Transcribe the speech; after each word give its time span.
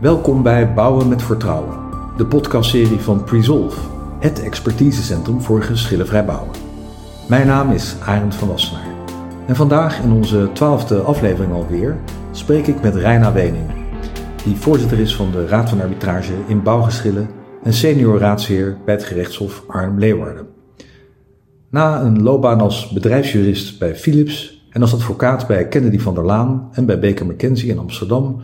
Welkom 0.00 0.42
bij 0.42 0.74
Bouwen 0.74 1.08
met 1.08 1.22
Vertrouwen, 1.22 1.78
de 2.16 2.26
podcastserie 2.26 2.98
van 2.98 3.24
Presolve, 3.24 3.80
het 4.18 4.42
expertisecentrum 4.42 5.40
voor 5.40 5.62
geschillenvrij 5.62 6.24
bouwen. 6.24 6.50
Mijn 7.28 7.46
naam 7.46 7.70
is 7.70 7.96
Arend 8.00 8.34
van 8.34 8.48
Wassenaar. 8.48 8.94
En 9.46 9.56
vandaag 9.56 10.02
in 10.02 10.12
onze 10.12 10.50
twaalfde 10.52 11.00
aflevering 11.00 11.52
alweer 11.52 11.96
spreek 12.30 12.66
ik 12.66 12.82
met 12.82 12.94
Reina 12.94 13.32
Wening, 13.32 13.70
die 14.44 14.56
voorzitter 14.56 14.98
is 14.98 15.16
van 15.16 15.30
de 15.30 15.46
Raad 15.46 15.68
van 15.68 15.80
Arbitrage 15.80 16.34
in 16.46 16.62
Bouwgeschillen 16.62 17.28
en 17.62 17.72
senior 17.72 18.18
raadsheer 18.18 18.76
bij 18.84 18.94
het 18.94 19.04
gerechtshof 19.04 19.64
Arnhem-Leeuwarden. 19.66 20.46
Na 21.70 22.00
een 22.00 22.22
loopbaan 22.22 22.60
als 22.60 22.88
bedrijfsjurist 22.88 23.78
bij 23.78 23.96
Philips 23.96 24.66
en 24.70 24.80
als 24.80 24.94
advocaat 24.94 25.46
bij 25.46 25.68
Kennedy 25.68 25.98
van 25.98 26.14
der 26.14 26.24
Laan 26.24 26.68
en 26.72 26.86
bij 26.86 26.98
Baker 26.98 27.26
McKenzie 27.26 27.70
in 27.70 27.78
Amsterdam, 27.78 28.40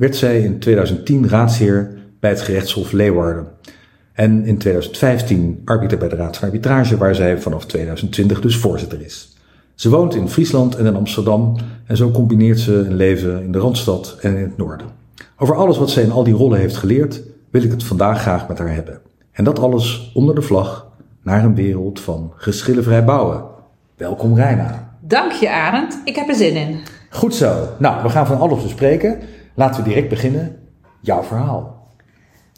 werd 0.00 0.16
zij 0.16 0.40
in 0.40 0.58
2010 0.58 1.28
raadsheer 1.28 1.90
bij 2.20 2.30
het 2.30 2.40
gerechtshof 2.40 2.92
Leeuwarden. 2.92 3.46
En 4.12 4.44
in 4.44 4.58
2015 4.58 5.62
arbiter 5.64 5.98
bij 5.98 6.08
de 6.08 6.16
Raad 6.16 6.36
van 6.36 6.48
Arbitrage, 6.48 6.96
waar 6.96 7.14
zij 7.14 7.38
vanaf 7.38 7.66
2020 7.66 8.40
dus 8.40 8.56
voorzitter 8.56 9.00
is. 9.00 9.36
Ze 9.74 9.90
woont 9.90 10.14
in 10.14 10.28
Friesland 10.28 10.76
en 10.76 10.86
in 10.86 10.96
Amsterdam 10.96 11.56
en 11.86 11.96
zo 11.96 12.10
combineert 12.10 12.60
ze 12.60 12.74
een 12.74 12.94
leven 12.94 13.42
in 13.42 13.52
de 13.52 13.58
Randstad 13.58 14.16
en 14.20 14.36
in 14.36 14.42
het 14.42 14.56
noorden. 14.56 14.86
Over 15.36 15.54
alles 15.54 15.78
wat 15.78 15.90
zij 15.90 16.02
in 16.02 16.10
al 16.10 16.24
die 16.24 16.34
rollen 16.34 16.58
heeft 16.58 16.76
geleerd, 16.76 17.22
wil 17.50 17.62
ik 17.62 17.70
het 17.70 17.84
vandaag 17.84 18.20
graag 18.20 18.48
met 18.48 18.58
haar 18.58 18.74
hebben. 18.74 19.00
En 19.32 19.44
dat 19.44 19.58
alles 19.58 20.12
onder 20.14 20.34
de 20.34 20.42
vlag 20.42 20.86
naar 21.22 21.44
een 21.44 21.54
wereld 21.54 22.00
van 22.00 22.32
geschillenvrij 22.36 23.04
bouwen. 23.04 23.44
Welkom 23.96 24.34
Reina. 24.34 24.96
Dank 25.00 25.32
je 25.32 25.50
Arend, 25.50 26.00
ik 26.04 26.16
heb 26.16 26.28
er 26.28 26.34
zin 26.34 26.54
in. 26.54 26.78
Goed 27.10 27.34
zo. 27.34 27.68
Nou, 27.78 28.02
we 28.02 28.08
gaan 28.08 28.26
van 28.26 28.38
alles 28.38 28.62
bespreken. 28.62 29.18
Laten 29.60 29.82
we 29.82 29.88
direct 29.88 30.08
beginnen. 30.08 30.56
Jouw 31.00 31.22
verhaal. 31.22 31.88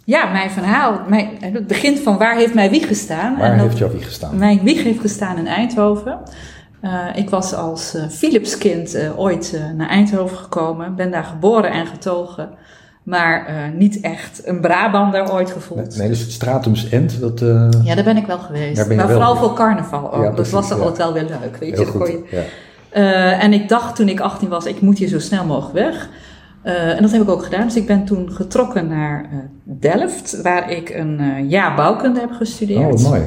Ja, 0.04 0.30
mijn 0.32 0.50
verhaal. 0.50 1.00
Mijn, 1.08 1.28
het 1.40 1.66
begint 1.66 1.98
van 2.00 2.18
waar 2.18 2.36
heeft 2.36 2.54
mijn 2.54 2.70
wieg 2.70 2.86
gestaan? 2.86 3.36
Waar 3.38 3.52
En 3.52 3.58
heeft 3.58 3.78
jouw 3.78 3.90
wieg 3.90 4.04
gestaan? 4.04 4.38
Mijn 4.38 4.62
wieg 4.62 4.82
heeft 4.82 5.00
gestaan 5.00 5.38
in 5.38 5.46
Eindhoven. 5.46 6.18
Eh, 6.80 7.04
ik 7.14 7.30
was 7.30 7.54
als 7.54 7.94
eh 7.94 8.08
Philipskind 8.08 8.94
eh, 8.94 9.18
ooit 9.18 9.60
naar 9.76 9.88
Eindhoven 9.88 10.36
gekomen. 10.36 10.96
Ben 10.96 11.10
daar 11.10 11.24
geboren 11.24 11.70
en 11.70 11.86
getogen. 11.86 12.48
Maar 13.02 13.46
niet 13.76 14.00
echt 14.00 14.40
een 14.44 14.60
Brabander 14.60 15.32
ooit 15.32 15.50
gevoeld. 15.50 15.96
Nee, 15.96 16.08
dus 16.08 16.20
het 16.20 16.32
Stratums 16.32 16.88
End, 16.88 17.20
dat... 17.20 17.40
Ja, 17.84 17.94
daar 17.94 18.04
ben 18.04 18.16
ik 18.16 18.26
wel 18.26 18.38
geweest. 18.38 18.76
Daar 18.76 18.86
ben 18.86 18.96
je 18.96 19.02
maar 19.02 19.12
wel 19.12 19.16
vooral 19.16 19.36
voor 19.36 19.54
carnaval 19.56 20.12
ook. 20.12 20.20
Ja, 20.20 20.26
dat 20.26 20.34
precies, 20.34 20.52
was 20.52 20.68
ja. 20.68 20.74
altijd 20.74 20.96
wel 20.96 21.12
weer 21.12 21.24
leuk. 21.24 21.56
Weet 21.56 21.78
je? 21.78 21.84
heel 21.84 21.92
goed. 21.92 22.08
je- 22.08 22.24
Ja. 22.30 22.42
En 23.40 23.52
ik 23.52 23.68
dacht 23.68 23.96
toen 23.96 24.08
ik 24.08 24.20
18 24.20 24.48
was, 24.48 24.64
ik 24.66 24.80
moet 24.80 24.98
hier 24.98 25.08
zo 25.08 25.18
snel 25.18 25.44
mogelijk 25.44 25.74
weg. 25.74 26.08
Eh, 26.62 26.96
en 26.96 27.02
dat 27.02 27.10
heb 27.12 27.22
ik 27.22 27.28
ook 27.28 27.42
gedaan. 27.44 27.64
Dus 27.66 27.76
ik 27.76 27.86
ben 27.86 28.04
toen 28.04 28.30
getrokken 28.32 28.86
naar 28.88 29.24
eh, 29.24 29.38
Delft, 29.64 30.40
waar 30.42 30.70
ik 30.70 30.90
een 30.90 31.18
eh, 31.20 31.50
jaar 31.50 31.74
bouwkunde 31.76 32.20
heb 32.20 32.30
Oh, 32.30 32.36
gestudeerd. 32.36 32.90
wat 32.90 33.02
mooi. 33.02 33.22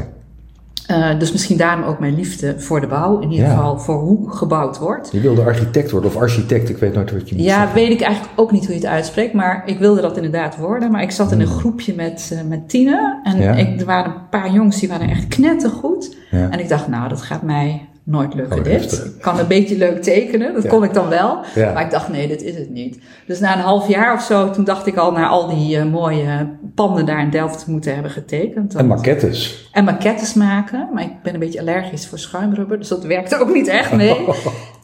Dus 1.19 1.31
misschien 1.31 1.57
daarom 1.57 1.83
ook 1.83 1.99
mijn 1.99 2.15
liefde 2.15 2.59
voor 2.59 2.81
de 2.81 2.87
bouw. 2.87 3.19
In 3.19 3.31
ieder 3.31 3.47
Ja. 3.47 3.55
geval 3.55 3.79
voor 3.79 3.95
hoe 3.99 4.29
gebouwd 4.31 4.77
wordt. 4.79 5.09
Je 5.11 5.19
wilde 5.19 5.41
architect 5.43 5.91
worden 5.91 6.09
of 6.09 6.15
architect, 6.17 6.69
ik 6.69 6.77
weet 6.77 6.93
nooit 6.93 7.11
wat 7.11 7.29
je 7.29 7.35
moet 7.35 7.43
Ja, 7.45 7.55
zeggen. 7.55 7.73
weet 7.75 7.89
ik 7.91 8.01
eigenlijk 8.01 8.39
ook 8.39 8.51
niet 8.51 8.65
hoe 8.65 8.73
je 8.75 8.79
het 8.81 8.89
uitspreekt, 8.89 9.33
maar 9.33 9.63
ik 9.65 9.79
wilde 9.79 10.01
dat 10.01 10.15
inderdaad 10.15 10.57
worden. 10.57 10.91
Maar 10.91 11.01
ik 11.01 11.11
zat 11.11 11.31
in 11.31 11.39
een 11.41 11.47
groepje 11.47 11.93
met, 11.95 12.43
met 12.47 12.69
tienen 12.69 13.19
en 13.23 13.31
Hmm. 13.31 13.41
Ja. 13.41 13.51
ik, 13.53 13.79
er 13.79 13.85
waren 13.85 14.11
een 14.13 14.29
paar 14.29 14.51
jongens 14.51 14.79
die 14.79 14.89
waren 14.89 15.09
echt 15.09 15.27
knettergoed. 15.27 16.15
Ja. 16.31 16.49
En 16.49 16.59
ik 16.59 16.69
dacht, 16.69 16.87
nou, 16.87 17.09
dat 17.09 17.21
gaat 17.21 17.41
mij 17.41 17.85
nooit 18.05 18.33
lukken 18.33 18.57
Oh, 18.57 18.63
dit. 18.63 18.93
Ik 19.15 19.21
kan 19.21 19.39
een 19.39 19.47
beetje 19.47 19.77
leuk 19.77 20.01
tekenen, 20.01 20.53
dat 20.53 20.63
Ja. 20.63 20.69
kon 20.69 20.83
ik 20.83 20.93
dan 20.93 21.09
wel. 21.09 21.39
Ja. 21.55 21.73
Maar 21.73 21.83
ik 21.83 21.91
dacht, 21.91 22.09
nee, 22.09 22.27
dit 22.27 22.41
is 22.43 22.55
het 22.55 22.69
niet. 22.69 22.99
Dus 23.27 23.39
na 23.39 23.53
een 23.55 23.61
half 23.63 23.87
jaar 23.87 24.13
of 24.13 24.21
zo, 24.21 24.49
toen 24.49 24.63
dacht 24.63 24.87
ik 24.87 24.95
al 24.97 25.11
naar 25.11 25.27
al 25.27 25.47
die 25.55 25.77
eh, 25.77 25.85
mooie 25.85 26.49
panden 26.75 27.05
daar 27.05 27.21
in 27.21 27.29
Delft 27.29 27.65
te 27.65 27.71
moeten 27.71 27.93
hebben 27.93 28.11
getekend. 28.11 28.75
En 28.75 28.87
maquettes. 28.87 29.69
en 29.71 29.83
maquettes 29.83 30.33
maken. 30.33 30.89
Maar 30.93 31.03
ik 31.03 31.21
ben 31.23 31.33
een 31.33 31.39
beetje 31.39 31.59
allergisch 31.59 32.07
voor 32.07 32.19
schuimrubber, 32.19 32.77
dus 32.77 32.87
dat 32.87 33.03
werkte 33.03 33.39
ook 33.39 33.53
niet 33.53 33.67
echt 33.67 33.93
mee. 33.93 34.15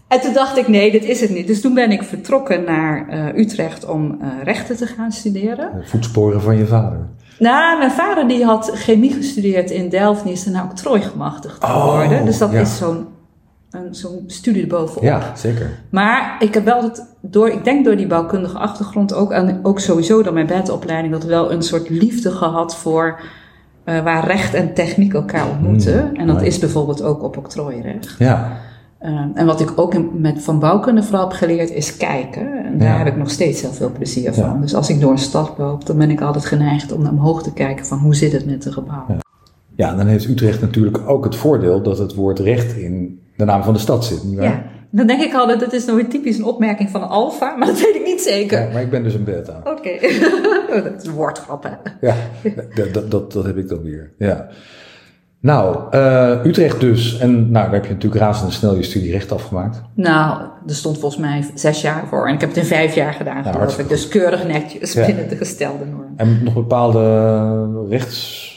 En 0.08 0.22
toen 0.22 0.34
dacht 0.34 0.58
ik, 0.58 0.68
nee, 0.68 0.92
dit 0.92 1.04
is 1.06 1.22
het 1.22 1.30
niet. 1.30 1.48
Dus 1.48 1.62
toen 1.62 1.74
ben 1.74 1.92
ik 1.92 2.04
vertrokken 2.04 2.64
naar 2.64 3.08
eh, 3.10 3.40
Utrecht 3.40 3.86
om 3.90 4.18
eh, 4.22 4.28
rechten 4.44 4.78
te 4.78 4.86
gaan 4.86 5.12
studeren. 5.12 5.70
De 5.82 5.88
voetsporen 5.88 6.42
van 6.42 6.58
je 6.58 6.66
vader. 6.66 7.00
Nou, 7.40 7.78
mijn 7.78 7.92
vader 7.92 8.28
die 8.28 8.46
had 8.46 8.72
chemie 8.74 9.14
gestudeerd 9.14 9.70
in 9.72 9.90
Delft. 9.90 10.20
en 10.20 10.26
Die 10.26 10.34
is 10.34 10.44
daarna 10.44 10.64
octrooi 10.72 11.02
gemachtigd 11.02 11.64
Oh, 11.64 11.70
geworden. 11.92 12.26
dus 12.26 12.38
dat 12.38 12.52
ja. 12.52 12.60
is 12.60 12.78
zo'n 12.78 13.08
zo'n 13.92 14.24
studie 14.28 14.62
erbovenop. 14.62 15.04
Ja, 15.04 15.36
zeker. 15.36 15.70
Maar 15.90 16.36
ik 16.40 16.54
heb 16.54 16.66
wel 16.66 16.84
het, 16.84 17.06
door, 17.22 17.50
ik 17.50 17.64
denk 17.64 17.86
door 17.86 17.96
die 17.96 18.08
bouwkundige 18.08 18.58
achtergrond 18.58 19.14
ook, 19.14 19.32
en 19.32 19.60
ook 19.64 19.80
sowieso 19.80 20.24
door 20.24 20.34
mijn 20.34 20.48
bedopleiding, 20.48 21.14
dat 21.14 21.24
wel 21.24 21.52
een 21.52 21.62
soort 21.62 21.90
liefde 21.90 22.32
gehad 22.32 22.76
voor 22.76 23.20
eh, 23.84 24.04
waar 24.04 24.26
recht 24.28 24.54
en 24.54 24.74
techniek 24.74 25.14
elkaar 25.14 25.50
ontmoeten. 25.50 26.08
Mm, 26.10 26.16
en 26.16 26.28
dat 26.28 26.36
mooi. 26.36 26.48
is 26.48 26.60
bijvoorbeeld 26.60 27.02
ook 27.04 27.24
op 27.24 27.38
octrooirecht. 27.38 28.16
Ja, 28.20 28.58
Eh, 28.98 29.26
en 29.34 29.46
wat 29.46 29.60
ik 29.60 29.72
ook 29.76 29.94
in- 29.94 30.10
met, 30.14 30.42
van 30.44 30.60
bouwkunde 30.60 31.04
vooral 31.04 31.28
heb 31.28 31.38
geleerd 31.38 31.70
is 31.72 31.98
kijken. 31.98 32.66
En 32.66 32.78
daar 32.78 32.88
Ja. 32.88 32.98
heb 32.98 33.08
ik 33.08 33.18
nog 33.18 33.30
steeds 33.30 33.62
heel 33.62 33.72
veel 33.72 33.92
plezier 33.92 34.34
van. 34.34 34.44
Ja. 34.44 34.58
Dus 34.62 34.76
als 34.76 34.90
ik 34.90 35.00
door 35.02 35.12
een 35.12 35.18
stad 35.18 35.54
loop, 35.58 35.86
dan 35.86 35.98
ben 35.98 36.10
ik 36.10 36.22
altijd 36.22 36.46
geneigd 36.46 36.92
om 36.92 37.02
naar 37.02 37.12
omhoog 37.12 37.44
te 37.44 37.54
kijken 37.54 37.86
van 37.86 37.98
hoe 37.98 38.16
zit 38.16 38.32
het 38.32 38.46
met 38.46 38.64
de 38.64 38.72
gebouwen. 38.72 39.18
ja, 39.76 39.90
en 39.92 39.98
dan 39.98 40.08
heeft 40.08 40.28
Utrecht 40.28 40.62
natuurlijk 40.62 41.10
ook 41.10 41.24
het 41.24 41.36
voordeel 41.36 41.82
dat 41.84 41.98
het 41.98 42.16
woord 42.16 42.40
recht 42.40 42.76
in 42.78 43.20
de 43.42 43.52
naam 43.52 43.64
van 43.64 43.74
de 43.74 43.80
stad 43.80 44.06
zit. 44.06 44.22
Ja. 44.30 44.64
Dan 44.90 45.08
denk 45.08 45.22
ik 45.22 45.34
altijd, 45.34 45.60
dat 45.60 45.74
is 45.74 45.86
nog 45.86 45.96
weer 45.96 46.10
typisch 46.10 46.38
een 46.38 46.44
opmerking 46.44 46.90
van 46.90 47.02
een 47.02 47.08
alfa, 47.08 47.56
maar 47.56 47.68
dat 47.68 47.82
weet 47.82 47.96
ik 47.96 48.04
niet 48.06 48.22
zeker. 48.22 48.62
Ja, 48.62 48.74
maar 48.74 48.82
ik 48.82 48.90
ben 48.90 49.04
dus 49.04 49.14
een 49.14 49.24
beta. 49.24 49.62
Oké, 49.64 49.90
Oh, 50.76 50.84
dat 50.84 51.02
is 51.02 51.08
een 51.08 51.14
woordgrap 51.14 51.64
hè. 51.64 52.08
Ja, 52.08 52.16
dat, 52.76 53.12
dat, 53.12 53.32
dat, 53.32 53.44
heb 53.44 53.58
ik 53.58 53.68
dan 53.68 53.82
weer. 53.84 54.12
Ja. 54.18 54.48
Nou, 55.40 55.78
eh, 55.92 56.46
Utrecht 56.46 56.80
dus. 56.80 57.18
En 57.20 57.32
nou, 57.52 57.66
daar 57.66 57.74
heb 57.74 57.86
je 57.86 57.94
natuurlijk 57.94 58.22
razendsnel 58.22 58.76
je 58.76 58.84
studie 58.84 59.12
recht 59.12 59.32
afgemaakt. 59.32 59.82
Nou, 59.94 60.42
er 60.68 60.76
stond 60.76 61.00
volgens 61.00 61.22
mij 61.22 61.46
zes 61.56 61.82
jaar 61.82 62.04
voor. 62.08 62.28
En 62.28 62.34
ik 62.34 62.40
heb 62.40 62.50
het 62.50 62.58
in 62.58 62.66
vijf 62.66 62.96
jaar 62.96 63.14
gedaan, 63.14 63.44
geloof 63.44 63.80
ik. 63.80 63.90
Dus 63.90 64.08
keurig 64.08 64.48
netjes 64.48 64.94
Ja. 64.94 65.06
binnen 65.06 65.30
de 65.30 65.36
gestelde 65.36 65.86
norm. 65.86 66.14
En 66.16 66.44
nog 66.44 66.54
bepaalde 66.54 67.88
rechts... 67.90 68.50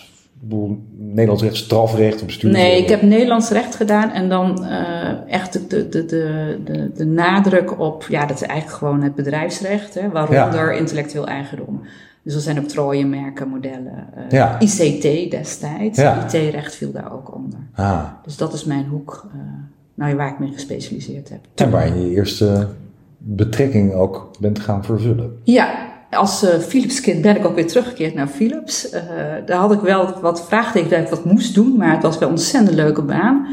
Bedoel, 0.48 0.78
Nederlands 0.96 1.42
recht, 1.42 1.56
strafrecht 1.56 2.22
studie. 2.26 2.56
Nee, 2.56 2.82
ik 2.82 2.88
heb 2.88 3.02
Nederlands 3.02 3.50
recht 3.50 3.74
gedaan. 3.74 4.10
En 4.10 4.28
dan 4.28 4.64
eh, 4.64 5.32
echt 5.32 5.52
de, 5.52 5.88
de, 5.88 5.88
de, 6.06 6.58
de, 6.64 6.90
de, 6.94 7.04
nadruk 7.06 7.80
op... 7.80 8.06
Ja, 8.08 8.26
dat 8.26 8.40
is 8.40 8.46
eigenlijk 8.46 8.78
gewoon 8.78 9.02
het 9.02 9.14
bedrijfsrecht. 9.14 9.94
Hè, 9.94 10.08
waaronder 10.08 10.72
intellectueel 10.76 11.26
eigendom. 11.26 11.80
Dus 12.22 12.34
er 12.34 12.40
zijn 12.40 12.58
octrooien, 12.58 13.08
merken, 13.10 13.48
modellen. 13.48 14.06
eh, 14.14 14.22
Ja. 14.30 14.60
ICT 14.60 15.30
destijds. 15.30 15.98
Ja. 15.98 16.24
IT-recht 16.26 16.74
viel 16.74 16.92
daar 16.92 17.12
ook 17.12 17.34
onder. 17.34 17.58
Ah, 17.74 18.04
Dus 18.24 18.36
dat 18.36 18.52
is 18.52 18.64
mijn 18.64 18.86
hoek 18.86 19.26
eh, 19.32 19.38
nou, 19.94 20.16
waar 20.16 20.28
ik 20.28 20.38
me 20.38 20.52
gespecialiseerd 20.52 21.28
heb. 21.28 21.40
en 21.54 21.70
waar 21.70 21.86
je 21.96 22.00
je 22.08 22.14
eerste 22.16 22.68
betrekking 23.18 23.92
ook 23.92 24.30
bent 24.40 24.58
gaan 24.58 24.84
vervullen. 24.84 25.38
Ja, 25.42 25.92
als 26.16 26.42
eh 26.42 26.58
Philipskind 26.58 27.22
ben 27.22 27.36
ik 27.36 27.46
ook 27.46 27.54
weer 27.54 27.66
teruggekeerd 27.66 28.14
naar 28.14 28.26
Philips. 28.26 28.90
Eh, 28.90 29.02
daar 29.46 29.58
had 29.58 29.72
ik 29.72 29.80
wel 29.80 30.20
wat 30.20 30.46
vraagtekens 30.46 30.90
dat 30.90 31.00
ik 31.00 31.08
wat 31.08 31.24
moest 31.24 31.54
doen, 31.54 31.76
maar 31.76 31.92
het 31.92 32.02
was 32.02 32.18
wel 32.18 32.28
een 32.28 32.34
ontzettend 32.34 32.76
leuke 32.76 33.02
baan. 33.02 33.46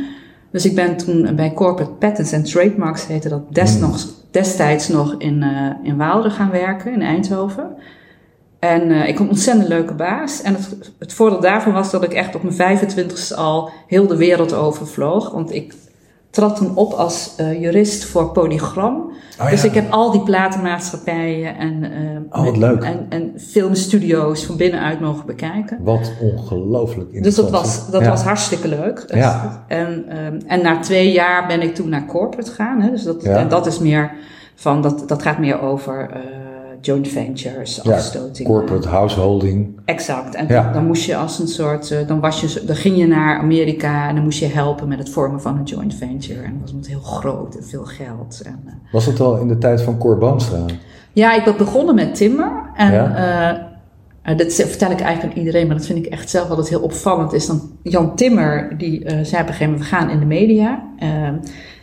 Dus 0.52 0.66
ik 0.66 0.76
ben 0.76 0.98
toen 0.98 1.36
bij 1.36 1.54
Corporate 1.54 1.92
Patents 1.92 2.34
and 2.34 2.52
Trademarks, 2.52 3.08
heette 3.08 3.30
dat 3.30 3.42
Hmm. 3.52 3.94
destijds 4.32 4.88
nog 4.88 5.16
in, 5.18 5.44
eh 5.44 5.88
in 5.88 5.98
Waalre 5.98 6.30
gaan 6.30 6.52
werken, 6.52 6.94
in 6.94 7.02
Eindhoven. 7.02 7.76
En 8.60 8.92
ik 8.92 9.18
had 9.18 9.20
een 9.20 9.30
ontzettend 9.30 9.68
leuke 9.68 9.94
baas. 9.94 10.42
En 10.42 10.54
het, 10.54 10.92
het 11.00 11.14
voordeel 11.14 11.40
daarvan 11.40 11.74
was 11.74 11.92
dat 11.92 12.04
ik 12.04 12.14
echt 12.14 12.36
op 12.36 12.44
mijn 12.44 12.80
25ste 12.80 13.36
al 13.36 13.70
heel 13.88 14.08
de 14.08 14.18
wereld 14.18 14.54
overvloog. 14.54 15.32
Want 15.32 15.54
ik 15.54 15.74
trad 16.32 16.56
toen 16.56 16.76
op 16.76 16.92
als 16.94 17.34
eh, 17.38 17.62
jurist 17.62 18.06
voor 18.06 18.32
Polygram. 18.32 19.12
Oh, 19.40 19.50
dus 19.50 19.62
ja. 19.62 19.68
ik 19.68 19.74
heb 19.74 19.92
al 19.92 20.12
die 20.12 20.24
platenmaatschappijen 20.24 21.58
en, 21.58 21.84
eh, 22.32 22.40
Oh, 22.42 22.48
en, 22.86 23.06
en 23.10 23.34
filmstudio's 23.38 24.46
van 24.46 24.58
binnenuit 24.58 25.00
mogen 25.00 25.26
bekijken. 25.26 25.78
Wat 25.84 26.12
ongelooflijk 26.22 27.08
Dus 27.10 27.16
interessant. 27.16 27.52
dat 27.52 27.62
was, 27.62 27.90
dat 27.92 28.02
Ja. 28.02 28.10
was 28.10 28.24
hartstikke 28.24 28.68
leuk. 28.68 29.04
Ja. 29.08 29.64
En, 29.68 30.06
ehm, 30.08 30.40
en 30.48 30.62
na 30.62 30.80
twee 30.80 31.12
jaar 31.12 31.48
ben 31.48 31.62
ik 31.62 31.76
toen 31.76 31.90
naar 31.90 32.06
corporate 32.06 32.50
gegaan. 32.50 32.82
Hè? 32.82 32.90
Dus 32.90 33.04
dat, 33.04 33.24
en 33.24 33.50
dat 33.50 33.66
is 33.66 33.80
meer 33.80 34.12
van, 34.56 34.82
dat, 34.82 35.04
dat 35.08 35.22
gaat 35.22 35.38
meer 35.40 35.62
over 35.62 36.10
eh, 36.10 36.20
joint 36.82 37.08
ventures, 37.08 37.80
Ja, 37.84 37.94
afstotingen. 37.94 38.52
corporate 38.52 38.88
householding. 38.88 39.80
Exact. 39.86 40.36
En 40.36 40.48
dan 40.74 40.86
moest 40.86 41.06
je 41.06 41.16
als 41.16 41.40
een 41.40 41.48
soort, 41.48 41.92
eh, 41.92 42.08
dan 42.08 42.20
was 42.20 42.42
je, 42.42 42.64
dan 42.66 42.76
ging 42.76 42.98
je 42.98 43.08
naar 43.08 43.40
Amerika 43.40 44.08
en 44.10 44.16
dan 44.16 44.24
moest 44.24 44.40
je 44.40 44.46
helpen 44.46 44.88
met 44.88 45.00
het 45.00 45.10
vormen 45.10 45.42
van 45.42 45.58
een 45.58 45.64
joint 45.64 45.96
venture. 45.96 46.42
En 46.42 46.58
dat 46.64 46.72
was 46.78 46.88
heel 46.88 47.00
groot 47.00 47.56
en 47.56 47.64
veel 47.64 47.86
geld. 47.86 48.42
En, 48.46 48.60
eh, 48.66 48.74
Was 48.92 49.06
dat 49.06 49.20
al 49.20 49.38
in 49.38 49.48
de 49.48 49.58
tijd 49.58 49.82
van 49.82 49.98
Cor 49.98 50.18
Boomstra? 50.18 50.66
ja, 51.14 51.34
ik 51.36 51.44
ben 51.44 51.58
begonnen 51.58 51.96
met 51.96 52.16
timmer. 52.16 52.52
En 52.76 52.92
Ja. 52.94 53.64
eh, 54.24 54.38
dat 54.38 54.54
vertel 54.54 54.92
ik 54.92 55.00
eigenlijk 55.00 55.34
aan 55.34 55.40
iedereen, 55.44 55.68
maar 55.68 55.76
dat 55.78 55.86
vind 55.86 56.06
ik 56.06 56.12
echt 56.12 56.30
zelf 56.30 56.50
altijd 56.50 56.70
heel 56.70 56.82
opvallend. 56.82 57.34
Is 57.34 57.46
dan 57.48 57.62
Jan 57.84 58.16
Timmer, 58.16 58.78
die 58.78 59.00
zei 59.06 59.16
op 59.16 59.24
een 59.32 59.54
gegeven 59.54 59.66
moment, 59.66 59.80
we 59.90 59.96
gaan 59.96 60.10
in 60.10 60.20
de 60.20 60.26
media. 60.26 60.84
eh, 61.00 61.30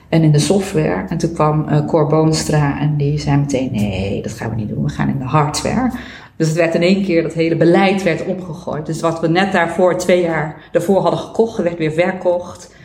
en 0.09 0.23
in 0.23 0.33
de 0.33 0.39
software. 0.39 1.05
En 1.09 1.19
toen 1.19 1.33
kwam 1.33 1.69
eh 1.69 1.87
Cor 1.87 2.07
Boonstra 2.07 2.81
en 2.81 2.97
die 2.97 3.19
zei 3.19 3.37
meteen, 3.37 3.69
nee, 3.73 4.23
dat 4.23 4.33
gaan 4.33 4.51
we 4.51 4.57
niet 4.57 4.69
doen. 4.69 4.85
We 4.85 4.91
gaan 4.91 5.09
in 5.09 5.19
de 5.19 5.25
hardware. 5.25 5.91
Dus 6.37 6.47
het 6.47 6.57
werd 6.57 6.75
in 6.75 6.83
één 6.83 7.05
keer, 7.05 7.23
dat 7.23 7.33
hele 7.33 7.57
beleid 7.57 8.03
werd 8.03 8.25
omgegooid. 8.25 8.87
Dus 8.87 9.01
wat 9.01 9.21
we 9.21 9.29
net 9.29 9.53
daarvoor, 9.53 9.99
twee 9.99 10.23
jaar 10.23 10.57
daarvoor 10.73 11.01
hadden 11.01 11.21
gekocht, 11.21 11.63
werd 11.63 11.79
weer 11.79 11.93
verkocht. 11.93 12.77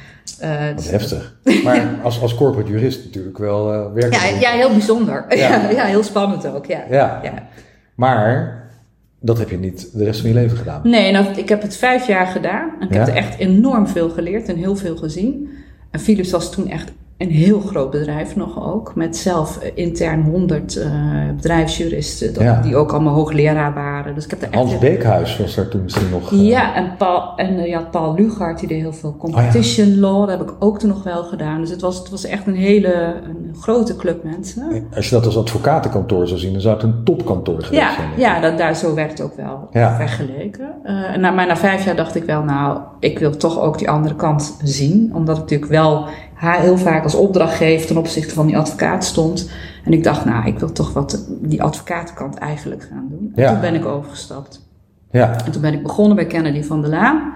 Uh, 0.42 0.50
heftig. 0.92 1.36
Maar 1.64 1.96
als, 2.04 2.22
als 2.22 2.36
corporate 2.36 2.72
jurist 2.72 3.04
natuurlijk 3.06 3.38
wel 3.38 3.74
uh, 3.74 3.94
werk. 3.94 4.14
Ja, 4.14 4.26
ja, 4.40 4.52
heel 4.52 4.70
bijzonder. 4.70 5.26
Ja. 5.38 5.70
ja. 5.70 5.86
heel 5.86 6.04
spannend 6.04 6.48
ook. 6.48 6.66
Ja. 6.66 6.84
Ja. 6.90 7.20
ja. 7.24 7.48
Maar 7.96 8.62
dat 9.20 9.38
heb 9.38 9.50
je 9.50 9.58
niet 9.58 9.90
de 9.94 10.04
rest 10.04 10.20
van 10.20 10.30
je 10.30 10.36
leven 10.36 10.58
gedaan. 10.58 10.82
Nee, 10.84 11.12
nou, 11.12 11.26
ik 11.36 11.50
heb 11.50 11.62
het 11.62 11.78
vijf 11.78 12.08
jaar 12.08 12.28
gedaan. 12.28 12.72
En 12.80 12.88
ik 12.88 12.94
heb 12.94 13.08
er 13.08 13.16
echt 13.16 13.38
enorm 13.38 13.88
veel 13.88 14.10
geleerd 14.10 14.50
en 14.50 14.56
heel 14.56 14.76
veel 14.76 14.98
gezien. 14.98 15.50
En 15.92 16.00
Philips 16.00 16.32
was 16.32 16.52
toen 16.52 16.70
echt 16.70 16.92
een 17.18 17.30
heel 17.30 17.60
groot 17.60 17.92
bedrijf 17.92 18.36
nog 18.36 18.74
ook. 18.74 18.96
Met 18.96 19.18
zelf 19.18 19.58
eh, 19.58 19.72
intern 19.76 20.22
100 20.22 20.76
uh, 20.76 20.86
eh, 20.86 21.36
bedrijfsjuristen. 21.36 22.34
Dat, 22.34 22.64
Die 22.64 22.76
ook 22.76 22.92
allemaal 22.92 23.14
hoogleraar 23.14 23.74
waren. 23.74 24.16
Dus 24.16 24.24
ik 24.24 24.30
heb 24.30 24.42
er 24.42 24.56
Hans 24.56 24.78
Beekhuis 24.78 25.38
was 25.38 25.56
daar 25.56 25.68
toen 25.68 25.84
misschien 25.84 26.10
nog. 26.10 26.32
Uh... 26.32 26.48
Ja, 26.48 26.76
en 26.76 26.96
Paul, 26.98 27.36
en, 27.36 27.54
uh, 27.54 27.68
ja, 27.68 27.82
Paul 27.92 28.16
Lugard 28.16 28.60
die 28.60 28.68
deed 28.68 28.82
heel 28.82 28.94
veel 28.94 29.16
competition 29.18 29.88
oh, 29.88 29.94
ja. 29.94 30.00
law. 30.00 30.20
Dat 30.20 30.40
heb 30.40 30.50
ik 30.50 30.56
ook 30.60 30.80
toen 30.80 30.90
nog 30.90 31.04
wel 31.04 31.24
gedaan. 31.24 31.62
Dus 31.62 31.70
het 31.70 31.82
was, 31.82 31.98
het 31.98 32.10
was 32.10 32.26
echt 32.26 32.48
een 32.48 32.56
hele 32.56 32.94
een 33.24 33.56
grote 33.60 33.96
club 33.96 34.24
mensen. 34.24 34.88
Als 34.96 35.10
je 35.10 35.16
dat 35.16 35.26
als 35.26 35.38
advocatenkantoor 35.38 36.28
zou 36.28 36.40
zien, 36.40 36.52
dan 36.52 36.62
zou 36.62 36.76
het 36.76 36.84
een 36.84 37.04
topkantoor 37.04 37.64
geweest 37.64 37.82
ja, 37.82 37.94
zijn. 37.96 38.10
Ja, 38.18 38.40
dat, 38.40 38.58
daar, 38.58 38.76
zo 38.76 38.94
werd 38.94 39.10
het 39.10 39.22
ook 39.22 39.36
wel 39.36 39.68
ja. 39.72 39.96
vergeleken. 39.96 40.68
na, 41.20 41.32
maar 41.32 41.48
na 41.48 41.58
vijf 41.58 41.86
jaar 41.86 41.96
dacht 41.96 42.16
ik 42.16 42.24
wel, 42.24 42.44
nou, 42.44 42.80
ik 43.00 43.20
wil 43.20 43.38
toch 43.38 43.60
ook 43.60 43.78
die 43.78 43.90
andere 43.90 44.16
kant 44.16 44.58
zien. 44.64 45.12
Omdat 45.14 45.36
ik 45.36 45.42
natuurlijk 45.42 45.72
wel 45.72 46.08
haar 46.44 46.60
heel 46.60 46.78
vaak 46.78 47.04
als 47.04 47.16
opdrachtgever 47.16 47.88
ten 47.88 47.98
opzichte 47.98 48.34
van 48.34 48.46
die 48.46 48.58
advocaat 48.58 49.06
stond. 49.06 49.52
En 49.84 49.94
ik 49.94 50.04
dacht, 50.04 50.26
nou, 50.26 50.48
ik 50.48 50.60
wil 50.60 50.72
toch 50.72 50.94
wat 50.94 51.28
die 51.42 51.64
advocatenkant 51.64 52.36
eigenlijk 52.36 52.88
gaan 52.92 53.08
doen. 53.10 53.32
En 53.36 53.48
toen 53.48 53.62
ben 53.62 53.76
ik 53.76 53.86
overgestapt. 53.86 54.68
Ja. 55.12 55.46
En 55.46 55.52
toen 55.52 55.62
ben 55.62 55.74
ik 55.74 55.84
begonnen 55.84 56.16
bij 56.16 56.26
Kennedy 56.26 56.64
van 56.64 56.82
der 56.82 56.90
Laan. 56.90 57.34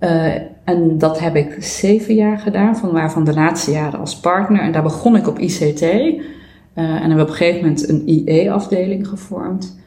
Uh, 0.00 0.34
en 0.64 0.98
dat 0.98 1.20
heb 1.20 1.36
ik 1.36 1.56
zeven 1.58 2.14
jaar 2.14 2.38
gedaan, 2.38 2.76
van 2.76 2.92
waarvan 2.92 3.24
de 3.24 3.34
laatste 3.34 3.70
jaren 3.70 4.00
als 4.00 4.20
partner. 4.20 4.60
En 4.60 4.72
daar 4.72 4.82
begon 4.82 5.16
ik 5.16 5.26
op 5.26 5.38
ICT. 5.38 5.82
Uh, 5.82 5.88
eh, 5.88 6.20
en 6.74 7.00
hebben 7.00 7.20
op 7.20 7.28
een 7.28 7.34
gegeven 7.34 7.60
moment 7.60 7.88
een 7.88 8.08
IE-afdeling 8.08 9.08
gevormd. 9.08 9.78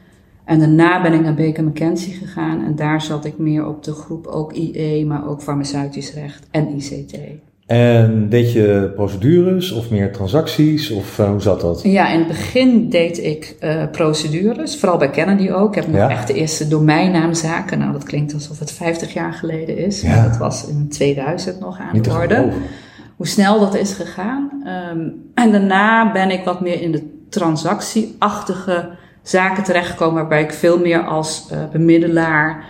En 0.44 0.58
daarna 0.58 1.02
ben 1.02 1.12
ik 1.12 1.20
naar 1.20 1.34
Baker 1.34 1.64
McKenzie 1.64 2.14
gegaan. 2.14 2.64
En 2.64 2.76
daar 2.76 3.02
zat 3.02 3.24
ik 3.24 3.38
meer 3.38 3.66
op 3.66 3.84
de 3.84 3.92
groep 3.92 4.26
ook 4.26 4.52
IE, 4.52 5.06
maar 5.06 5.28
ook 5.28 5.42
farmaceutisch 5.42 6.14
recht 6.14 6.46
en 6.50 6.68
ICT. 6.76 7.16
En 7.66 8.28
deed 8.28 8.52
je 8.52 8.92
procedures 8.94 9.72
of 9.72 9.90
meer 9.90 10.12
transacties 10.12 10.90
of 10.90 11.18
uh, 11.18 11.28
hoe 11.28 11.40
zat 11.40 11.60
dat? 11.60 11.82
Ja, 11.82 12.08
in 12.08 12.18
het 12.18 12.28
begin 12.28 12.88
deed 12.88 13.22
ik 13.22 13.56
uh, 13.60 13.82
procedures, 13.92 14.78
vooral 14.78 14.98
bij 14.98 15.10
Kennedy 15.10 15.50
ook. 15.50 15.68
Ik 15.68 15.74
heb 15.74 15.86
nog 15.86 15.96
ja. 15.96 16.10
echt 16.10 16.26
de 16.26 16.34
eerste 16.34 16.68
domeinnaamzaken. 16.68 17.78
Nou, 17.78 17.92
dat 17.92 18.04
klinkt 18.04 18.34
alsof 18.34 18.58
het 18.58 18.72
50 18.72 19.12
jaar 19.12 19.32
geleden 19.32 19.78
is. 19.78 20.00
Ja. 20.00 20.08
Maar 20.08 20.28
dat 20.28 20.36
was 20.36 20.66
in 20.66 20.88
2000 20.88 21.60
nog 21.60 21.78
aan 21.78 22.02
de 22.02 22.10
orde. 22.10 22.48
Hoe 23.16 23.26
snel 23.26 23.60
dat 23.60 23.74
is 23.74 23.92
gegaan. 23.92 24.50
Um, 24.92 25.30
en 25.34 25.52
daarna 25.52 26.12
ben 26.12 26.30
ik 26.30 26.44
wat 26.44 26.60
meer 26.60 26.82
in 26.82 26.92
de 26.92 27.26
transactieachtige 27.28 28.88
zaken 29.22 29.64
terechtgekomen, 29.64 30.14
waarbij 30.14 30.42
ik 30.42 30.52
veel 30.52 30.78
meer 30.78 31.04
als 31.04 31.48
uh, 31.52 31.58
bemiddelaar 31.72 32.64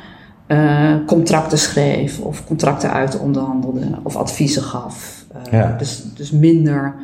uh, 0.49 0.94
contracten 1.06 1.58
schreef 1.58 2.20
of 2.20 2.46
contracten 2.46 2.93
uit 2.93 3.19
onderhandelde 3.19 3.87
of 4.02 4.17
adviezen 4.17 4.62
gaf. 4.62 5.25
Uh, 5.37 5.52
ja. 5.61 5.75
dus, 5.79 6.02
dus 6.14 6.31
minder 6.31 6.94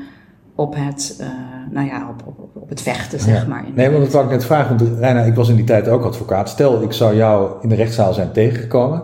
op 0.55 0.75
het, 0.77 1.17
uh, 1.21 1.27
nou 1.71 1.87
ja, 1.87 2.09
op, 2.09 2.23
op, 2.27 2.63
op 2.63 2.69
het 2.69 2.83
vechten, 2.83 3.21
zeg 3.21 3.47
maar. 3.47 3.65
Nee, 3.75 3.91
want 3.91 4.05
dat 4.05 4.13
wou 4.13 4.25
ik 4.25 4.31
net 4.31 4.45
vragen, 4.45 4.79
want 4.79 4.99
Reina, 4.99 5.21
ik 5.21 5.35
was 5.35 5.49
in 5.49 5.57
die 5.57 5.65
tijd 5.65 5.89
ook 5.89 6.05
advocaat. 6.05 6.49
Stel, 6.49 6.83
ik 6.83 6.93
zou 6.93 7.17
jou 7.17 7.53
in 7.61 7.69
de 7.69 7.75
rechtszaal 7.75 8.13
zijn 8.13 8.33
tegengekomen 8.33 9.03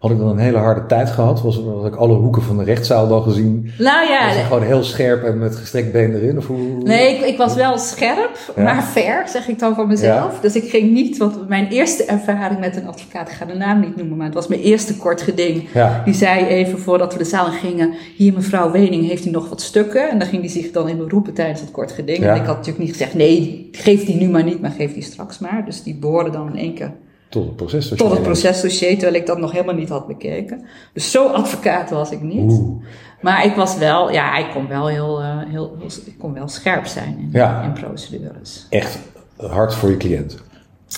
had 0.00 0.10
ik 0.10 0.18
dan 0.18 0.28
een 0.28 0.38
hele 0.38 0.58
harde 0.58 0.86
tijd 0.86 1.10
gehad. 1.10 1.42
Was, 1.42 1.62
was 1.62 1.86
ik 1.86 1.94
alle 1.94 2.14
hoeken 2.14 2.42
van 2.42 2.56
de 2.56 2.64
rechtszaal 2.64 3.08
dan 3.08 3.22
gezien. 3.22 3.70
Nou 3.78 4.08
ja. 4.08 4.26
Was 4.26 4.36
ik 4.36 4.42
gewoon 4.42 4.62
heel 4.62 4.82
scherp 4.82 5.24
en 5.24 5.38
met 5.38 5.56
gestrekt 5.56 5.92
been 5.92 6.14
erin? 6.14 6.38
Of 6.38 6.46
hoe? 6.46 6.82
Nee, 6.82 7.14
ik, 7.14 7.20
ik 7.20 7.36
was 7.36 7.54
wel 7.54 7.78
scherp, 7.78 8.52
maar 8.56 8.82
fair, 8.82 9.28
zeg 9.28 9.48
ik 9.48 9.58
dan 9.58 9.74
voor 9.74 9.86
mezelf. 9.86 10.34
Ja. 10.34 10.40
Dus 10.40 10.56
ik 10.56 10.70
ging 10.70 10.92
niet, 10.92 11.18
want 11.18 11.48
mijn 11.48 11.68
eerste 11.68 12.04
ervaring 12.04 12.60
met 12.60 12.76
een 12.76 12.86
advocaat, 12.86 13.28
ik 13.28 13.34
ga 13.34 13.44
de 13.44 13.54
naam 13.54 13.80
niet 13.80 13.96
noemen, 13.96 14.16
maar 14.16 14.26
het 14.26 14.34
was 14.34 14.48
mijn 14.48 14.60
eerste 14.60 14.96
kort 14.96 15.22
geding. 15.22 15.68
Ja. 15.74 16.02
Die 16.04 16.14
zei 16.14 16.46
even 16.46 16.78
voordat 16.78 17.12
we 17.12 17.18
de 17.18 17.24
zaal 17.24 17.46
in 17.46 17.52
gingen, 17.52 17.94
hier 18.16 18.32
mevrouw 18.32 18.70
Wening, 18.70 19.08
heeft 19.08 19.26
u 19.26 19.30
nog 19.30 19.48
wat 19.48 19.60
stukken? 19.60 20.10
En 20.10 20.18
dan 20.18 20.28
ging 20.28 20.42
die 20.42 20.50
zich 20.50 20.70
dan 20.70 20.88
in 20.88 20.96
beroepen 20.96 21.32
tijdens 21.32 21.60
het 21.60 21.70
kort 21.70 21.92
geding. 21.92 22.24
En 22.24 22.36
ik 22.36 22.46
had 22.46 22.56
natuurlijk 22.56 22.84
niet 22.84 22.92
gezegd, 22.92 23.14
nee, 23.14 23.68
geef 23.72 24.04
die 24.04 24.16
nu 24.16 24.28
maar 24.28 24.44
niet, 24.44 24.60
maar 24.60 24.70
geef 24.70 24.94
die 24.94 25.02
straks 25.02 25.38
maar. 25.38 25.62
Dus 25.64 25.82
die 25.82 25.94
behoorden 25.94 26.32
dan 26.32 26.48
in 26.48 26.56
één 26.56 26.74
keer 26.74 26.92
tot 27.30 27.44
het 27.44 27.56
procesdossier. 27.56 28.08
Tot 28.08 28.10
het 28.10 28.22
procesdossier, 28.22 28.92
terwijl 28.92 29.14
ik 29.14 29.26
dat 29.26 29.38
nog 29.38 29.52
helemaal 29.52 29.74
niet 29.74 29.88
had 29.88 30.06
bekeken. 30.06 30.64
Dus 30.92 31.10
zo 31.10 31.26
advocaat 31.26 31.90
was 31.90 32.10
ik 32.10 32.20
niet. 32.20 32.50
Oeh. 32.50 32.84
Maar 33.20 33.44
ik 33.44 33.54
was 33.54 33.78
wel, 33.78 34.12
ja, 34.12 34.36
ik 34.36 34.46
kon 34.52 34.68
wel 34.68 34.88
heel, 34.88 35.20
uh, 35.20 35.26
heel, 35.26 35.76
heel, 35.78 35.90
ik 36.06 36.18
kon 36.18 36.34
wel 36.34 36.48
scherp 36.48 36.86
zijn 36.86 37.16
in, 37.18 37.28
ja. 37.32 37.62
in 37.62 37.72
procedures. 37.72 38.66
Echt 38.70 38.98
hard 39.36 39.74
voor 39.74 39.90
je 39.90 39.96
cliënt. 39.96 40.36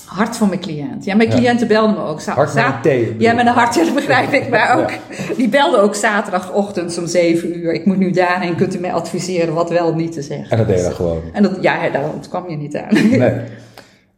Hard 0.04 0.36
voor 0.36 0.48
mijn 0.48 0.60
cliënt. 0.60 1.04
Ja, 1.04 1.14
mijn 1.14 1.28
cliënten 1.28 1.68
belden 1.68 1.94
me 1.94 2.02
ook. 2.02 2.26
Met 2.26 2.54
een 2.56 2.80
thee. 2.82 3.14
Ja, 3.18 3.32
met 3.32 3.46
een 3.46 3.52
hart, 3.52 3.74
ja, 3.74 3.84
dat 3.84 3.94
begrijp 3.94 4.32
ik. 4.32 4.48
Maar 4.48 4.74
ook, 4.78 4.90
ja. 4.90 5.34
die 5.36 5.48
belden 5.48 5.80
ook 5.80 5.94
zaterdagochtend 5.94 6.98
om 6.98 7.06
zeven 7.06 7.58
uur. 7.58 7.72
Ik 7.72 7.84
moet 7.84 7.98
nu 7.98 8.10
daarheen, 8.10 8.56
kunt 8.56 8.74
u 8.74 8.78
mij 8.78 8.92
adviseren 8.92 9.54
wat 9.54 9.70
wel 9.70 9.94
niet 9.94 10.12
te 10.12 10.22
zeggen. 10.22 10.50
En 10.50 10.58
dat 10.58 10.66
deed 10.66 10.78
je 10.78 10.90
gewoon. 10.90 11.22
En 11.32 11.42
dat, 11.42 11.58
ja, 11.60 11.88
daar 11.88 12.04
kwam 12.28 12.50
je 12.50 12.56
niet 12.56 12.76
aan. 12.76 13.18
Nee. 13.18 13.40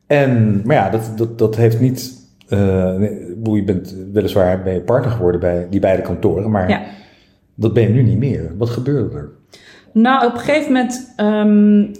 En, 0.06 0.62
maar 0.65 0.77
ja, 0.77 0.91
dat, 0.91 1.12
dat, 1.17 1.39
dat 1.39 1.56
heeft 1.56 1.81
niet. 1.81 2.23
Uh, 2.49 3.01
je 3.43 3.62
bent 3.65 3.95
weliswaar 4.12 4.62
ben 4.62 4.75
je 4.75 4.81
partner 4.81 5.12
geworden 5.12 5.41
bij 5.41 5.67
die 5.71 5.81
beide 5.81 6.03
kantoren, 6.03 6.51
maar 6.51 6.69
ja. 6.69 6.83
dat 7.55 7.73
ben 7.73 7.83
je 7.83 7.89
nu 7.89 8.03
niet 8.03 8.19
meer. 8.19 8.53
Wat 8.56 8.71
gebeurde 8.71 9.17
er? 9.17 9.31
Nou, 9.93 10.27
op 10.27 10.33
een 10.33 10.41
gegeven 10.41 10.73
moment 10.73 11.15
um, 11.17 11.91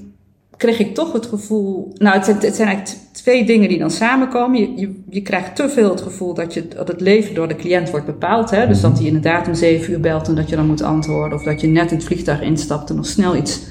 kreeg 0.57 0.79
ik 0.79 0.95
toch 0.95 1.13
het 1.13 1.27
gevoel. 1.27 1.93
Nou, 1.95 2.19
het, 2.19 2.27
het, 2.27 2.55
zijn 2.55 2.69
eigenlijk 2.69 2.99
twee 3.13 3.47
dingen 3.47 3.69
die 3.69 3.79
dan 3.79 3.91
samenkomen. 3.91 4.61
Je, 4.61 4.73
je, 4.77 5.03
je, 5.09 5.23
krijgt 5.23 5.57
te 5.57 5.69
veel 5.69 5.91
het 5.91 6.01
gevoel 6.01 6.35
dat, 6.35 6.55
je, 6.55 6.69
dat 6.69 6.89
het 6.89 7.01
leven 7.01 7.35
door 7.35 7.49
de 7.49 7.57
cliënt 7.57 7.91
wordt 7.91 8.07
bepaald. 8.07 8.51
Hè? 8.51 8.67
Dus 8.67 8.81
dat 8.81 8.99
hij 8.99 9.07
inderdaad 9.07 9.47
om 9.47 9.55
zeven 9.55 9.93
uur 9.93 10.01
belt 10.01 10.29
en 10.29 10.35
dat 10.35 10.49
je 10.49 10.57
dan 10.57 10.67
moet 10.67 10.83
antwoorden. 10.83 11.39
Of 11.39 11.45
dat 11.45 11.61
je 11.61 11.67
net 11.67 11.91
in 11.91 11.97
het 11.97 12.07
vliegtuig 12.07 12.41
instapt 12.41 12.91
en 12.91 12.97
nog 12.97 13.07
snel 13.07 13.37
iets 13.37 13.67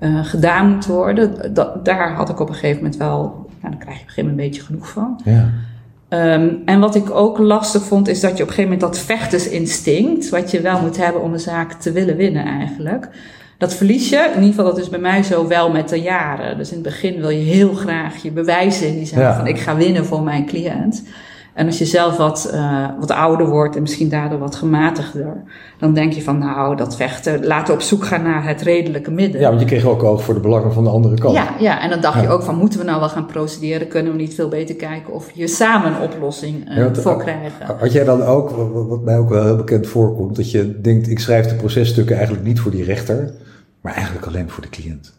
uh, 0.00 0.24
gedaan 0.24 0.70
moet 0.70 0.86
worden. 0.86 1.54
Dat, 1.54 1.84
daar 1.84 2.14
had 2.14 2.28
ik 2.28 2.40
op 2.40 2.48
een 2.48 2.54
gegeven 2.54 2.76
moment 2.76 2.96
wel 2.96 3.45
nou, 3.68 3.78
dan 3.78 3.86
krijg 3.86 3.96
je 3.96 4.02
op 4.02 4.08
een 4.08 4.14
gegeven 4.14 4.30
moment 4.30 4.38
een 4.40 4.50
beetje 4.50 4.66
genoeg 4.66 4.88
van. 4.88 5.20
Ja. 5.24 5.50
Um, 6.34 6.62
en 6.64 6.80
wat 6.80 6.94
ik 6.94 7.10
ook 7.10 7.38
lastig 7.38 7.82
vond, 7.82 8.08
is 8.08 8.20
dat 8.20 8.36
je 8.36 8.42
op 8.42 8.48
een 8.48 8.54
gegeven 8.54 8.70
moment 8.72 8.80
dat 8.80 9.04
vechtersinstinct, 9.04 10.28
wat 10.28 10.50
je 10.50 10.60
wel 10.60 10.80
moet 10.80 10.96
hebben 10.96 11.22
om 11.22 11.32
een 11.32 11.40
zaak 11.40 11.72
te 11.72 11.92
willen 11.92 12.16
winnen 12.16 12.44
eigenlijk, 12.44 13.08
dat 13.58 13.74
verlies 13.74 14.08
je. 14.08 14.30
In 14.34 14.42
ieder 14.42 14.54
geval, 14.54 14.64
dat 14.64 14.78
is 14.78 14.88
bij 14.88 14.98
mij 14.98 15.22
zo 15.22 15.46
wel 15.48 15.70
met 15.70 15.88
de 15.88 16.00
jaren. 16.00 16.56
Dus 16.56 16.68
in 16.68 16.74
het 16.74 16.82
begin 16.82 17.20
wil 17.20 17.30
je 17.30 17.42
heel 17.42 17.74
graag 17.74 18.22
je 18.22 18.30
bewijzen 18.30 18.88
in 18.88 18.94
die 18.94 19.06
zaak 19.06 19.20
ja. 19.20 19.36
van 19.36 19.46
ik 19.46 19.58
ga 19.58 19.76
winnen 19.76 20.04
voor 20.04 20.22
mijn 20.22 20.46
cliënt. 20.46 21.02
En 21.56 21.66
als 21.66 21.78
je 21.78 21.84
zelf 21.84 22.16
wat, 22.16 22.50
uh, 22.54 22.86
wat 22.98 23.10
ouder 23.10 23.48
wordt 23.48 23.76
en 23.76 23.82
misschien 23.82 24.08
daardoor 24.08 24.38
wat 24.38 24.54
gematigder, 24.54 25.42
dan 25.78 25.94
denk 25.94 26.12
je 26.12 26.22
van 26.22 26.38
nou, 26.38 26.76
dat 26.76 26.96
vechten, 26.96 27.46
laten 27.46 27.66
we 27.66 27.72
op 27.72 27.80
zoek 27.80 28.04
gaan 28.04 28.22
naar 28.22 28.46
het 28.46 28.62
redelijke 28.62 29.10
midden. 29.10 29.40
Ja, 29.40 29.48
want 29.48 29.60
je 29.60 29.66
kreeg 29.66 29.84
ook 29.84 30.02
oog 30.02 30.22
voor 30.22 30.34
de 30.34 30.40
belangen 30.40 30.72
van 30.72 30.84
de 30.84 30.90
andere 30.90 31.18
kant. 31.18 31.34
Ja, 31.34 31.54
ja 31.58 31.80
en 31.82 31.90
dan 31.90 32.00
dacht 32.00 32.16
ja. 32.16 32.22
je 32.22 32.28
ook 32.28 32.42
van 32.42 32.56
moeten 32.56 32.78
we 32.78 32.84
nou 32.84 33.00
wel 33.00 33.08
gaan 33.08 33.26
procederen? 33.26 33.88
Kunnen 33.88 34.12
we 34.12 34.18
niet 34.18 34.34
veel 34.34 34.48
beter 34.48 34.74
kijken 34.74 35.12
of 35.12 35.30
je 35.34 35.46
samen 35.46 35.92
een 35.92 36.00
oplossing 36.00 36.68
uh, 36.68 36.76
ja, 36.76 36.82
want, 36.82 36.98
voor 36.98 37.18
krijgen? 37.18 37.76
Had 37.78 37.92
jij 37.92 38.04
dan 38.04 38.22
ook, 38.22 38.50
wat 38.88 39.02
mij 39.02 39.18
ook 39.18 39.28
wel 39.28 39.44
heel 39.44 39.56
bekend 39.56 39.86
voorkomt, 39.86 40.36
dat 40.36 40.50
je 40.50 40.80
denkt 40.80 41.08
ik 41.08 41.18
schrijf 41.18 41.46
de 41.46 41.54
processtukken 41.54 42.16
eigenlijk 42.16 42.46
niet 42.46 42.60
voor 42.60 42.70
die 42.70 42.84
rechter, 42.84 43.32
maar 43.80 43.94
eigenlijk 43.94 44.26
alleen 44.26 44.50
voor 44.50 44.62
de 44.62 44.68
cliënt? 44.68 45.15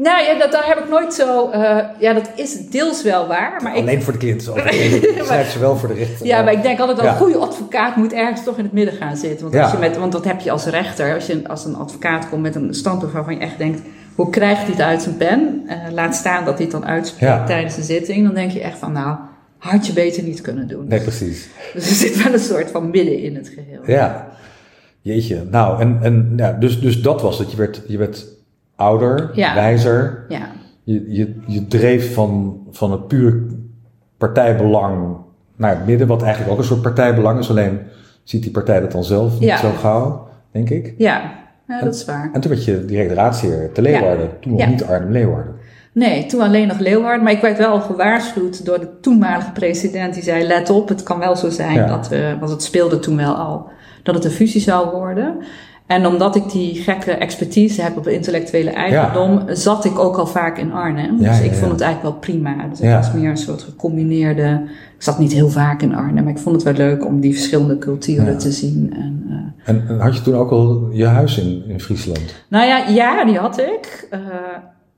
Nou 0.00 0.24
ja, 0.24 0.38
dat, 0.38 0.52
daar 0.52 0.66
heb 0.66 0.78
ik 0.78 0.88
nooit 0.88 1.14
zo. 1.14 1.50
Uh, 1.50 1.78
ja, 1.98 2.12
dat 2.12 2.30
is 2.34 2.68
deels 2.70 3.02
wel 3.02 3.26
waar. 3.26 3.62
Maar 3.62 3.72
Alleen 3.74 3.96
ik, 3.96 4.02
voor 4.02 4.12
de 4.12 4.18
cliënt. 4.18 4.48
Ik 4.56 5.22
schrijf 5.24 5.50
ze 5.50 5.58
wel 5.58 5.76
voor 5.76 5.88
de 5.88 5.94
rechter. 5.94 6.26
Ja, 6.26 6.42
maar 6.42 6.52
ik 6.52 6.62
denk 6.62 6.78
altijd 6.78 6.96
dat 6.96 7.06
ja. 7.06 7.12
een 7.12 7.18
goede 7.18 7.36
advocaat 7.38 7.96
moet 7.96 8.12
ergens 8.12 8.44
toch 8.44 8.58
in 8.58 8.64
het 8.64 8.72
midden 8.72 8.94
gaan 8.94 9.16
zitten. 9.16 9.40
Want, 9.40 9.54
ja. 9.54 9.62
als 9.62 9.72
je 9.72 9.78
met, 9.78 9.96
want 9.96 10.12
dat 10.12 10.24
heb 10.24 10.40
je 10.40 10.50
als 10.50 10.64
rechter. 10.64 11.14
Als, 11.14 11.26
je, 11.26 11.48
als 11.48 11.64
een 11.64 11.76
advocaat 11.76 12.28
komt 12.28 12.42
met 12.42 12.54
een 12.54 12.74
standpunt 12.74 13.12
waarvan 13.12 13.34
je 13.34 13.40
echt 13.40 13.58
denkt. 13.58 13.80
Hoe 14.14 14.30
krijgt 14.30 14.62
hij 14.62 14.70
het 14.70 14.80
uit 14.80 15.02
zijn 15.02 15.16
pen? 15.16 15.62
Uh, 15.66 15.92
laat 15.92 16.14
staan 16.14 16.44
dat 16.44 16.54
hij 16.54 16.62
het 16.62 16.72
dan 16.72 16.86
uitspreekt 16.86 17.32
ja. 17.32 17.46
tijdens 17.46 17.74
de 17.74 17.82
zitting. 17.82 18.24
Dan 18.24 18.34
denk 18.34 18.50
je 18.50 18.60
echt 18.60 18.78
van 18.78 18.92
nou, 18.92 19.16
had 19.58 19.86
je 19.86 19.92
beter 19.92 20.22
niet 20.22 20.40
kunnen 20.40 20.68
doen. 20.68 20.88
Nee, 20.88 21.00
precies. 21.00 21.48
Dus 21.74 21.88
er 21.88 21.94
zit 21.94 22.22
wel 22.22 22.32
een 22.32 22.38
soort 22.38 22.70
van 22.70 22.90
midden 22.90 23.18
in 23.18 23.34
het 23.34 23.48
geheel. 23.48 23.80
Ja. 23.86 24.28
Jeetje. 25.00 25.44
Nou, 25.50 25.80
en, 25.80 25.98
en 26.02 26.32
ja, 26.36 26.52
dus, 26.52 26.80
dus 26.80 27.02
dat 27.02 27.22
was 27.22 27.38
het. 27.38 27.50
Je 27.50 27.56
werd, 27.56 27.82
je 27.86 27.98
werd 27.98 28.26
ouder, 28.78 29.30
ja. 29.32 29.54
wijzer. 29.54 30.24
Ja. 30.28 30.48
Je, 30.84 31.04
je, 31.08 31.34
je 31.46 31.66
dreef 31.66 32.14
van, 32.14 32.60
van 32.70 32.92
het 32.92 33.06
puur 33.06 33.42
partijbelang 34.18 35.16
naar 35.56 35.70
het 35.70 35.86
midden, 35.86 36.06
wat 36.06 36.22
eigenlijk 36.22 36.52
ook 36.52 36.58
een 36.58 36.64
soort 36.64 36.82
partijbelang 36.82 37.38
is. 37.38 37.50
Alleen 37.50 37.80
ziet 38.22 38.42
die 38.42 38.50
partij 38.50 38.80
dat 38.80 38.92
dan 38.92 39.04
zelf 39.04 39.32
niet 39.32 39.48
ja. 39.48 39.56
zo 39.56 39.70
gauw, 39.70 40.28
denk 40.52 40.70
ik. 40.70 40.94
Ja, 40.98 41.32
ja 41.66 41.80
dat 41.80 41.94
is 41.94 42.04
waar. 42.04 42.30
En 42.32 42.40
toen 42.40 42.50
werd 42.50 42.64
je 42.64 42.84
direct 42.84 43.12
raadsheer 43.12 43.72
te 43.72 43.82
Leeuwarden. 43.82 44.30
Toen 44.40 44.52
nog 44.52 44.66
niet 44.66 44.84
Arnhem 44.84 45.10
Leeuwarden. 45.10 45.54
Nee, 45.92 46.26
toen 46.26 46.40
alleen 46.40 46.68
nog 46.68 46.78
Leeuwarden. 46.78 47.22
Maar 47.22 47.32
ik 47.32 47.40
werd 47.40 47.58
wel 47.58 47.80
gewaarschuwd 47.80 48.64
door 48.64 48.80
de 48.80 49.00
toenmalige 49.00 49.52
president. 49.52 50.14
Die 50.14 50.22
zei, 50.22 50.46
let 50.46 50.70
op, 50.70 50.88
het 50.88 51.02
kan 51.02 51.18
wel 51.18 51.36
zo 51.36 51.50
zijn 51.50 51.74
Ja. 51.74 51.86
dat 51.86 52.08
we... 52.08 52.36
Want 52.38 52.50
het 52.50 52.62
speelde 52.62 52.98
toen 52.98 53.16
wel 53.16 53.34
al. 53.34 53.68
Dat 54.02 54.14
het 54.14 54.24
een 54.24 54.30
fusie 54.30 54.60
zou 54.60 54.90
worden. 54.90 55.36
En 55.88 56.06
omdat 56.06 56.36
ik 56.36 56.50
die 56.50 56.74
gekke 56.74 57.12
expertise 57.12 57.82
heb 57.82 57.96
op 57.96 58.06
intellectuele 58.06 58.70
eigendom... 58.70 59.42
zat 59.48 59.84
ik 59.84 59.98
ook 59.98 60.16
al 60.16 60.26
vaak 60.26 60.58
in 60.58 60.72
Arnhem. 60.72 61.20
Ja, 61.20 61.30
dus 61.30 61.40
ik 61.40 61.50
ja. 61.50 61.56
vond 61.56 61.72
het 61.72 61.80
eigenlijk 61.80 62.12
wel 62.12 62.20
prima. 62.20 62.68
Dus 62.68 62.78
het 62.78 62.92
was 62.92 63.12
meer 63.12 63.30
een 63.30 63.36
soort 63.36 63.62
gecombineerde... 63.62 64.60
Ik 64.96 65.04
zat 65.04 65.18
niet 65.18 65.32
heel 65.32 65.48
vaak 65.48 65.82
in 65.82 65.94
Arnhem. 65.94 66.24
Maar 66.24 66.32
ik 66.32 66.38
vond 66.38 66.54
het 66.54 66.64
wel 66.64 66.86
leuk 66.86 67.04
om 67.04 67.20
die 67.20 67.32
verschillende 67.32 67.78
culturen 67.78 68.38
te 68.38 68.52
zien. 68.52 68.94
En, 68.94 69.24
eh, 69.28 69.74
En, 69.74 69.88
en 69.88 70.00
had 70.00 70.16
je 70.16 70.22
toen 70.22 70.34
ook 70.34 70.50
al 70.50 70.88
je 70.92 71.06
huis 71.06 71.38
in, 71.38 71.62
in 71.68 71.80
Friesland? 71.80 72.34
nou 72.48 72.66
ja, 72.66 72.88
ja, 72.88 73.24
die 73.24 73.38
had 73.38 73.58
ik. 73.58 74.06
Eh, 74.10 74.20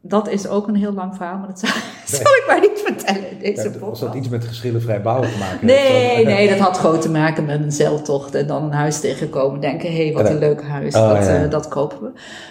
dat 0.00 0.28
is 0.28 0.46
ook 0.48 0.68
een 0.68 0.74
heel 0.74 0.92
lang 0.92 1.14
verhaal, 1.16 1.38
maar 1.38 1.48
dat 1.48 1.58
zal, 1.58 1.68
zal 2.18 2.20
ik 2.32 2.44
maar 2.46 2.60
niet 2.60 2.82
vertellen 2.84 3.30
in 3.30 3.38
deze 3.38 3.62
Ja, 3.62 3.70
podcast. 3.70 3.80
was 3.90 4.00
dat 4.00 4.14
iets 4.14 4.28
met 4.28 4.44
geschillenvrij 4.44 5.02
bouwen 5.02 5.30
te 5.32 5.38
maken? 5.38 5.66
Nee, 5.66 6.16
Zo- 6.16 6.22
nee, 6.30 6.48
dat 6.48 6.58
had 6.68 6.78
gewoon 6.78 7.00
te 7.00 7.10
maken 7.10 7.44
met 7.44 7.62
een 7.62 7.72
zeiltocht 7.72 8.34
en 8.34 8.46
dan 8.46 8.64
een 8.64 8.72
huis 8.72 9.00
tegenkomen. 9.00 9.60
Denken, 9.60 9.90
hé, 9.92 10.04
hey, 10.04 10.12
wat 10.12 10.28
een 10.28 10.38
leuk 10.38 10.62
huis, 10.62 10.94
Oh, 10.94 11.08
dat, 11.08 11.24
ja. 11.24 11.42
eh, 11.44 11.50
dat 11.50 11.68
kopen 11.68 12.00
we. 12.02 12.08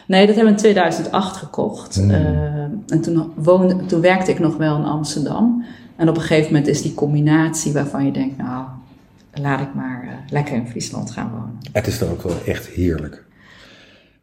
Nee, 0.08 0.26
dat 0.26 0.36
hebben 0.36 0.54
we 0.54 0.60
in 0.60 0.66
2008 0.66 1.38
gekocht. 1.38 1.96
Hmm. 1.96 2.10
Eh, 2.10 2.18
en 2.88 3.02
toen, 3.02 3.32
woonde, 3.36 3.86
toen 3.86 4.02
werkte 4.02 4.32
ik 4.32 4.40
nog 4.40 4.58
wel 4.58 4.78
in 4.78 4.86
Amsterdam. 4.86 5.66
En 5.96 6.10
op 6.10 6.16
een 6.16 6.22
gegeven 6.22 6.46
moment 6.54 6.68
is 6.68 6.82
die 6.82 6.94
combinatie 6.94 7.74
waarvan 7.74 8.06
je 8.06 8.12
denkt, 8.12 8.38
nou, 8.38 8.66
laat 9.34 9.60
ik 9.60 9.74
maar 9.74 10.02
eh, 10.04 10.32
lekker 10.32 10.56
in 10.56 10.68
Friesland 10.68 11.12
gaan 11.12 11.30
wonen. 11.32 11.58
Het 11.72 11.88
is 11.88 12.00
dan 12.00 12.10
ook 12.10 12.22
wel 12.24 12.36
echt 12.46 12.68
heerlijk. 12.68 13.24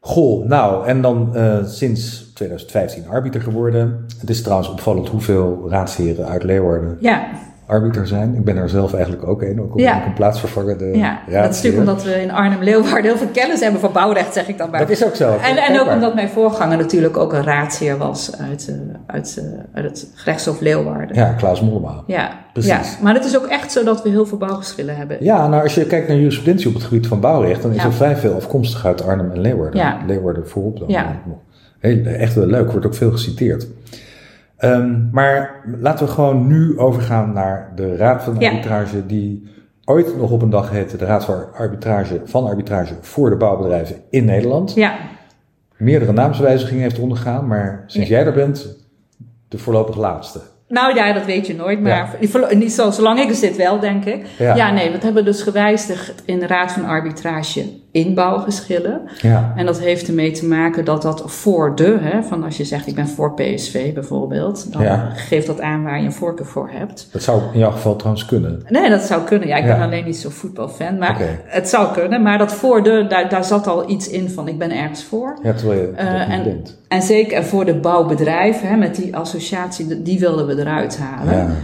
Goh, 0.06 0.44
nou, 0.44 0.86
en 0.86 1.00
dan 1.00 1.36
eh, 1.36 1.64
sinds 1.64 2.30
2015 2.34 3.08
arbiter 3.08 3.40
geworden. 3.40 4.06
Het 4.18 4.30
is 4.30 4.42
trouwens 4.42 4.70
opvallend 4.70 5.08
hoeveel 5.08 5.66
raadsheren 5.68 6.26
uit 6.26 6.42
Leeuwarden 6.42 6.96
Ja, 7.00 7.28
arbiter 7.66 8.06
zijn. 8.06 8.34
Ik 8.34 8.44
ben 8.44 8.56
er 8.56 8.68
zelf 8.68 8.94
eigenlijk 8.94 9.28
ook 9.28 9.42
een, 9.42 9.60
ook 9.60 9.72
al 9.72 9.78
Ja. 9.78 10.06
een 10.06 10.12
plaatsvervangende 10.12 10.84
ja. 10.98 11.20
dat 11.26 11.50
is 11.50 11.62
natuurlijk 11.62 11.90
omdat 11.90 12.04
we 12.04 12.22
in 12.22 12.30
Arnhem-Leeuwarden 12.30 13.02
heel 13.02 13.16
veel 13.16 13.28
kennis 13.32 13.60
hebben 13.60 13.80
van 13.80 13.92
bouwrecht, 13.92 14.32
zeg 14.32 14.48
ik 14.48 14.58
dan 14.58 14.70
maar. 14.70 14.80
Dat 14.80 14.90
is 14.90 15.04
ook 15.04 15.14
zo. 15.14 15.36
En, 15.42 15.56
en 15.56 15.80
ook 15.80 15.88
omdat 15.92 16.14
mijn 16.14 16.28
voorganger 16.28 16.76
natuurlijk 16.76 17.16
ook 17.16 17.32
een 17.32 17.44
raadsheer 17.44 17.96
was 17.98 18.38
uit, 18.38 18.68
eh, 18.68 18.74
uit, 19.06 19.36
eh, 19.38 19.44
uit 19.72 19.84
het 19.84 20.10
gerechtshof 20.14 20.60
Leeuwarden. 20.60 21.16
Ja, 21.16 21.32
Klaas 21.32 21.60
Mollema. 21.60 22.02
Ja, 22.06 22.30
Precies. 22.52 22.70
ja, 22.70 23.02
maar 23.02 23.14
het 23.14 23.24
is 23.24 23.36
ook 23.36 23.46
echt 23.46 23.72
zo 23.72 23.84
dat 23.84 24.02
we 24.02 24.08
heel 24.08 24.26
veel 24.26 24.38
bouwgeschillen 24.38 24.96
hebben. 24.96 25.16
Ja, 25.20 25.48
nou 25.48 25.62
als 25.62 25.74
je 25.74 25.86
kijkt 25.86 26.08
naar 26.08 26.16
jurisprudentie 26.16 26.68
op 26.68 26.74
het 26.74 26.82
gebied 26.82 27.06
van 27.06 27.20
bouwrecht, 27.20 27.62
dan 27.62 27.72
is 27.72 27.84
er 27.84 27.92
vrij 27.92 28.16
veel 28.16 28.34
afkomstig 28.34 28.86
uit 28.86 29.04
Arnhem 29.06 29.30
en 29.30 29.40
Leeuwarden. 29.40 29.80
Ja. 29.80 29.98
Leeuwarden 30.06 30.48
voorop 30.48 30.78
dan. 30.78 30.88
Ja. 30.88 31.20
Heel, 31.78 32.04
echt 32.04 32.34
wel 32.34 32.46
leuk, 32.46 32.70
wordt 32.70 32.86
ook 32.86 32.94
veel 32.94 33.10
geciteerd. 33.10 33.66
Ehm, 34.56 35.10
maar 35.10 35.60
laten 35.80 36.06
we 36.06 36.12
gewoon 36.12 36.46
nu 36.46 36.78
overgaan 36.78 37.32
naar 37.32 37.72
de 37.74 37.96
Raad 37.96 38.22
van 38.22 38.36
Ja. 38.38 38.48
Arbitrage, 38.50 39.06
die 39.06 39.48
ooit 39.84 40.16
nog 40.16 40.30
op 40.30 40.42
een 40.42 40.50
dag 40.50 40.70
heette 40.70 40.96
de 40.96 41.04
Raad 41.04 41.24
van 41.24 41.44
Arbitrage, 41.54 42.20
van 42.24 42.46
Arbitrage 42.46 42.94
voor 43.00 43.30
de 43.30 43.36
bouwbedrijven 43.36 43.96
in 44.10 44.24
Nederland. 44.24 44.74
Ja, 44.74 44.94
Meerdere 45.76 46.12
naamswijzigingen 46.12 46.82
heeft 46.82 46.98
ondergaan, 46.98 47.46
maar 47.46 47.84
sinds 47.86 48.08
jij 48.08 48.26
er 48.26 48.32
bent, 48.32 48.76
de 49.48 49.58
voorlopig 49.58 49.96
laatste. 49.96 50.40
nou 50.68 50.94
ja, 50.94 51.12
dat 51.12 51.24
weet 51.24 51.46
je 51.46 51.54
nooit, 51.54 51.80
maar 51.80 52.16
Ja. 52.20 52.54
niet 52.54 52.72
zo, 52.72 52.90
zolang 52.90 53.18
ik 53.18 53.28
er 53.28 53.34
zit 53.34 53.56
wel, 53.56 53.80
denk 53.80 54.04
ik. 54.04 54.26
Ja. 54.38 54.54
Ja, 54.54 54.72
nee, 54.72 54.92
dat 54.92 55.02
hebben 55.02 55.24
we 55.24 55.30
dus 55.30 55.42
gewijzigd 55.42 56.22
in 56.24 56.38
de 56.38 56.46
Raad 56.46 56.72
van 56.72 56.84
Arbitrage 56.84 57.64
inbouwgeschillen. 57.90 59.00
Ja, 59.22 59.52
En 59.56 59.66
dat 59.66 59.80
heeft 59.80 60.08
ermee 60.08 60.30
te 60.30 60.46
maken 60.46 60.84
dat 60.84 61.02
dat 61.02 61.22
voor 61.26 61.74
de, 61.76 61.96
hè, 62.00 62.22
van 62.22 62.44
als 62.44 62.56
je 62.56 62.64
zegt 62.64 62.86
ik 62.86 62.94
ben 62.94 63.08
voor 63.08 63.34
PSV 63.34 63.94
bijvoorbeeld, 63.94 64.72
dan 64.72 64.82
Ja. 64.82 65.10
geeft 65.14 65.46
dat 65.46 65.60
aan 65.60 65.82
waar 65.82 65.98
je 66.00 66.04
een 66.06 66.12
voorkeur 66.12 66.46
voor 66.46 66.68
hebt. 66.72 67.08
dat 67.12 67.22
zou 67.22 67.42
in 67.52 67.58
jouw 67.58 67.70
geval 67.70 67.96
trouwens 67.96 68.26
kunnen. 68.26 68.62
Nee, 68.68 68.90
dat 68.90 69.02
zou 69.02 69.22
kunnen. 69.22 69.48
Ja, 69.48 69.56
ik 69.56 69.64
ben 69.64 69.80
alleen 69.80 70.04
niet 70.04 70.16
zo'n 70.16 70.30
voetbalfan, 70.30 70.98
maar 70.98 71.16
het 71.44 71.68
zou 71.68 71.92
kunnen. 71.92 72.22
Maar 72.22 72.38
dat 72.38 72.52
voor 72.52 72.82
de, 72.82 73.06
daar, 73.08 73.28
daar 73.28 73.44
zat 73.44 73.66
al 73.66 73.90
iets 73.90 74.08
in 74.08 74.30
van 74.30 74.48
ik 74.48 74.58
ben 74.58 74.70
ergens 74.70 75.04
voor. 75.04 75.38
Ja, 75.42 75.52
terwijl 75.52 75.80
je 75.80 75.86
Eh, 75.96 76.30
en-. 76.32 76.64
En 76.88 77.02
zeker 77.02 77.44
voor 77.44 77.64
de 77.64 77.74
bouwbedrijven, 77.74 78.68
hè, 78.68 78.76
met 78.76 78.94
die 78.94 79.16
associatie, 79.16 79.86
die- 79.86 80.02
die 80.02 80.18
wilden 80.18 80.46
we 80.46 80.60
eruit 80.60 80.98
halen. 80.98 81.56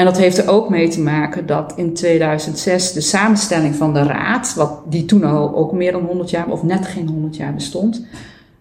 En 0.00 0.06
dat 0.06 0.18
heeft 0.18 0.38
er 0.38 0.50
ook 0.50 0.68
mee 0.68 0.88
te 0.88 1.00
maken 1.00 1.46
dat 1.46 1.72
in 1.76 1.94
2006 1.94 2.92
de 2.92 3.00
samenstelling 3.00 3.74
van 3.74 3.94
de 3.94 4.02
raad, 4.02 4.54
wat 4.54 4.80
die 4.88 5.04
toen 5.04 5.24
al 5.24 5.54
ook 5.54 5.72
meer 5.72 5.92
dan 5.92 6.04
100 6.04 6.30
jaar, 6.30 6.48
of 6.48 6.62
net 6.62 6.86
geen 6.86 7.08
100 7.08 7.36
jaar 7.36 7.54
bestond, 7.54 8.06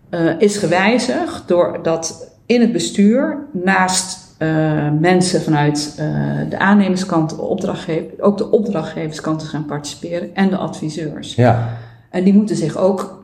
eh, 0.10 0.39
is 0.39 0.58
gewijzigd 0.58 1.48
doordat 1.48 2.36
in 2.46 2.62
het 2.62 2.72
bestuur 2.72 3.38
naast 3.51 4.36
eh, 4.38 4.50
mensen 5.00 5.41
vanuit 5.41 5.96
eh, 5.98 6.05
de 6.50 6.60
aannemerskant, 6.60 7.38
opdrachtgever, 7.38 8.12
ook 8.19 8.38
de 8.38 8.51
opdrachtgeverskant 8.51 9.43
gaan 9.43 9.65
participeren 9.65 10.36
en 10.36 10.50
de 10.50 10.58
adviseurs. 10.58 11.36
Ja, 11.36 11.77
En 12.10 12.24
die 12.24 12.34
moeten 12.34 12.55
zich 12.55 12.77
ook 12.77 13.18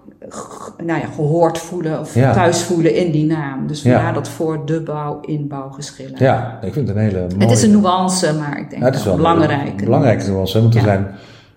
nou 0.85 0.99
ja, 0.99 1.05
gehoord 1.15 1.57
voelen 1.57 1.99
of 1.99 2.15
Ja. 2.15 2.33
thuis 2.33 2.61
voelen 2.61 2.95
in 2.95 3.11
die 3.11 3.25
naam. 3.25 3.67
Dus 3.67 3.81
vandaar 3.81 4.03
Ja. 4.03 4.11
dat 4.11 4.29
voor 4.29 4.65
de 4.65 4.81
bouw 4.81 5.19
in 5.21 5.47
bouwgeschillen. 5.47 6.15
ja, 6.17 6.59
ik 6.61 6.73
vind 6.73 6.87
het 6.87 6.97
een 6.97 7.03
hele 7.03 7.19
mooie... 7.21 7.35
Het 7.37 7.51
is 7.51 7.63
een 7.63 7.71
nuance, 7.71 8.33
maar 8.33 8.59
ik 8.59 8.69
denk 8.69 8.81
Ja, 8.81 8.87
het 8.87 8.95
is 8.95 9.03
wel 9.05 9.15
belangrijk. 9.15 9.79
Een 9.79 9.85
belangrijke 9.85 10.29
nuance, 10.29 10.61
want 10.61 10.75
er 10.75 10.81
zijn 10.81 11.07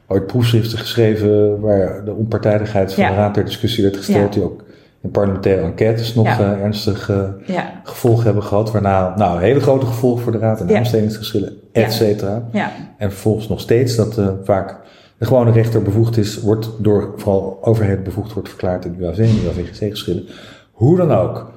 ooit 0.06 0.26
proefschriften 0.26 0.78
geschreven 0.78 1.60
waar 1.60 2.04
de 2.04 2.12
onpartijdigheid 2.12 2.94
van 2.94 3.06
de 3.06 3.14
raad 3.14 3.34
ter 3.34 3.44
discussie 3.44 3.82
werd 3.82 3.96
gesteld, 3.96 4.32
die 4.32 4.42
ook 4.42 4.64
in 5.02 5.10
parlementaire 5.10 5.62
enquêtes 5.62 6.14
nog 6.14 6.26
eh, 6.26 6.40
ernstig 6.62 7.10
eh, 7.10 7.60
gevolgen 7.84 8.25
hebben 8.25 8.42
gehad, 8.42 8.70
waarna 8.72 9.14
nou, 9.16 9.40
hele 9.40 9.60
grote 9.60 9.87
gevolgen 9.87 10.22
voor 10.22 10.32
de 10.32 10.38
raad 10.38 10.60
en 10.60 10.76
aanbestedingsgeschillen, 10.76 11.52
et 11.72 11.92
cetera. 11.92 12.42
ja, 12.52 12.70
En 12.98 13.10
vervolgens 13.10 13.48
nog 13.48 13.60
steeds 13.60 13.96
dat 13.96 14.18
eh, 14.18 14.28
vaak 14.44 14.76
de 15.18 15.26
gewone 15.26 15.50
rechter 15.50 15.82
bevoegd 15.82 16.16
is, 16.16 16.40
wordt 16.40 16.70
door 16.78 17.12
vooral 17.16 17.58
overheden 17.62 18.04
bevoegd 18.04 18.32
wordt 18.32 18.48
verklaard 18.48 18.84
in 18.84 18.96
UAV 18.98 19.18
en 19.18 19.44
UAV-GC-geschillen. 19.44 20.26
Hoe 20.72 20.96
dan 20.96 21.12
ook. 21.12 21.50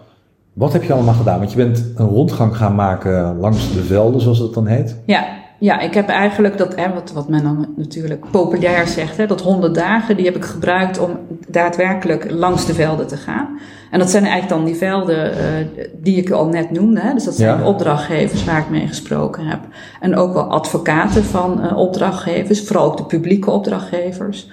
Wat 0.53 0.73
heb 0.73 0.83
je 0.83 0.93
allemaal 0.93 1.13
gedaan? 1.13 1.39
Want 1.39 1.51
je 1.51 1.57
bent 1.57 1.85
een 1.95 2.07
rondgang 2.07 2.55
gaan 2.57 2.75
maken 2.75 3.37
langs 3.37 3.73
de 3.73 3.83
velden, 3.83 4.21
zoals 4.21 4.39
dat 4.39 4.53
dan 4.53 4.67
heet. 4.67 4.95
ja. 5.05 5.39
Ja, 5.61 5.79
ik 5.79 5.93
heb 5.93 6.07
eigenlijk 6.07 6.57
dat, 6.57 6.75
hè, 6.75 6.93
wat, 6.93 7.11
wat 7.11 7.29
men 7.29 7.43
dan 7.43 7.73
natuurlijk 7.75 8.25
populair 8.31 8.87
zegt, 8.87 9.17
hè, 9.17 9.25
dat 9.27 9.41
100 9.41 9.75
dagen, 9.75 10.15
die 10.15 10.25
heb 10.25 10.35
ik 10.35 10.45
gebruikt 10.45 10.99
om 10.99 11.19
daadwerkelijk 11.47 12.31
langs 12.31 12.65
de 12.65 12.73
velden 12.73 13.07
te 13.07 13.17
gaan. 13.17 13.59
En 13.91 13.99
dat 13.99 14.09
zijn 14.09 14.23
eigenlijk 14.23 14.53
dan 14.53 14.65
die 14.65 14.75
velden 14.75 15.31
eh, 15.37 15.67
die 16.01 16.15
ik 16.17 16.29
al 16.31 16.47
net 16.47 16.71
noemde. 16.71 16.99
Hè. 17.01 17.13
Dus 17.13 17.23
dat 17.23 17.35
zijn 17.35 17.59
Ja. 17.59 17.65
opdrachtgevers 17.67 18.43
waar 18.45 18.59
ik 18.59 18.69
mee 18.69 18.87
gesproken 18.87 19.45
heb. 19.45 19.59
En 19.99 20.15
ook 20.15 20.33
wel 20.33 20.43
advocaten 20.51 21.23
van 21.23 21.61
eh, 21.61 21.77
opdrachtgevers, 21.77 22.63
vooral 22.67 22.85
ook 22.85 22.97
de 22.97 23.05
publieke 23.05 23.51
opdrachtgevers. 23.51 24.47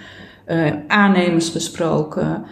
eh, 0.45 0.73
aannemers 0.87 1.49
gesproken. 1.49 2.45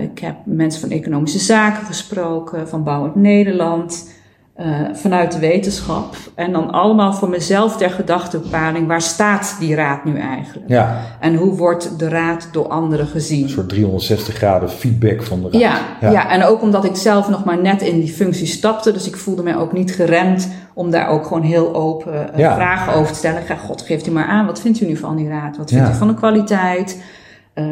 Ik 0.00 0.18
heb 0.18 0.34
mensen 0.44 0.80
van 0.80 0.90
economische 0.90 1.38
zaken 1.38 1.86
gesproken, 1.86 2.68
van 2.68 2.84
Bouwend 2.84 3.14
Nederland. 3.14 4.12
Eh, 4.58 4.80
vanuit 4.92 5.32
de 5.32 5.38
wetenschap. 5.38 6.16
En 6.34 6.52
dan 6.52 6.70
allemaal 6.70 7.12
voor 7.12 7.28
mezelf 7.28 7.76
ter 7.76 7.90
gedachtebepaling. 7.90 8.86
Waar 8.86 9.00
staat 9.00 9.56
die 9.58 9.74
raad 9.74 10.04
nu 10.04 10.18
eigenlijk? 10.18 10.68
Ja, 10.68 11.00
En 11.20 11.34
hoe 11.34 11.56
wordt 11.56 11.98
de 11.98 12.08
raad 12.08 12.48
door 12.52 12.68
anderen 12.68 13.06
gezien? 13.06 13.42
een 13.42 13.48
soort 13.48 13.68
360 13.68 14.34
graden 14.34 14.70
feedback 14.70 15.22
van 15.22 15.38
de 15.42 15.48
raad. 15.50 15.60
Ja, 15.60 15.78
Ja. 16.00 16.10
ja. 16.10 16.30
en 16.30 16.42
ook 16.44 16.62
omdat 16.62 16.84
ik 16.84 16.96
zelf 16.96 17.28
nog 17.28 17.44
maar 17.44 17.60
net 17.60 17.82
in 17.82 18.00
die 18.00 18.12
functie 18.12 18.46
stapte. 18.46 18.92
Dus 18.92 19.06
ik 19.08 19.16
voelde 19.16 19.42
mij 19.42 19.56
ook 19.56 19.72
niet 19.72 19.92
geremd 19.94 20.48
om 20.74 20.90
daar 20.90 21.08
ook 21.08 21.26
gewoon 21.26 21.42
heel 21.42 21.74
open 21.74 22.32
eh, 22.32 22.38
Ja. 22.38 22.54
vragen 22.54 22.94
over 22.94 23.12
te 23.12 23.18
stellen. 23.18 23.42
God, 23.58 23.82
geeft 23.82 24.06
u 24.06 24.10
maar 24.10 24.26
aan. 24.26 24.46
Wat 24.46 24.60
vindt 24.60 24.80
u 24.80 24.86
nu 24.86 24.96
van 24.96 25.16
die 25.16 25.28
raad? 25.28 25.56
Wat 25.56 25.70
vindt 25.70 25.88
u 25.88 25.94
van 25.94 26.08
de 26.08 26.14
kwaliteit? 26.14 27.02
Eh, 27.54 27.64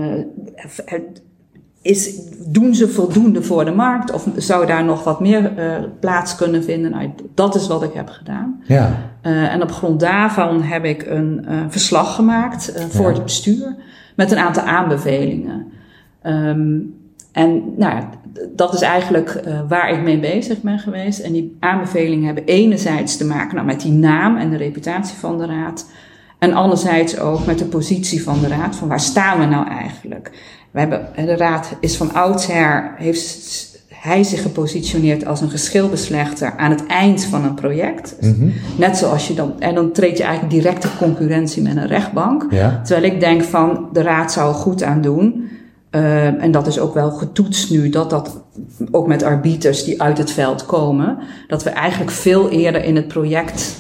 is, 1.86 2.10
doen 2.46 2.74
ze 2.74 2.88
voldoende 2.88 3.42
voor 3.42 3.64
de 3.64 3.70
markt? 3.72 4.12
Of 4.12 4.26
zou 4.36 4.66
daar 4.66 4.84
nog 4.84 5.04
wat 5.04 5.20
meer 5.20 5.56
eh, 5.58 5.66
plaats 6.00 6.36
kunnen 6.36 6.64
vinden? 6.64 6.90
Nou, 6.90 7.10
dat 7.34 7.54
is 7.54 7.66
wat 7.66 7.82
ik 7.82 7.92
heb 7.94 8.08
gedaan. 8.08 8.60
Ja, 8.66 8.96
Eh, 9.20 9.52
en 9.54 9.62
op 9.62 9.72
grond 9.72 10.00
daarvan 10.00 10.62
heb 10.62 10.84
ik 10.84 11.06
een 11.06 11.44
eh, 11.48 11.56
verslag 11.68 12.14
gemaakt 12.14 12.86
voor 12.88 13.08
Ja. 13.08 13.12
het 13.12 13.22
bestuur 13.22 13.76
met 14.16 14.30
een 14.30 14.38
aantal 14.38 14.62
aanbevelingen. 14.62 15.66
Ehm, 16.22 16.76
en 17.32 17.62
nou 17.76 18.02
dat 18.56 18.74
is 18.74 18.80
eigenlijk 18.80 19.42
waar 19.68 19.90
ik 19.90 20.02
mee 20.02 20.18
bezig 20.20 20.60
ben 20.60 20.78
geweest. 20.78 21.18
En 21.20 21.32
die 21.32 21.56
aanbevelingen 21.60 22.26
hebben 22.26 22.44
enerzijds 22.44 23.16
te 23.16 23.24
maken 23.24 23.54
nou, 23.54 23.66
met 23.66 23.80
die 23.80 23.92
naam 23.92 24.36
en 24.36 24.50
de 24.50 24.56
reputatie 24.56 25.16
van 25.18 25.38
de 25.38 25.46
raad. 25.46 25.90
En 26.38 26.52
anderzijds 26.52 27.18
ook 27.18 27.46
met 27.46 27.58
de 27.58 27.64
positie 27.64 28.22
van 28.22 28.40
de 28.40 28.48
raad. 28.48 28.76
Van 28.76 28.88
waar 28.88 29.00
staan 29.00 29.38
we 29.38 29.44
nou 29.44 29.68
eigenlijk? 29.68 30.30
We 30.76 30.82
hebben, 30.82 31.26
de 31.26 31.36
raad 31.36 31.76
is 31.80 31.96
van 31.96 32.14
oudsher, 32.14 32.94
heeft 32.96 33.68
hij 33.88 34.22
zich 34.22 34.42
gepositioneerd 34.42 35.26
als 35.26 35.40
een 35.40 35.50
geschilbeslechter 35.50 36.54
aan 36.56 36.70
het 36.70 36.86
eind 36.86 37.24
van 37.24 37.44
een 37.44 37.54
project. 37.54 38.16
Mhm. 38.20 38.48
Net 38.76 38.96
zoals 38.96 39.28
je 39.28 39.34
dan, 39.34 39.60
en 39.60 39.74
dan 39.74 39.92
treed 39.92 40.16
je 40.16 40.24
eigenlijk 40.24 40.54
directe 40.54 40.88
concurrentie 40.98 41.62
met 41.62 41.76
een 41.76 41.86
rechtbank. 41.86 42.46
ja, 42.50 42.80
Terwijl 42.84 43.12
ik 43.12 43.20
denk 43.20 43.42
van, 43.42 43.88
de 43.92 44.02
raad 44.02 44.32
zou 44.32 44.48
er 44.48 44.54
goed 44.54 44.82
aan 44.82 45.00
doen 45.00 45.48
Ehm, 45.96 46.34
en 46.34 46.50
dat 46.50 46.66
is 46.66 46.78
ook 46.78 46.94
wel 46.94 47.10
getoetst 47.10 47.70
nu, 47.70 47.88
dat 47.88 48.10
dat 48.10 48.42
ook 48.90 49.06
met 49.06 49.22
arbiters 49.22 49.84
die 49.84 50.02
uit 50.02 50.18
het 50.18 50.30
veld 50.30 50.66
komen, 50.66 51.18
dat 51.48 51.62
we 51.62 51.70
eigenlijk 51.70 52.10
veel 52.10 52.50
eerder 52.50 52.84
in 52.84 52.96
het 52.96 53.08
project 53.08 53.76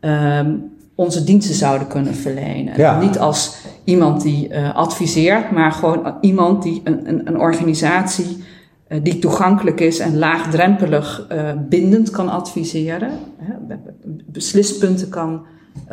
ehm, 0.00 0.50
onze 0.94 1.24
diensten 1.24 1.54
zouden 1.54 1.86
kunnen 1.86 2.14
verlenen. 2.14 2.76
Ja. 2.76 3.00
Niet 3.00 3.18
als 3.18 3.56
iemand 3.84 4.22
die 4.22 4.48
eh, 4.48 4.74
adviseert, 4.74 5.50
maar 5.50 5.72
gewoon 5.72 6.14
iemand 6.20 6.62
die 6.62 6.80
een, 6.84 7.08
een, 7.08 7.20
een 7.28 7.38
organisatie 7.40 8.44
eh, 8.86 8.98
die 9.02 9.18
toegankelijk 9.18 9.80
is 9.80 9.98
en 9.98 10.18
laagdrempelig 10.18 11.26
eh, 11.28 11.50
bindend 11.68 12.10
kan 12.10 12.28
adviseren, 12.28 13.10
hè, 13.38 13.52
be- 13.68 13.78
be- 13.84 14.22
beslispunten 14.26 15.08
kan, 15.08 15.42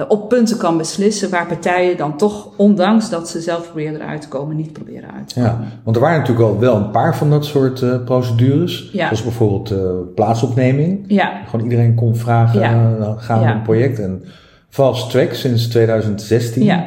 op 0.08 0.30
punten 0.30 0.58
kan 0.58 0.78
beslissen 0.78 1.30
waar 1.30 1.46
partijen 1.48 1.98
dan 1.98 2.18
toch, 2.18 2.48
ondanks 2.58 3.10
dat 3.10 3.30
ze 3.30 3.42
zelf 3.42 3.64
proberen 3.66 4.02
eruit 4.02 4.22
te 4.22 4.28
komen, 4.28 4.56
niet 4.56 4.74
proberen 4.74 5.12
uit 5.16 5.34
te 5.34 5.40
Ja, 5.40 5.50
komen. 5.50 5.68
want 5.84 5.96
er 5.96 6.02
waren 6.02 6.20
natuurlijk 6.20 6.48
al 6.50 6.60
wel 6.60 6.76
een 6.76 6.92
paar 6.92 7.16
van 7.18 7.30
dat 7.30 7.46
soort 7.46 8.06
procedures. 8.06 8.90
Ja. 8.92 9.06
Zoals 9.06 9.24
bijvoorbeeld 9.24 9.74
plaatsopneming. 10.16 11.04
Ja, 11.08 11.32
Gewoon 11.50 11.66
iedereen 11.66 11.96
kon 11.96 12.16
vragen, 12.16 12.60
Ja. 12.60 13.16
gaan 13.18 13.40
we 13.40 13.46
Ja. 13.46 13.56
een 13.56 13.62
project. 13.62 14.00
En 14.00 14.24
Fast 14.70 15.10
Track 15.10 15.34
sinds 15.34 15.68
2016. 15.68 16.64
ja. 16.64 16.86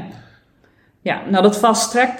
Ja, 1.02 1.20
nou 1.30 1.42
dat 1.42 1.58
fast 1.58 1.90
track, 1.90 2.10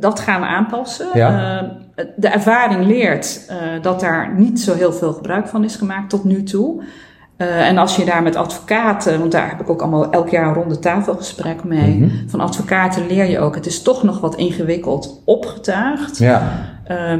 dat 0.00 0.20
gaan 0.20 0.40
we 0.40 0.46
aanpassen. 0.46 1.06
Ja. 1.14 1.60
Eh, 1.94 2.04
de 2.16 2.28
ervaring 2.28 2.86
leert 2.86 3.44
eh, 3.48 3.56
dat 3.82 4.00
daar 4.00 4.34
niet 4.36 4.60
zo 4.60 4.74
heel 4.74 4.92
veel 4.92 5.12
gebruik 5.12 5.48
van 5.48 5.64
is 5.64 5.76
gemaakt 5.76 6.10
tot 6.10 6.24
nu 6.24 6.42
toe. 6.42 6.82
Eh, 7.36 7.68
en 7.68 7.78
als 7.78 7.96
je 7.96 8.04
daar 8.04 8.22
met 8.22 8.36
advocaten, 8.36 9.18
want 9.18 9.32
daar 9.32 9.48
heb 9.48 9.60
ik 9.60 9.70
ook 9.70 9.80
allemaal 9.80 10.10
elk 10.10 10.28
jaar 10.28 10.46
een 10.46 10.54
ronde 10.54 10.78
tafelgesprek 10.78 11.64
mee. 11.64 11.94
Mhm. 11.94 12.28
Van 12.28 12.40
advocaten 12.40 13.06
leer 13.06 13.24
je 13.24 13.38
ook, 13.38 13.54
het 13.54 13.66
is 13.66 13.82
toch 13.82 14.02
nog 14.02 14.20
wat 14.20 14.36
ingewikkeld 14.36 15.22
opgetuigd. 15.24 16.18
Ja, 16.18 16.70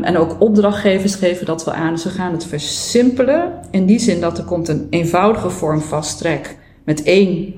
en 0.02 0.17
ook 0.17 0.37
opdrachtgevers 0.41 1.14
geven 1.14 1.47
dat 1.47 1.64
wel 1.64 1.75
aan. 1.75 1.99
Ze 1.99 2.09
gaan 2.09 2.33
het 2.33 2.47
versimpelen. 2.47 3.52
In 3.71 3.87
die 3.87 3.99
zin 3.99 4.21
dat 4.21 4.38
er 4.38 4.45
komt 4.45 4.69
een 4.69 4.87
eenvoudige 4.91 5.50
vorm 5.50 5.81
fast 5.81 6.19
track. 6.19 6.55
Met 6.85 7.02
één 7.02 7.55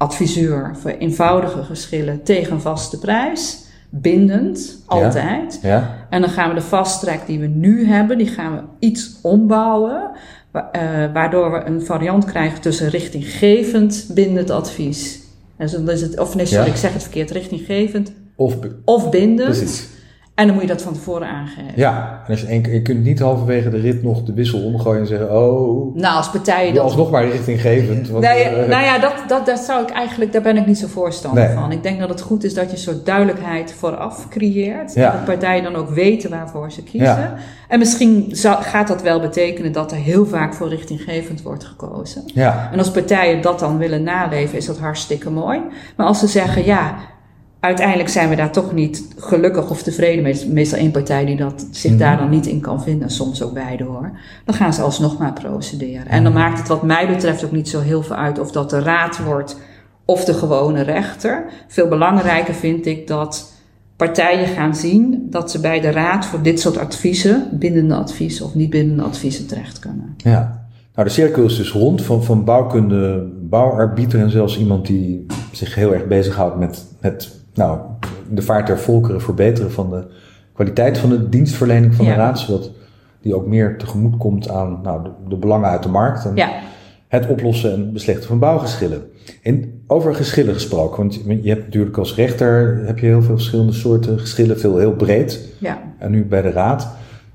adviseur 0.00 0.76
voor 0.80 0.90
eenvoudige 0.90 1.62
geschillen 1.62 2.22
tegen 2.22 2.52
een 2.52 2.60
vaste 2.60 2.98
prijs. 2.98 3.58
Bindend, 3.92 4.82
altijd. 4.86 5.58
ja, 5.62 6.06
En 6.10 6.20
dan 6.20 6.30
gaan 6.30 6.48
we 6.48 6.54
de 6.54 6.60
fast 6.60 7.00
track 7.00 7.26
die 7.26 7.38
we 7.38 7.46
nu 7.46 7.86
hebben, 7.86 8.18
die 8.18 8.26
gaan 8.26 8.54
we 8.56 8.62
iets 8.86 9.18
ombouwen. 9.22 10.10
wa- 10.50 10.68
eh, 10.72 11.12
waardoor 11.12 11.52
we 11.52 11.62
een 11.64 11.82
variant 11.84 12.24
krijgen 12.24 12.60
tussen 12.60 12.88
richtinggevend 12.88 14.06
bindend 14.14 14.50
advies. 14.50 15.20
Dus 15.58 15.72
dan 15.72 15.90
is 15.90 16.00
het, 16.00 16.18
of 16.18 16.34
nee, 16.34 16.46
sorry, 16.46 16.64
Ja. 16.64 16.70
ik 16.70 16.76
zeg 16.76 16.92
het 16.92 17.02
verkeerd. 17.02 17.30
Richtinggevend 17.30 18.12
of 18.36 18.54
of 18.84 19.10
bindend. 19.10 19.48
precies. 19.58 19.88
En 20.40 20.46
dan 20.46 20.54
moet 20.54 20.64
je 20.64 20.70
dat 20.70 20.82
van 20.82 20.92
tevoren 20.92 21.28
aangeven. 21.28 21.72
Ja, 21.74 22.22
en 22.26 22.30
als 22.30 22.40
je, 22.40 22.60
je 22.72 22.82
kunt 22.82 23.04
niet 23.04 23.18
halverwege 23.20 23.70
de 23.70 23.76
rit 23.80 24.02
nog 24.02 24.22
de 24.22 24.32
wissel 24.32 24.64
omgooien 24.64 25.00
en 25.00 25.06
zeggen: 25.06 25.30
Oh, 25.42 25.96
Nou, 25.96 26.16
als 26.16 26.30
partijen 26.30 26.74
dat. 26.74 26.82
alsnog 26.82 27.10
maar 27.10 27.28
richtinggevend. 27.28 28.08
Want, 28.08 28.24
Nee, 28.24 28.42
eh, 28.42 28.68
nou 28.68 28.82
ja, 28.84 28.98
dat, 28.98 29.14
dat, 29.28 29.46
dat 29.46 29.58
zou 29.58 29.82
ik 29.82 29.90
eigenlijk, 29.90 30.32
daar 30.32 30.42
ben 30.42 30.56
ik 30.56 30.66
niet 30.66 30.78
zo 30.78 30.86
voorstander 30.86 31.44
Nee. 31.44 31.54
van. 31.54 31.72
Ik 31.72 31.82
denk 31.82 32.00
dat 32.00 32.08
het 32.08 32.20
goed 32.20 32.44
is 32.44 32.54
dat 32.54 32.64
je 32.64 32.70
een 32.72 32.78
soort 32.78 33.06
duidelijkheid 33.06 33.72
vooraf 33.72 34.28
creëert. 34.28 34.94
Ja. 34.94 35.12
Dat 35.12 35.24
partijen 35.24 35.62
dan 35.62 35.76
ook 35.76 35.90
weten 35.90 36.30
waarvoor 36.30 36.72
ze 36.72 36.82
kiezen. 36.82 37.06
Ja. 37.06 37.34
En 37.68 37.78
misschien 37.78 38.26
zou, 38.30 38.62
gaat 38.62 38.88
dat 38.88 39.02
wel 39.02 39.20
betekenen 39.20 39.72
dat 39.72 39.92
er 39.92 39.98
heel 39.98 40.26
vaak 40.26 40.54
voor 40.54 40.68
richtinggevend 40.68 41.42
wordt 41.42 41.64
gekozen. 41.64 42.22
ja, 42.26 42.68
En 42.72 42.78
als 42.78 42.90
partijen 42.90 43.40
dat 43.42 43.58
dan 43.58 43.78
willen 43.78 44.02
naleven, 44.02 44.58
is 44.58 44.66
dat 44.66 44.78
hartstikke 44.78 45.30
mooi. 45.30 45.60
Maar 45.96 46.06
als 46.06 46.18
ze 46.18 46.26
zeggen, 46.26 46.64
ja, 46.64 46.94
uiteindelijk 47.60 48.08
zijn 48.08 48.28
we 48.28 48.36
daar 48.36 48.52
toch 48.52 48.72
niet 48.72 49.08
gelukkig 49.18 49.70
of 49.70 49.82
tevreden 49.82 50.22
mee. 50.22 50.46
Meestal 50.48 50.78
één 50.78 50.90
partij 50.90 51.24
die 51.24 51.36
dat, 51.36 51.66
zich 51.70 51.90
Mhm. 51.90 52.00
daar 52.00 52.18
dan 52.18 52.30
niet 52.30 52.46
in 52.46 52.60
kan 52.60 52.82
vinden, 52.82 53.10
soms 53.10 53.42
ook 53.42 53.52
beide 53.54 53.84
hoor. 53.84 54.10
Dan 54.44 54.54
gaan 54.54 54.72
ze 54.72 54.82
alsnog 54.82 55.18
maar 55.18 55.32
procederen. 55.32 56.06
En 56.06 56.24
dan 56.24 56.32
maakt 56.32 56.58
het 56.58 56.68
wat 56.68 56.82
mij 56.82 57.06
betreft 57.06 57.44
ook 57.44 57.52
niet 57.52 57.68
zo 57.68 57.80
heel 57.80 58.02
veel 58.02 58.16
uit 58.16 58.38
of 58.38 58.50
dat 58.50 58.70
de 58.70 58.80
raad 58.82 59.24
wordt 59.24 59.56
of 60.04 60.24
de 60.24 60.34
gewone 60.34 60.82
rechter. 60.82 61.44
Veel 61.68 61.88
belangrijker 61.88 62.54
vind 62.54 62.86
ik 62.86 63.06
dat 63.06 63.52
partijen 63.96 64.46
gaan 64.46 64.74
zien 64.74 65.26
dat 65.30 65.50
ze 65.50 65.60
bij 65.60 65.80
de 65.80 65.90
raad 65.90 66.26
voor 66.26 66.42
dit 66.42 66.60
soort 66.60 66.78
adviezen, 66.78 67.48
bindende 67.52 67.94
adviezen 67.94 68.44
of 68.44 68.54
niet 68.54 68.70
bindende 68.70 69.02
adviezen 69.02 69.46
terecht 69.46 69.78
kunnen. 69.78 70.14
ja. 70.16 70.58
Nou, 70.94 71.08
de 71.08 71.14
cirkel 71.14 71.44
is 71.44 71.56
dus 71.56 71.72
rond 71.72 72.02
van, 72.02 72.24
van 72.24 72.44
bouwkunde, 72.44 73.28
bouwarbiter 73.42 74.20
en 74.20 74.30
zelfs 74.30 74.58
iemand 74.58 74.86
die 74.86 75.26
zich 75.52 75.74
heel 75.74 75.94
erg 75.94 76.06
bezighoudt 76.06 76.58
met, 76.58 76.84
met 77.00 77.39
nou, 77.54 77.78
de 78.30 78.42
vaart 78.42 78.66
der 78.66 78.78
volkeren 78.78 79.20
verbeteren 79.20 79.70
van 79.72 79.90
de 79.90 80.04
kwaliteit 80.52 80.98
van 80.98 81.10
de 81.10 81.28
dienstverlening 81.28 81.94
van 81.94 82.04
Ja. 82.04 82.10
de 82.14 82.16
raad, 82.18 82.38
zodat 82.38 82.70
die 83.20 83.34
ook 83.34 83.46
meer 83.46 83.78
tegemoet 83.78 84.16
komt 84.16 84.48
aan 84.50 84.78
nou, 84.82 85.02
de, 85.02 85.10
de 85.28 85.36
belangen 85.36 85.68
uit 85.68 85.82
de 85.82 85.88
markt 85.88 86.24
en 86.24 86.34
Ja, 86.36 86.50
het 87.08 87.26
oplossen 87.26 87.72
en 87.72 87.92
beslechten 87.92 88.26
van 88.28 88.38
bouwgeschillen. 88.38 89.02
En 89.42 89.82
over 89.86 90.14
geschillen 90.14 90.54
gesproken, 90.54 90.96
want 90.96 91.14
je 91.42 91.48
hebt 91.48 91.64
natuurlijk 91.64 91.96
als 91.96 92.14
rechter 92.14 92.82
heb 92.86 92.98
je 92.98 93.06
heel 93.06 93.22
veel 93.22 93.34
verschillende 93.34 93.72
soorten 93.72 94.18
geschillen, 94.18 94.58
veel 94.60 94.76
heel 94.78 94.92
breed. 94.94 95.48
ja. 95.58 95.78
En 95.98 96.10
nu 96.10 96.24
bij 96.24 96.42
de 96.42 96.50
raad. 96.50 96.88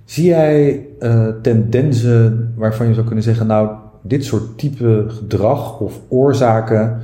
Zie 0.06 0.26
jij 0.26 0.86
eh, 1.00 1.28
tendensen 1.42 2.54
waarvan 2.56 2.88
je 2.88 2.94
zou 2.94 3.06
kunnen 3.06 3.24
zeggen, 3.24 3.48
nou, 3.48 3.70
dit 4.02 4.26
soort 4.26 4.58
type 4.58 5.06
gedrag 5.08 5.80
of 5.80 6.00
oorzaken 6.08 7.02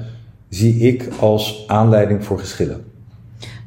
zie 0.50 0.76
ik 0.80 1.10
als 1.20 1.64
aanleiding 1.68 2.24
voor 2.26 2.40
geschillen? 2.40 2.82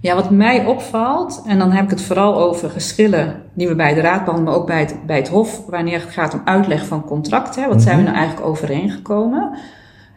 Ja, 0.04 0.14
wat 0.14 0.30
mij 0.30 0.66
opvalt, 0.66 1.42
en 1.46 1.58
dan 1.58 1.72
heb 1.72 1.84
ik 1.84 1.90
het 1.90 2.02
vooral 2.02 2.40
over 2.40 2.70
geschillen 2.70 3.42
die 3.54 3.68
we 3.68 3.74
bij 3.74 3.94
de 3.94 4.00
raad 4.00 4.24
behandelen, 4.24 4.50
maar 4.52 4.60
ook 4.60 4.66
bij 4.66 4.80
het, 4.80 5.06
bij 5.06 5.16
het 5.16 5.28
hof, 5.28 5.66
wanneer 5.66 6.00
het 6.00 6.10
gaat 6.10 6.34
om 6.34 6.40
uitleg 6.44 6.86
van 6.86 7.04
contracten. 7.04 7.62
Hè, 7.62 7.68
wat 7.68 7.82
zijn 7.82 7.96
we 7.96 8.02
Mhm. 8.02 8.10
nou 8.12 8.22
eigenlijk 8.24 8.48
overeengekomen? 8.48 9.58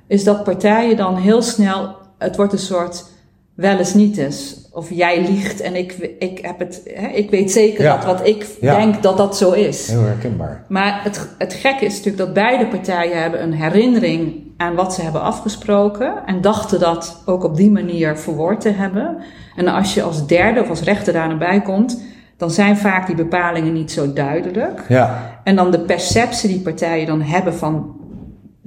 Is 0.08 0.24
dat 0.24 0.44
partijen 0.44 0.98
dan 0.98 1.16
heel 1.16 1.42
snel, 1.42 1.96
het 2.18 2.36
wordt 2.36 2.54
een 2.54 2.60
soort 2.60 3.06
wel 3.54 3.78
eens 3.78 3.94
niet 3.94 4.18
eens. 4.18 4.67
Of 4.78 4.90
jij 4.90 5.22
liegt 5.22 5.62
en 5.62 5.76
ik, 5.76 6.16
ik, 6.20 6.40
heb 6.42 6.60
het, 6.60 6.82
hè, 6.94 7.08
ik 7.08 7.30
weet 7.30 7.52
zeker 7.52 7.84
Ja. 7.84 7.96
dat 7.96 8.06
wat 8.06 8.28
ik 8.28 8.46
Ja. 8.62 8.76
denk 8.78 9.02
dat 9.04 9.18
dat 9.18 9.38
zo 9.38 9.52
is. 9.52 9.88
Heel 9.92 10.02
herkenbaar. 10.04 10.64
Maar 10.68 11.00
het, 11.04 11.30
het 11.38 11.54
gekke 11.54 11.86
is 11.86 11.92
natuurlijk 11.96 12.18
dat 12.18 12.34
beide 12.34 12.68
partijen 12.68 13.22
hebben 13.22 13.44
een 13.44 13.54
herinnering 13.54 14.34
aan 14.58 14.76
wat 14.76 14.94
ze 14.94 15.02
hebben 15.02 15.22
afgesproken. 15.22 16.14
En 16.26 16.42
dachten 16.42 16.80
dat 16.80 17.22
ook 17.26 17.44
op 17.44 17.56
die 17.56 17.72
manier 17.72 18.18
verwoord 18.18 18.62
te 18.62 18.70
hebben. 18.70 19.18
En 19.56 19.68
als 19.68 19.94
je 19.94 20.02
als 20.02 20.28
derde 20.28 20.62
of 20.62 20.70
als 20.70 20.82
rechter 20.82 21.14
daar 21.14 21.28
naar 21.28 21.38
bij 21.38 21.62
komt, 21.62 22.02
dan 22.38 22.52
zijn 22.52 22.78
vaak 22.78 23.08
die 23.08 23.16
bepalingen 23.16 23.74
niet 23.74 23.92
zo 23.92 24.14
duidelijk. 24.14 24.82
Ja, 24.88 25.40
En 25.44 25.56
dan 25.56 25.72
de 25.72 25.80
perceptie 25.80 26.50
die 26.50 26.60
partijen 26.62 27.06
dan 27.06 27.22
hebben 27.22 27.54
van 27.54 27.96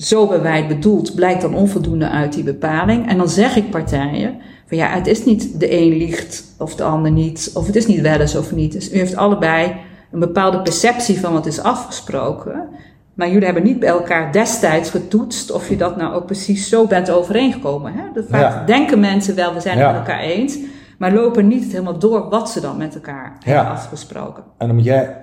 zo 0.00 0.20
hebben 0.20 0.42
wij 0.42 0.56
het 0.56 0.68
bedoeld, 0.68 1.14
blijkt 1.14 1.40
dan 1.42 1.54
onvoldoende 1.54 2.08
uit 2.08 2.32
die 2.32 2.44
bepaling. 2.44 3.08
En 3.08 3.18
dan 3.18 3.28
zeg 3.28 3.56
ik 3.56 3.70
partijen 3.70 4.34
van 4.66 4.76
ja, 4.76 4.88
het 4.88 5.06
is 5.06 5.24
niet 5.24 5.60
de 5.60 5.72
een 5.80 5.96
liegt 5.96 6.44
of 6.58 6.74
de 6.74 6.82
ander 6.84 7.10
niet, 7.10 7.50
of 7.54 7.66
het 7.66 7.76
is 7.76 7.86
niet 7.86 8.00
wel 8.00 8.20
eens 8.20 8.36
of 8.36 8.52
niet. 8.52 8.72
Dus 8.72 8.92
u 8.92 8.96
heeft 8.96 9.16
allebei 9.16 9.76
een 10.12 10.18
bepaalde 10.20 10.62
perceptie 10.62 11.20
van 11.20 11.32
wat 11.32 11.46
is 11.46 11.60
afgesproken. 11.62 12.68
Maar 13.14 13.28
jullie 13.28 13.44
hebben 13.44 13.62
niet 13.62 13.78
bij 13.78 13.88
elkaar 13.88 14.32
destijds 14.32 14.90
getoetst 14.90 15.50
of 15.52 15.68
je 15.68 15.76
dat 15.76 15.96
nou 15.96 16.14
ook 16.14 16.26
precies 16.26 16.68
zo 16.68 16.86
bent 16.86 17.10
overeengekomen. 17.10 17.92
Hè? 17.92 18.02
Dat 18.14 18.24
vaak 18.28 18.40
Ja. 18.40 18.64
denken 18.64 19.00
mensen 19.00 19.34
wel, 19.34 19.54
we 19.54 19.60
zijn 19.60 19.78
Ja. 19.78 19.84
het 19.86 19.96
met 19.98 20.06
elkaar 20.08 20.20
eens, 20.22 20.58
maar 20.98 21.12
lopen 21.12 21.48
niet 21.48 21.72
helemaal 21.72 21.98
door 21.98 22.28
wat 22.28 22.50
ze 22.50 22.60
dan 22.60 22.76
met 22.76 22.94
elkaar 22.94 23.36
Ja. 23.40 23.52
hebben 23.54 23.72
afgesproken. 23.72 24.42
en 24.58 24.66
dan 24.66 24.76
moet 24.76 24.84
jij 24.84 25.04
En 25.04 25.16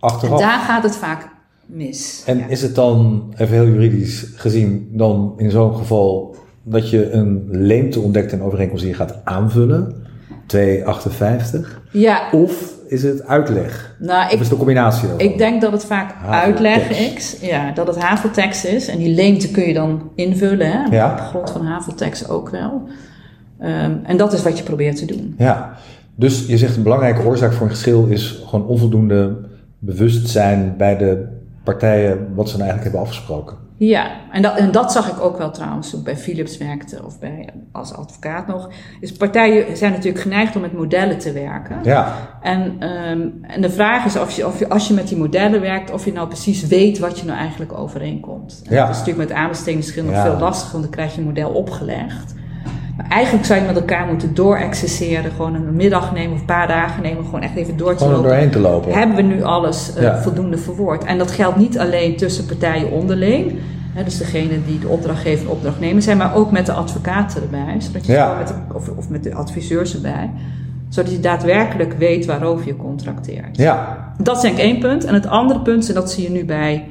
achteraf. 0.00 0.40
daar 0.40 0.58
gaat 0.58 0.82
het 0.82 0.96
vaak 0.96 1.28
mis. 1.66 2.22
En 2.26 2.38
Ja. 2.38 2.46
is 2.46 2.62
het 2.62 2.74
dan, 2.74 3.24
even 3.36 3.54
heel 3.54 3.66
juridisch 3.66 4.26
gezien, 4.36 4.88
dan 4.92 5.34
in 5.36 5.50
zo'n 5.50 5.74
geval 5.74 6.36
dat 6.62 6.90
je 6.90 7.10
een 7.10 7.46
leemte 7.50 8.00
ontdekt 8.00 8.32
en 8.32 8.42
overeenkomst 8.42 8.82
die 8.84 8.92
je 8.92 8.98
gaat 8.98 9.20
aanvullen? 9.24 9.94
258. 10.46 11.80
Ja, 11.92 12.22
Of 12.32 12.74
is 12.88 13.02
het 13.02 13.26
uitleg? 13.26 13.96
nou, 13.98 14.24
Of 14.26 14.32
ik, 14.32 14.32
is 14.32 14.40
het 14.40 14.50
een 14.50 14.56
combinatie 14.56 15.08
daarvan? 15.08 15.26
ik 15.26 15.38
denk 15.38 15.60
dat 15.60 15.72
het 15.72 15.84
vaak 15.84 16.12
Haveltekst. 16.12 16.44
uitleg 16.44 17.14
is. 17.16 17.36
Ja, 17.40 17.72
dat 17.72 17.86
het 17.86 17.96
haveltekst 17.98 18.64
is. 18.64 18.88
En 18.88 18.98
die 18.98 19.14
leemte 19.14 19.50
kun 19.50 19.66
je 19.68 19.74
dan 19.74 20.10
invullen, 20.14 20.70
hè? 20.70 20.96
Ja. 20.96 21.12
Op 21.12 21.18
grond 21.18 21.50
van 21.50 21.66
haveltekst 21.66 22.28
ook 22.30 22.50
wel. 22.50 22.82
Ehm, 23.58 23.92
en 24.02 24.16
dat 24.16 24.32
is 24.32 24.42
wat 24.42 24.58
je 24.58 24.64
probeert 24.64 24.96
te 24.96 25.04
doen. 25.06 25.34
Ja, 25.38 25.74
dus 26.14 26.46
je 26.46 26.58
zegt 26.58 26.76
een 26.76 26.82
belangrijke 26.82 27.22
oorzaak 27.24 27.52
voor 27.52 27.66
een 27.66 27.72
geschil 27.72 28.06
is 28.06 28.42
gewoon 28.46 28.66
onvoldoende 28.66 29.36
bewustzijn 29.78 30.74
bij 30.78 30.96
de 30.96 31.24
partijen 31.66 32.34
wat 32.34 32.48
ze 32.48 32.56
nou 32.56 32.68
eigenlijk 32.70 32.82
hebben 32.82 33.00
afgesproken. 33.00 33.56
Ja, 33.78 34.10
en 34.32 34.42
dat, 34.42 34.56
en 34.56 34.70
dat 34.72 34.92
zag 34.92 35.08
ik 35.10 35.20
ook 35.20 35.38
wel 35.38 35.50
trouwens 35.50 35.90
toen 35.90 35.98
ik 35.98 36.04
bij 36.04 36.16
Philips 36.16 36.58
werkte 36.58 37.04
of 37.04 37.18
bij, 37.18 37.48
als 37.72 37.94
advocaat 37.94 38.46
nog. 38.46 38.70
Dus 39.00 39.12
partijen 39.12 39.76
zijn 39.76 39.92
natuurlijk 39.92 40.22
geneigd 40.22 40.56
om 40.56 40.62
met 40.62 40.72
modellen 40.72 41.18
te 41.18 41.32
werken. 41.32 41.76
Ja, 41.82 42.14
En, 42.42 42.76
ehm, 42.78 43.20
en 43.42 43.60
de 43.60 43.70
vraag 43.70 44.04
is 44.04 44.18
of 44.18 44.30
je, 44.30 44.46
of 44.46 44.58
je, 44.58 44.68
als 44.68 44.88
je 44.88 44.94
met 44.94 45.08
die 45.08 45.18
modellen 45.18 45.60
werkt, 45.60 45.90
of 45.92 46.04
je 46.04 46.12
nou 46.12 46.28
precies 46.28 46.66
weet 46.66 46.98
wat 46.98 47.18
je 47.18 47.26
nou 47.26 47.38
eigenlijk 47.38 47.72
overeenkomt. 47.78 48.62
En 48.66 48.74
Ja. 48.74 48.80
Dat 48.86 48.94
is 48.94 48.98
natuurlijk 48.98 49.28
met 49.28 49.38
aanbestedingsgeschil 49.38 50.04
nog 50.04 50.14
Ja. 50.14 50.22
veel 50.22 50.38
lastiger, 50.38 50.70
want 50.72 50.82
dan 50.84 50.92
krijg 50.92 51.14
je 51.14 51.20
een 51.20 51.26
model 51.26 51.50
opgelegd. 51.50 52.34
Maar 52.96 53.06
eigenlijk 53.08 53.44
zou 53.44 53.60
je 53.60 53.66
met 53.66 53.76
elkaar 53.76 54.06
moeten 54.06 54.34
doorexerceren. 54.34 55.30
Gewoon 55.30 55.54
een 55.54 55.76
middag 55.76 56.12
nemen 56.12 56.32
of 56.32 56.40
een 56.40 56.44
paar 56.46 56.68
dagen 56.68 57.02
nemen. 57.02 57.24
Gewoon 57.24 57.40
echt 57.42 57.56
even 57.56 57.76
door 57.76 57.92
te 57.92 57.98
Gewoon 57.98 58.12
lopen. 58.12 58.28
doorheen 58.30 58.50
te 58.50 58.58
lopen. 58.58 58.92
Hebben 58.92 59.16
we 59.16 59.22
nu 59.22 59.42
alles 59.42 59.94
eh, 59.94 60.02
Ja. 60.02 60.18
voldoende 60.22 60.58
verwoord? 60.58 61.04
En 61.04 61.18
dat 61.18 61.30
geldt 61.30 61.56
niet 61.56 61.78
alleen 61.78 62.16
tussen 62.16 62.46
partijen 62.46 62.90
onderling. 62.90 63.52
Hè, 63.94 64.04
dus 64.04 64.18
degene 64.18 64.64
die 64.66 64.78
de 64.78 64.88
opdrachtgever 64.88 65.44
en 65.46 65.50
opdrachtnemer 65.52 66.02
zijn. 66.02 66.16
Maar 66.16 66.34
ook 66.34 66.50
met 66.50 66.66
de 66.66 66.72
advocaten 66.72 67.42
erbij. 67.42 67.74
Zodat 67.78 68.06
je 68.06 68.12
Ja. 68.12 68.34
met 68.38 68.48
de, 68.48 68.54
of, 68.74 68.88
of 68.96 69.08
met 69.08 69.22
de 69.22 69.34
adviseurs 69.34 69.94
erbij. 69.94 70.30
Zodat 70.88 71.10
je 71.12 71.20
daadwerkelijk 71.20 71.92
weet 71.98 72.26
waarover 72.26 72.66
je 72.66 72.76
contracteert. 72.76 73.56
Ja, 73.56 73.96
Dat 74.22 74.36
is 74.36 74.42
denk 74.42 74.54
ik 74.56 74.62
één 74.62 74.78
punt. 74.78 75.04
En 75.04 75.14
het 75.14 75.26
andere 75.26 75.60
punt, 75.60 75.88
en 75.88 75.94
dat 75.94 76.10
zie 76.10 76.22
je 76.24 76.30
nu 76.30 76.44
bij 76.44 76.84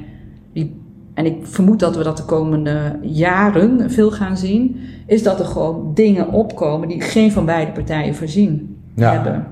en 1.16 1.26
ik 1.26 1.36
vermoed 1.42 1.80
dat 1.80 1.96
we 1.96 2.02
dat 2.02 2.16
de 2.16 2.22
komende 2.24 2.98
jaren 3.02 3.90
veel 3.90 4.10
gaan 4.10 4.36
zien, 4.36 4.76
is 5.06 5.22
dat 5.22 5.38
er 5.40 5.46
gewoon 5.46 5.90
dingen 5.94 6.28
opkomen 6.32 6.88
die 6.88 7.00
geen 7.00 7.32
van 7.32 7.44
beide 7.44 7.72
partijen 7.72 8.14
voorzien 8.14 8.76
Ja. 8.94 9.12
hebben. 9.12 9.46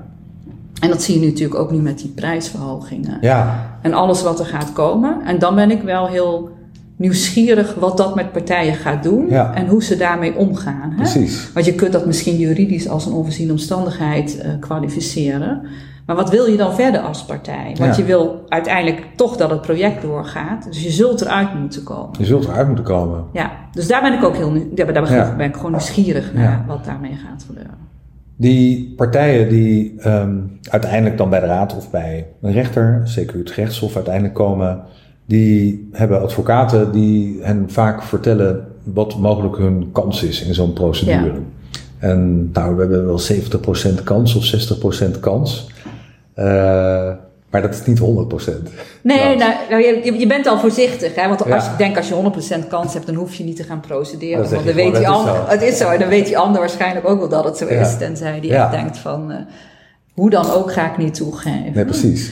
En 0.79 0.89
dat 0.89 1.01
zie 1.03 1.13
je 1.13 1.19
nu 1.19 1.25
natuurlijk 1.27 1.59
ook 1.59 1.71
nu 1.71 1.77
met 1.77 1.97
die 1.99 2.09
prijsverhogingen. 2.15 3.17
ja, 3.21 3.69
En 3.81 3.93
alles 3.93 4.23
wat 4.23 4.39
er 4.39 4.45
gaat 4.45 4.73
komen. 4.73 5.21
En 5.25 5.39
dan 5.39 5.55
ben 5.55 5.71
ik 5.71 5.81
wel 5.81 6.07
heel 6.07 6.49
nieuwsgierig 6.95 7.75
wat 7.75 7.97
dat 7.97 8.15
met 8.15 8.31
partijen 8.31 8.75
gaat 8.75 9.03
doen 9.03 9.29
Ja. 9.29 9.53
en 9.53 9.67
hoe 9.67 9.83
ze 9.83 9.97
daarmee 9.97 10.35
omgaan. 10.35 10.89
Hè? 10.89 10.95
precies. 10.95 11.51
Want 11.53 11.65
je 11.65 11.73
kunt 11.75 11.91
dat 11.91 12.05
misschien 12.05 12.37
juridisch 12.37 12.89
als 12.89 13.05
een 13.05 13.13
onvoorziene 13.13 13.51
omstandigheid 13.51 14.37
eh, 14.39 14.49
kwalificeren. 14.59 15.61
Maar 16.05 16.15
wat 16.15 16.29
wil 16.29 16.45
je 16.45 16.57
dan 16.57 16.75
verder 16.75 17.01
als 17.01 17.25
partij? 17.25 17.75
Want 17.77 17.95
Ja. 17.95 18.01
je 18.01 18.03
wil 18.03 18.43
uiteindelijk 18.47 19.05
toch 19.15 19.37
dat 19.37 19.49
het 19.49 19.61
project 19.61 20.01
doorgaat. 20.01 20.63
Dus 20.63 20.83
je 20.83 20.89
zult 20.91 21.21
eruit 21.21 21.53
moeten 21.59 21.83
komen. 21.83 22.15
Je 22.19 22.25
zult 22.25 22.45
eruit 22.47 22.67
moeten 22.67 22.85
komen. 22.85 23.23
Ja, 23.33 23.51
dus 23.71 23.87
daar 23.87 24.01
ben 24.01 24.13
ik 24.13 24.23
ook 24.23 24.35
heel 24.35 24.53
daar 24.73 24.85
ben, 24.85 25.11
Ja. 25.11 25.35
ben 25.37 25.47
ik 25.47 25.55
gewoon 25.55 25.71
nieuwsgierig 25.71 26.33
naar 26.33 26.63
wat 26.67 26.85
daarmee 26.85 27.15
gaat 27.29 27.43
gebeuren. 27.47 27.73
Die 28.35 28.93
partijen 28.95 29.49
die 29.49 29.93
ehm, 29.99 30.33
uiteindelijk 30.69 31.17
dan 31.17 31.29
bij 31.29 31.39
de 31.39 31.45
raad 31.45 31.75
of 31.75 31.91
bij 31.91 32.27
een 32.41 32.51
rechter, 32.51 33.01
zeker 33.03 33.37
het 33.37 33.51
rechtshof 33.51 33.95
uiteindelijk 33.95 34.33
komen, 34.33 34.81
die 35.25 35.89
hebben 35.91 36.21
advocaten 36.21 36.91
die 36.91 37.39
hen 37.41 37.65
vaak 37.67 38.03
vertellen 38.03 38.67
wat 38.83 39.17
mogelijk 39.17 39.57
hun 39.57 39.89
kans 39.91 40.23
is 40.23 40.43
in 40.43 40.53
zo'n 40.53 40.73
procedure. 40.73 41.23
Ja. 41.23 41.39
En 41.99 42.49
nou, 42.53 42.75
we 42.75 42.81
hebben 42.81 43.05
wel 43.05 43.19
70% 43.19 44.03
kans 44.03 44.35
of 44.35 44.43
60% 44.43 45.19
kans. 45.19 45.67
Eh, 46.35 47.11
maar 47.49 47.61
dat 47.61 47.73
is 47.73 47.85
niet 47.85 47.99
100%. 47.99 48.69
Nee, 49.01 49.17
Nou, 49.17 49.37
nou, 49.37 49.53
nou, 49.69 49.83
je, 50.19 50.27
bent 50.27 50.47
al 50.47 50.59
voorzichtig. 50.59 51.15
Hè? 51.15 51.27
Want 51.27 51.51
als 51.51 51.65
Ja. 51.65 51.71
je 51.71 51.77
denkt 51.77 51.97
als 51.97 52.07
je 52.07 52.13
100% 52.13 52.67
kans 52.67 52.93
hebt, 52.93 53.05
dan 53.05 53.15
hoef 53.15 53.35
je 53.35 53.43
niet 53.43 53.55
te 53.55 53.63
gaan 53.63 53.79
procederen. 53.79 54.41
Dan 54.43 54.51
Want 54.51 54.65
dan 54.65 54.75
weet 54.75 54.95
die 54.95 55.07
ander, 55.07 55.49
het 55.49 55.61
is 55.61 55.77
zo. 55.77 55.89
En 55.89 55.99
dan 55.99 56.09
weet 56.09 56.25
die 56.25 56.37
ander 56.37 56.59
waarschijnlijk 56.59 57.07
ook 57.09 57.19
wel 57.19 57.29
dat 57.29 57.43
het 57.43 57.57
zo 57.57 57.65
Ja. 57.73 57.79
is. 57.81 57.97
Tenzij 57.97 58.39
die 58.39 58.55
echt 58.55 58.71
denkt 58.71 58.97
van, 58.97 59.31
eh, 59.31 59.37
hoe 60.13 60.29
dan 60.29 60.51
ook 60.51 60.73
ga 60.73 60.91
ik 60.91 60.97
niet 60.97 61.13
toegeven. 61.13 61.71
Nee, 61.73 61.85
precies. 61.85 62.31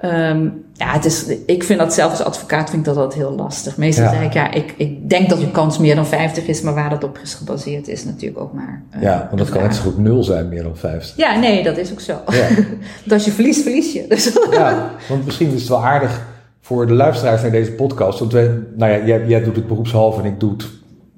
Ehm, 0.00 0.48
ja, 0.76 0.92
het 0.92 1.04
is, 1.04 1.26
ik 1.46 1.64
vind 1.64 1.78
dat 1.78 1.94
zelf 1.94 2.10
als 2.10 2.22
advocaat 2.22 2.70
vind 2.70 2.86
ik 2.86 2.94
dat 2.94 2.96
altijd 2.96 3.22
heel 3.22 3.34
lastig. 3.36 3.76
Meestal 3.76 4.04
Ja. 4.04 4.10
zeg 4.10 4.22
ik, 4.22 4.32
ja, 4.32 4.52
ik, 4.52 4.74
ik 4.76 5.10
denk 5.10 5.28
dat 5.28 5.40
je 5.40 5.50
kans 5.50 5.78
meer 5.78 5.94
dan 5.94 6.06
50 6.06 6.46
is, 6.46 6.60
maar 6.60 6.74
waar 6.74 6.90
dat 6.90 7.04
op 7.04 7.18
is 7.22 7.34
gebaseerd 7.34 7.88
is 7.88 8.04
natuurlijk 8.04 8.40
ook 8.40 8.52
maar. 8.52 8.82
eh, 8.90 9.02
Ja, 9.02 9.24
want 9.26 9.38
dat 9.38 9.48
kan 9.50 9.62
net 9.62 9.74
zo 9.74 9.82
goed 9.82 9.98
nul 9.98 10.22
zijn, 10.22 10.48
meer 10.48 10.62
dan 10.62 10.76
50. 10.76 11.16
Ja, 11.16 11.38
nee, 11.38 11.62
dat 11.62 11.76
is 11.76 11.92
ook 11.92 12.00
zo. 12.00 12.12
Ja. 12.30 12.48
Want 13.00 13.12
als 13.12 13.24
je 13.24 13.30
verliest, 13.30 13.62
verlies 13.62 13.92
je. 13.92 14.04
Dus, 14.08 14.38
Ja, 14.50 14.90
want 15.08 15.24
misschien 15.24 15.52
is 15.52 15.60
het 15.60 15.68
wel 15.68 15.84
aardig 15.84 16.26
voor 16.60 16.86
de 16.86 16.92
luisteraars 16.94 17.42
naar 17.42 17.50
deze 17.50 17.72
podcast. 17.72 18.18
Want 18.18 18.32
wij, 18.32 18.50
nou 18.76 18.92
ja, 18.92 19.04
jij, 19.06 19.26
jij 19.26 19.42
doet 19.42 19.56
het 19.56 19.66
beroepshalve 19.66 20.20
en 20.20 20.26
ik 20.26 20.40
doe 20.40 20.50
het 20.52 20.66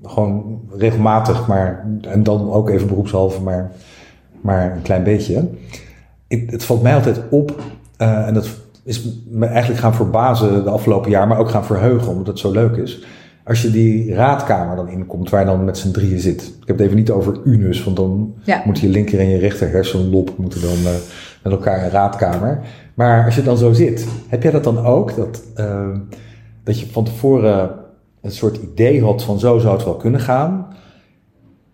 gewoon 0.02 0.60
regelmatig, 0.76 1.46
maar 1.46 1.86
en 2.00 2.22
dan 2.22 2.52
ook 2.52 2.68
even 2.70 2.86
beroepshalve, 2.86 3.40
maar, 3.40 3.70
maar 4.40 4.72
een 4.76 4.82
klein 4.82 5.02
beetje. 5.04 5.48
Ik, 6.28 6.50
het 6.50 6.64
valt 6.64 6.82
mij 6.82 6.94
altijd 6.94 7.20
op, 7.30 7.60
eh, 7.96 8.26
en 8.26 8.34
dat 8.34 8.48
is 8.86 9.08
me 9.30 9.46
eigenlijk 9.46 9.80
gaan 9.80 9.94
verbazen 9.94 10.64
de 10.64 10.70
afgelopen 10.70 11.10
jaar, 11.10 11.26
maar 11.28 11.38
ook 11.38 11.50
gaan 11.50 11.64
verheugen, 11.64 12.08
omdat 12.08 12.26
het 12.26 12.38
zo 12.38 12.50
leuk 12.50 12.76
is. 12.76 13.04
Als 13.44 13.62
je 13.62 13.70
die 13.70 14.14
raadkamer 14.14 14.76
dan 14.76 14.88
inkomt, 14.88 15.30
waar 15.30 15.40
je 15.40 15.46
dan 15.46 15.64
met 15.64 15.78
z'n 15.78 15.90
drieën 15.90 16.18
zit. 16.20 16.42
Ik 16.42 16.66
heb 16.66 16.76
het 16.76 16.84
even 16.86 16.96
niet 16.96 17.10
over 17.10 17.38
unus, 17.44 17.84
want 17.84 17.96
dan 17.96 18.34
Ja. 18.44 18.62
moet 18.64 18.78
je 18.78 18.88
linker 18.88 19.18
en 19.18 19.28
je 19.28 19.38
rechter 19.38 19.70
hersenlop 19.70 20.30
moeten 20.38 20.60
dan 20.60 20.70
eh, 20.92 20.98
met 21.42 21.52
elkaar 21.52 21.84
in 21.84 21.90
raadkamer. 21.90 22.60
Maar 22.94 23.24
als 23.24 23.34
je 23.34 23.42
dan 23.42 23.58
zo 23.58 23.72
zit, 23.72 24.06
heb 24.28 24.42
jij 24.42 24.52
dat 24.52 24.64
dan 24.64 24.78
ook? 24.78 25.16
Dat, 25.16 25.42
eh, 25.54 25.88
dat 26.64 26.80
je 26.80 26.86
van 26.86 27.04
tevoren 27.04 27.70
een 28.22 28.30
soort 28.30 28.56
idee 28.56 29.02
had 29.02 29.22
van 29.24 29.38
zo 29.38 29.58
zou 29.58 29.74
het 29.74 29.84
wel 29.84 29.96
kunnen 29.96 30.20
gaan. 30.20 30.66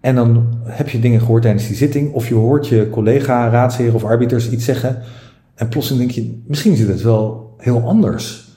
En 0.01 0.15
dan 0.15 0.47
heb 0.65 0.89
je 0.89 0.99
dingen 1.01 1.21
gehoord 1.21 1.43
tijdens 1.43 1.67
die 1.67 1.77
zitting. 1.77 2.13
Of 2.13 2.29
je 2.29 2.35
hoort 2.35 2.69
je 2.69 2.89
collega, 2.91 3.49
raadsheren 3.49 3.95
of 3.95 4.05
arbiters 4.05 4.51
iets 4.51 4.65
zeggen. 4.65 4.99
En 5.63 5.69
plotseling 5.69 6.01
denk 6.13 6.27
je, 6.27 6.43
misschien 6.47 6.77
zit 6.77 6.89
het 6.89 7.03
wel 7.03 7.55
heel 7.59 7.83
anders. 7.87 8.49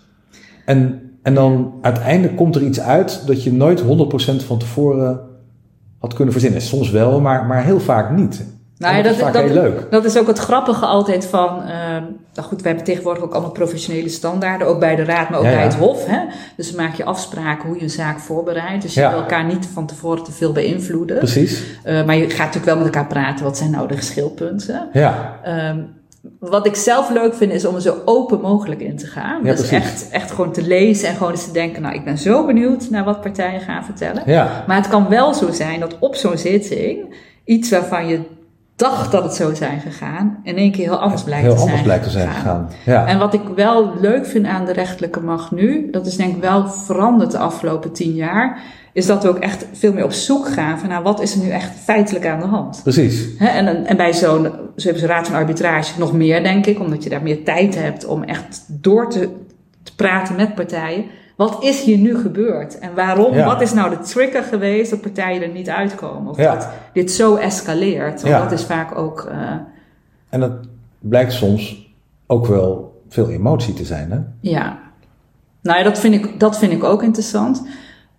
En, 0.65 1.01
en 1.21 1.33
dan 1.33 1.73
uiteindelijk 1.81 2.35
komt 2.35 2.55
er 2.55 2.61
iets 2.63 2.79
uit 2.79 3.21
dat 3.25 3.43
je 3.43 3.53
nooit 3.53 3.81
100% 3.81 3.85
van 4.45 4.57
tevoren 4.59 5.19
had 5.99 6.13
kunnen 6.13 6.33
verzinnen. 6.33 6.61
Soms 6.61 6.89
wel, 6.89 7.21
maar, 7.21 7.45
maar 7.45 7.63
heel 7.63 7.79
vaak 7.79 8.11
niet. 8.11 8.45
Nou 8.77 8.95
ja, 8.95 9.01
dat 9.01 9.11
is 9.11 9.19
dat, 9.19 9.33
heel 9.33 9.53
leuk. 9.53 9.87
dat 9.89 10.05
is 10.05 10.17
ook 10.17 10.27
het 10.27 10.37
grappige 10.39 10.85
altijd 10.85 11.25
van. 11.25 11.61
ehm, 11.61 12.03
nou 12.33 12.47
goed, 12.47 12.61
we 12.61 12.67
hebben 12.67 12.85
tegenwoordig 12.85 13.23
ook 13.23 13.33
allemaal 13.33 13.51
professionele 13.51 14.09
standaarden, 14.09 14.67
ook 14.67 14.79
bij 14.79 14.95
de 14.95 15.03
raad, 15.03 15.29
maar 15.29 15.39
ook 15.39 15.45
Ja, 15.45 15.51
bij 15.51 15.63
het 15.63 15.75
hof. 15.75 16.05
Hè? 16.05 16.19
Dus 16.57 16.71
dan 16.71 16.85
maak 16.85 16.95
je 16.95 17.03
afspraken 17.05 17.67
hoe 17.67 17.77
je 17.77 17.83
een 17.83 17.89
zaak 17.89 18.19
voorbereidt. 18.19 18.81
Dus 18.81 18.93
je 18.93 19.01
wil 19.09 19.19
elkaar 19.19 19.45
niet 19.45 19.67
van 19.73 19.85
tevoren 19.85 20.23
te 20.23 20.31
veel 20.31 20.51
beïnvloeden. 20.51 21.17
Precies. 21.17 21.63
Eh, 21.83 22.05
maar 22.05 22.15
je 22.15 22.29
gaat 22.29 22.37
natuurlijk 22.37 22.65
wel 22.65 22.75
met 22.75 22.85
elkaar 22.85 23.07
praten. 23.07 23.45
Wat 23.45 23.57
zijn 23.57 23.71
nou 23.71 23.87
de 23.87 23.95
geschilpunten? 23.97 24.89
Ja, 24.93 25.39
Ehm, 25.43 25.79
wat 26.49 26.65
ik 26.65 26.75
zelf 26.75 27.09
leuk 27.09 27.35
vind 27.35 27.51
is 27.51 27.65
om 27.65 27.75
er 27.75 27.81
zo 27.81 28.01
open 28.05 28.41
mogelijk 28.41 28.81
in 28.81 28.97
te 28.97 29.07
gaan. 29.07 29.43
Ja, 29.43 29.51
dus 29.51 29.67
precies. 29.67 29.71
echt, 29.77 30.09
echt 30.09 30.31
gewoon 30.31 30.51
te 30.51 30.61
lezen 30.61 31.09
en 31.09 31.15
gewoon 31.15 31.31
eens 31.31 31.45
te 31.45 31.51
denken, 31.51 31.81
nou 31.81 31.95
ik 31.95 32.03
ben 32.03 32.17
zo 32.17 32.45
benieuwd 32.45 32.89
naar 32.89 33.03
wat 33.03 33.21
partijen 33.21 33.61
gaan 33.61 33.83
vertellen. 33.85 34.23
ja, 34.25 34.63
Maar 34.67 34.75
het 34.77 34.87
kan 34.87 35.09
wel 35.09 35.33
zo 35.33 35.51
zijn 35.51 35.79
dat 35.79 35.95
op 35.99 36.15
zo'n 36.15 36.37
zitting 36.37 37.15
iets 37.43 37.69
waarvan 37.69 38.07
je 38.07 38.19
dacht 38.75 39.11
dat 39.11 39.23
het 39.23 39.33
zo 39.33 39.53
zijn 39.53 39.79
gegaan, 39.79 40.39
in 40.43 40.57
één 40.57 40.71
keer 40.71 40.83
heel 40.83 40.99
anders 40.99 41.23
blijkt, 41.23 41.43
heel 41.43 41.53
te, 41.53 41.59
anders 41.59 41.73
zijn 41.79 41.85
blijkt 41.85 42.03
te 42.03 42.09
zijn 42.09 42.29
gegaan. 42.29 42.69
Ja, 42.85 43.05
En 43.05 43.17
wat 43.17 43.33
ik 43.33 43.41
wel 43.55 43.93
leuk 43.99 44.25
vind 44.25 44.45
aan 44.45 44.65
de 44.65 44.73
rechtelijke 44.73 45.19
macht 45.19 45.51
nu, 45.51 45.87
dat 45.91 46.05
is 46.05 46.15
denk 46.15 46.35
ik 46.35 46.41
wel 46.41 46.67
veranderd 46.67 47.31
de 47.31 47.37
afgelopen 47.37 47.91
tien 47.91 48.13
jaar, 48.13 48.61
is 48.93 49.05
dat 49.05 49.23
we 49.23 49.29
ook 49.29 49.39
echt 49.39 49.65
veel 49.73 49.93
meer 49.93 50.03
op 50.03 50.11
zoek 50.11 50.47
gaan 50.47 50.79
van 50.79 50.89
nou, 50.89 51.03
wat 51.03 51.21
is 51.21 51.35
er 51.35 51.43
nu 51.43 51.49
echt 51.49 51.71
feitelijk 51.83 52.25
aan 52.25 52.39
de 52.39 52.45
hand. 52.45 52.79
precies. 52.83 53.37
En, 53.37 53.85
en 53.85 53.97
bij 53.97 54.13
zo'n 54.13 54.51
zo 54.75 54.91
raad 54.95 55.27
van 55.27 55.35
arbitrage 55.35 55.99
nog 55.99 56.13
meer, 56.13 56.43
denk 56.43 56.65
ik, 56.65 56.79
omdat 56.79 57.03
je 57.03 57.09
daar 57.09 57.23
meer 57.23 57.43
tijd 57.43 57.75
hebt 57.75 58.05
om 58.05 58.23
echt 58.23 58.65
door 58.67 59.09
te, 59.09 59.29
te 59.83 59.95
praten 59.95 60.35
met 60.35 60.55
partijen. 60.55 61.05
Wat 61.35 61.63
is 61.63 61.81
hier 61.83 61.97
nu 61.97 62.17
gebeurd? 62.17 62.79
En 62.79 62.95
waarom? 62.95 63.33
Ja. 63.33 63.45
Wat 63.45 63.61
is 63.61 63.73
nou 63.73 63.89
de 63.89 63.99
trigger 63.99 64.43
geweest 64.43 64.89
dat 64.89 65.01
partijen 65.01 65.41
er 65.41 65.49
niet 65.49 65.69
uitkomen? 65.69 66.31
Of 66.31 66.37
Ja. 66.37 66.53
dat 66.53 66.67
dit 66.93 67.11
zo 67.11 67.35
escaleert? 67.35 68.21
Want 68.21 68.33
Ja. 68.33 68.41
dat 68.41 68.51
is 68.51 68.63
vaak 68.63 68.97
ook. 68.97 69.27
eh, 69.31 69.37
En 70.29 70.39
dat 70.39 70.51
blijkt 70.99 71.33
soms 71.33 71.91
ook 72.27 72.45
wel 72.47 73.01
veel 73.09 73.29
emotie 73.29 73.73
te 73.73 73.85
zijn, 73.85 74.11
hè? 74.11 74.17
ja. 74.39 74.79
Nou 75.61 75.77
ja, 75.77 75.83
dat 75.83 75.99
vind 75.99 76.13
ik, 76.13 76.39
dat 76.39 76.57
vind 76.57 76.71
ik 76.71 76.83
ook 76.83 77.03
interessant. 77.03 77.67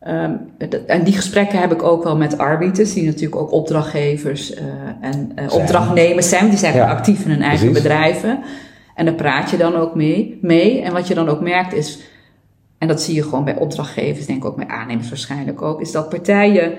Ehm, 0.00 0.30
dat- 0.58 0.74
en 0.86 1.04
die 1.04 1.14
gesprekken 1.14 1.58
heb 1.58 1.72
ik 1.72 1.82
ook 1.82 2.04
wel 2.04 2.16
met 2.16 2.38
arbiters, 2.38 2.92
die 2.92 3.04
natuurlijk 3.06 3.36
ook 3.40 3.52
opdrachtgevers 3.52 4.54
eh, 4.54 4.64
en 5.00 5.32
Zijn. 5.36 5.50
opdrachtnemers 5.50 6.28
zijn. 6.28 6.48
Die 6.48 6.58
zijn 6.58 6.80
actief 6.80 7.24
in 7.24 7.30
hun 7.30 7.42
eigen 7.42 7.66
precies. 7.66 7.82
bedrijven. 7.82 8.38
En 8.94 9.04
daar 9.04 9.14
praat 9.14 9.50
je 9.50 9.56
dan 9.56 9.74
ook 9.76 9.94
mee, 9.94 10.38
mee. 10.42 10.80
En 10.82 10.92
wat 10.92 11.08
je 11.08 11.14
dan 11.14 11.28
ook 11.28 11.40
merkt 11.40 11.72
is, 11.72 12.00
en 12.78 12.88
dat 12.88 13.02
zie 13.02 13.14
je 13.14 13.22
gewoon 13.22 13.44
bij 13.44 13.56
opdrachtgevers, 13.56 14.26
denk 14.26 14.38
ik 14.38 14.44
ook 14.44 14.56
bij 14.56 14.66
aannemers 14.68 15.08
waarschijnlijk 15.08 15.62
ook, 15.62 15.80
is 15.80 15.92
dat 15.92 16.08
partijen, 16.08 16.72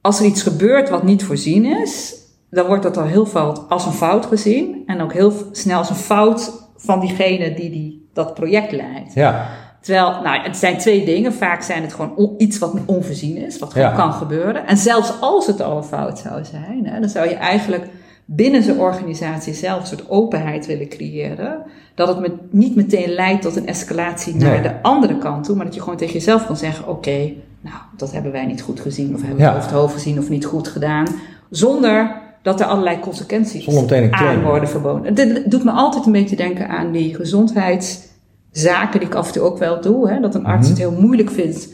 als 0.00 0.20
er 0.20 0.26
iets 0.26 0.42
gebeurt 0.42 0.88
wat 0.88 1.02
niet 1.02 1.24
voorzien 1.24 1.64
is, 1.64 2.14
dan 2.50 2.66
wordt 2.66 2.82
dat 2.82 2.96
al 2.96 3.04
heel 3.04 3.26
veel 3.26 3.58
als 3.68 3.86
een 3.86 3.92
fout 3.92 4.26
gezien. 4.26 4.82
En 4.86 5.00
ook 5.00 5.12
heel 5.12 5.32
snel 5.52 5.78
als 5.78 5.90
een 5.90 5.96
fout 5.96 6.52
van 6.76 7.00
diegene 7.00 7.54
die, 7.54 7.70
die 7.70 8.08
dat 8.12 8.34
project 8.34 8.72
leidt. 8.72 9.14
Ja, 9.14 9.46
Terwijl, 9.80 10.22
nou, 10.22 10.42
het 10.42 10.56
zijn 10.56 10.78
twee 10.78 11.04
dingen. 11.04 11.32
Vaak 11.32 11.62
zijn 11.62 11.82
het 11.82 11.92
gewoon 11.94 12.16
on- 12.16 12.34
iets 12.38 12.58
wat 12.58 12.74
onvoorzien 12.86 13.36
is, 13.36 13.58
wat 13.58 13.72
gewoon 13.72 13.88
Ja. 13.88 13.96
kan 13.96 14.12
gebeuren. 14.12 14.66
En 14.66 14.76
zelfs 14.76 15.12
als 15.20 15.46
het 15.46 15.60
al 15.60 15.76
een 15.76 15.84
fout 15.84 16.18
zou 16.18 16.44
zijn, 16.44 16.86
hè, 16.86 17.00
dan 17.00 17.08
zou 17.08 17.28
je 17.28 17.34
eigenlijk 17.34 17.86
binnen 18.30 18.62
zijn 18.62 18.78
organisatie 18.78 19.54
zelf 19.54 19.80
een 19.80 19.86
soort 19.86 20.10
openheid 20.10 20.66
willen 20.66 20.88
creëren. 20.88 21.62
Dat 21.94 22.08
het 22.08 22.18
met, 22.20 22.32
niet 22.50 22.76
meteen 22.76 23.10
leidt 23.10 23.42
tot 23.42 23.56
een 23.56 23.66
escalatie 23.66 24.34
naar 24.36 24.50
Nee. 24.50 24.62
de 24.62 24.82
andere 24.82 25.18
kant 25.18 25.44
toe, 25.44 25.56
maar 25.56 25.64
dat 25.64 25.74
je 25.74 25.80
gewoon 25.80 25.96
tegen 25.96 26.12
jezelf 26.14 26.46
kan 26.46 26.56
zeggen: 26.56 26.88
Oké, 26.88 27.32
nou, 27.60 27.76
dat 27.96 28.12
hebben 28.12 28.32
wij 28.32 28.46
niet 28.46 28.60
goed 28.62 28.80
gezien, 28.80 29.14
of 29.14 29.20
hebben 29.20 29.36
we 29.38 29.42
Ja. 29.42 29.48
het 29.48 29.56
over 29.58 29.70
het 29.70 29.80
hoofd 29.80 29.92
gezien, 29.94 30.18
of 30.18 30.28
niet 30.28 30.44
goed 30.44 30.68
gedaan. 30.68 31.06
Zonder 31.50 32.16
dat 32.42 32.60
er 32.60 32.66
allerlei 32.66 32.98
consequenties 33.00 33.66
aan 34.10 34.42
worden 34.42 34.68
verboden. 34.68 35.14
Dit 35.14 35.50
doet 35.50 35.64
me 35.64 35.70
altijd 35.70 36.06
een 36.06 36.12
beetje 36.12 36.36
denken 36.36 36.68
aan 36.68 36.92
die 36.92 37.14
gezondheidszaken 37.14 39.00
die 39.00 39.08
ik 39.08 39.14
af 39.14 39.26
en 39.26 39.32
toe 39.32 39.42
ook 39.42 39.58
wel 39.58 39.80
doe. 39.80 40.10
Hè? 40.10 40.20
Dat 40.20 40.34
een 40.34 40.44
arts 40.46 40.60
Mhm. 40.68 40.68
het 40.68 40.78
heel 40.78 41.00
moeilijk 41.00 41.30
vindt 41.30 41.68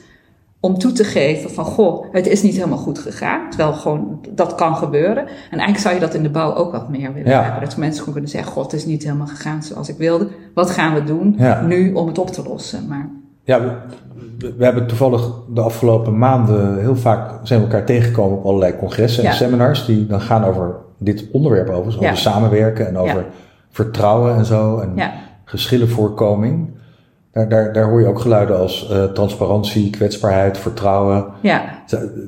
om 0.65 0.79
toe 0.79 0.93
te 0.93 1.05
geven 1.05 1.51
van, 1.51 1.65
goh, 1.65 2.05
het 2.13 2.27
is 2.27 2.43
niet 2.43 2.55
helemaal 2.55 2.79
goed 2.79 2.99
gegaan. 2.99 3.49
Terwijl 3.51 3.73
gewoon, 3.73 4.21
dat 4.31 4.55
kan 4.55 4.77
gebeuren. 4.77 5.17
En 5.27 5.29
eigenlijk 5.59 5.79
zou 5.79 5.95
je 5.95 6.01
dat 6.01 6.15
in 6.15 6.23
de 6.23 6.31
bouw 6.31 6.55
ook 6.55 6.73
wat 6.73 6.89
meer 6.89 7.13
willen 7.13 7.31
Ja. 7.31 7.43
hebben. 7.43 7.61
Dat 7.69 7.77
mensen 7.77 7.99
gewoon 7.99 8.13
kunnen 8.13 8.31
zeggen, 8.31 8.53
god, 8.53 8.65
het 8.65 8.81
is 8.81 8.87
niet 8.87 9.03
helemaal 9.03 9.27
gegaan 9.27 9.63
zoals 9.63 9.89
ik 9.89 9.97
wilde. 9.99 10.29
Wat 10.55 10.71
gaan 10.71 10.95
we 10.95 11.05
doen 11.05 11.35
Ja. 11.39 11.61
nu 11.63 11.93
om 11.93 12.07
het 12.07 12.19
op 12.19 12.31
te 12.31 12.43
lossen? 12.49 12.89
Maar 12.89 13.09
Ja, 13.45 13.61
we, 13.61 14.55
we- 14.57 14.65
hebben 14.65 14.87
toevallig 14.87 15.31
de 15.55 15.61
afgelopen 15.61 16.19
maanden 16.19 16.79
heel 16.81 16.97
vaak 16.97 17.31
zijn 17.43 17.61
we 17.61 17.67
elkaar 17.67 17.85
tegengekomen 17.87 18.39
op 18.39 18.45
allerlei 18.45 18.77
congressen 18.77 19.25
en 19.25 19.31
Ja. 19.31 19.37
seminars 19.37 19.87
die 19.87 20.07
dan 20.07 20.21
gaan 20.21 20.45
over 20.45 20.75
dit 20.99 21.29
onderwerp 21.33 21.69
overigens, 21.69 21.97
over 22.05 22.17
samenwerken 22.17 22.87
en 22.89 22.99
over 22.99 23.25
vertrouwen 23.71 24.37
en 24.37 24.45
zo 24.45 24.79
en 24.79 24.93
geschillenvoorkoming. 25.45 26.71
Daar, 27.35 27.49
daar, 27.49 27.73
daar 27.73 27.85
hoor 27.89 28.01
je 28.01 28.07
ook 28.07 28.21
geluiden 28.21 28.59
als 28.59 28.89
eh, 28.91 29.05
transparantie, 29.05 29.91
kwetsbaarheid, 29.91 30.59
vertrouwen. 30.59 31.27
ja. 31.41 31.63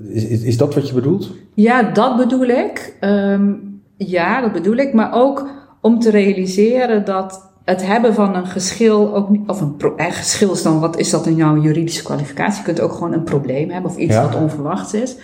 Is, 0.08 0.24
is, 0.24 0.42
is 0.42 0.56
dat 0.56 0.74
wat 0.74 0.88
je 0.88 0.94
bedoelt? 0.94 1.30
Ja, 1.54 1.82
dat 1.82 2.16
bedoel 2.16 2.42
ik. 2.48 2.96
Ehm, 3.00 3.52
ja, 3.96 4.40
dat 4.40 4.52
bedoel 4.52 4.76
ik. 4.76 4.92
Maar 4.94 5.10
ook 5.14 5.48
om 5.80 5.98
te 6.00 6.10
realiseren 6.10 7.04
dat 7.04 7.50
het 7.64 7.86
hebben 7.86 8.14
van 8.14 8.34
een 8.36 8.46
geschil 8.46 9.14
ook 9.14 9.28
niet, 9.30 9.48
of 9.48 9.60
een 9.60 9.74
eh, 9.96 10.06
geschil 10.12 10.52
is 10.52 10.62
dan, 10.62 10.80
wat 10.80 10.98
is 10.98 11.10
dat 11.10 11.26
in 11.26 11.34
jouw 11.34 11.56
juridische 11.60 12.02
kwalificatie? 12.02 12.58
Je 12.58 12.64
kunt 12.64 12.80
ook 12.80 12.92
gewoon 12.92 13.12
een 13.12 13.22
probleem 13.24 13.70
hebben 13.70 13.90
of 13.90 13.96
iets 13.96 14.14
Ja. 14.14 14.22
wat 14.22 14.34
onverwachts 14.40 14.94
is. 14.94 15.16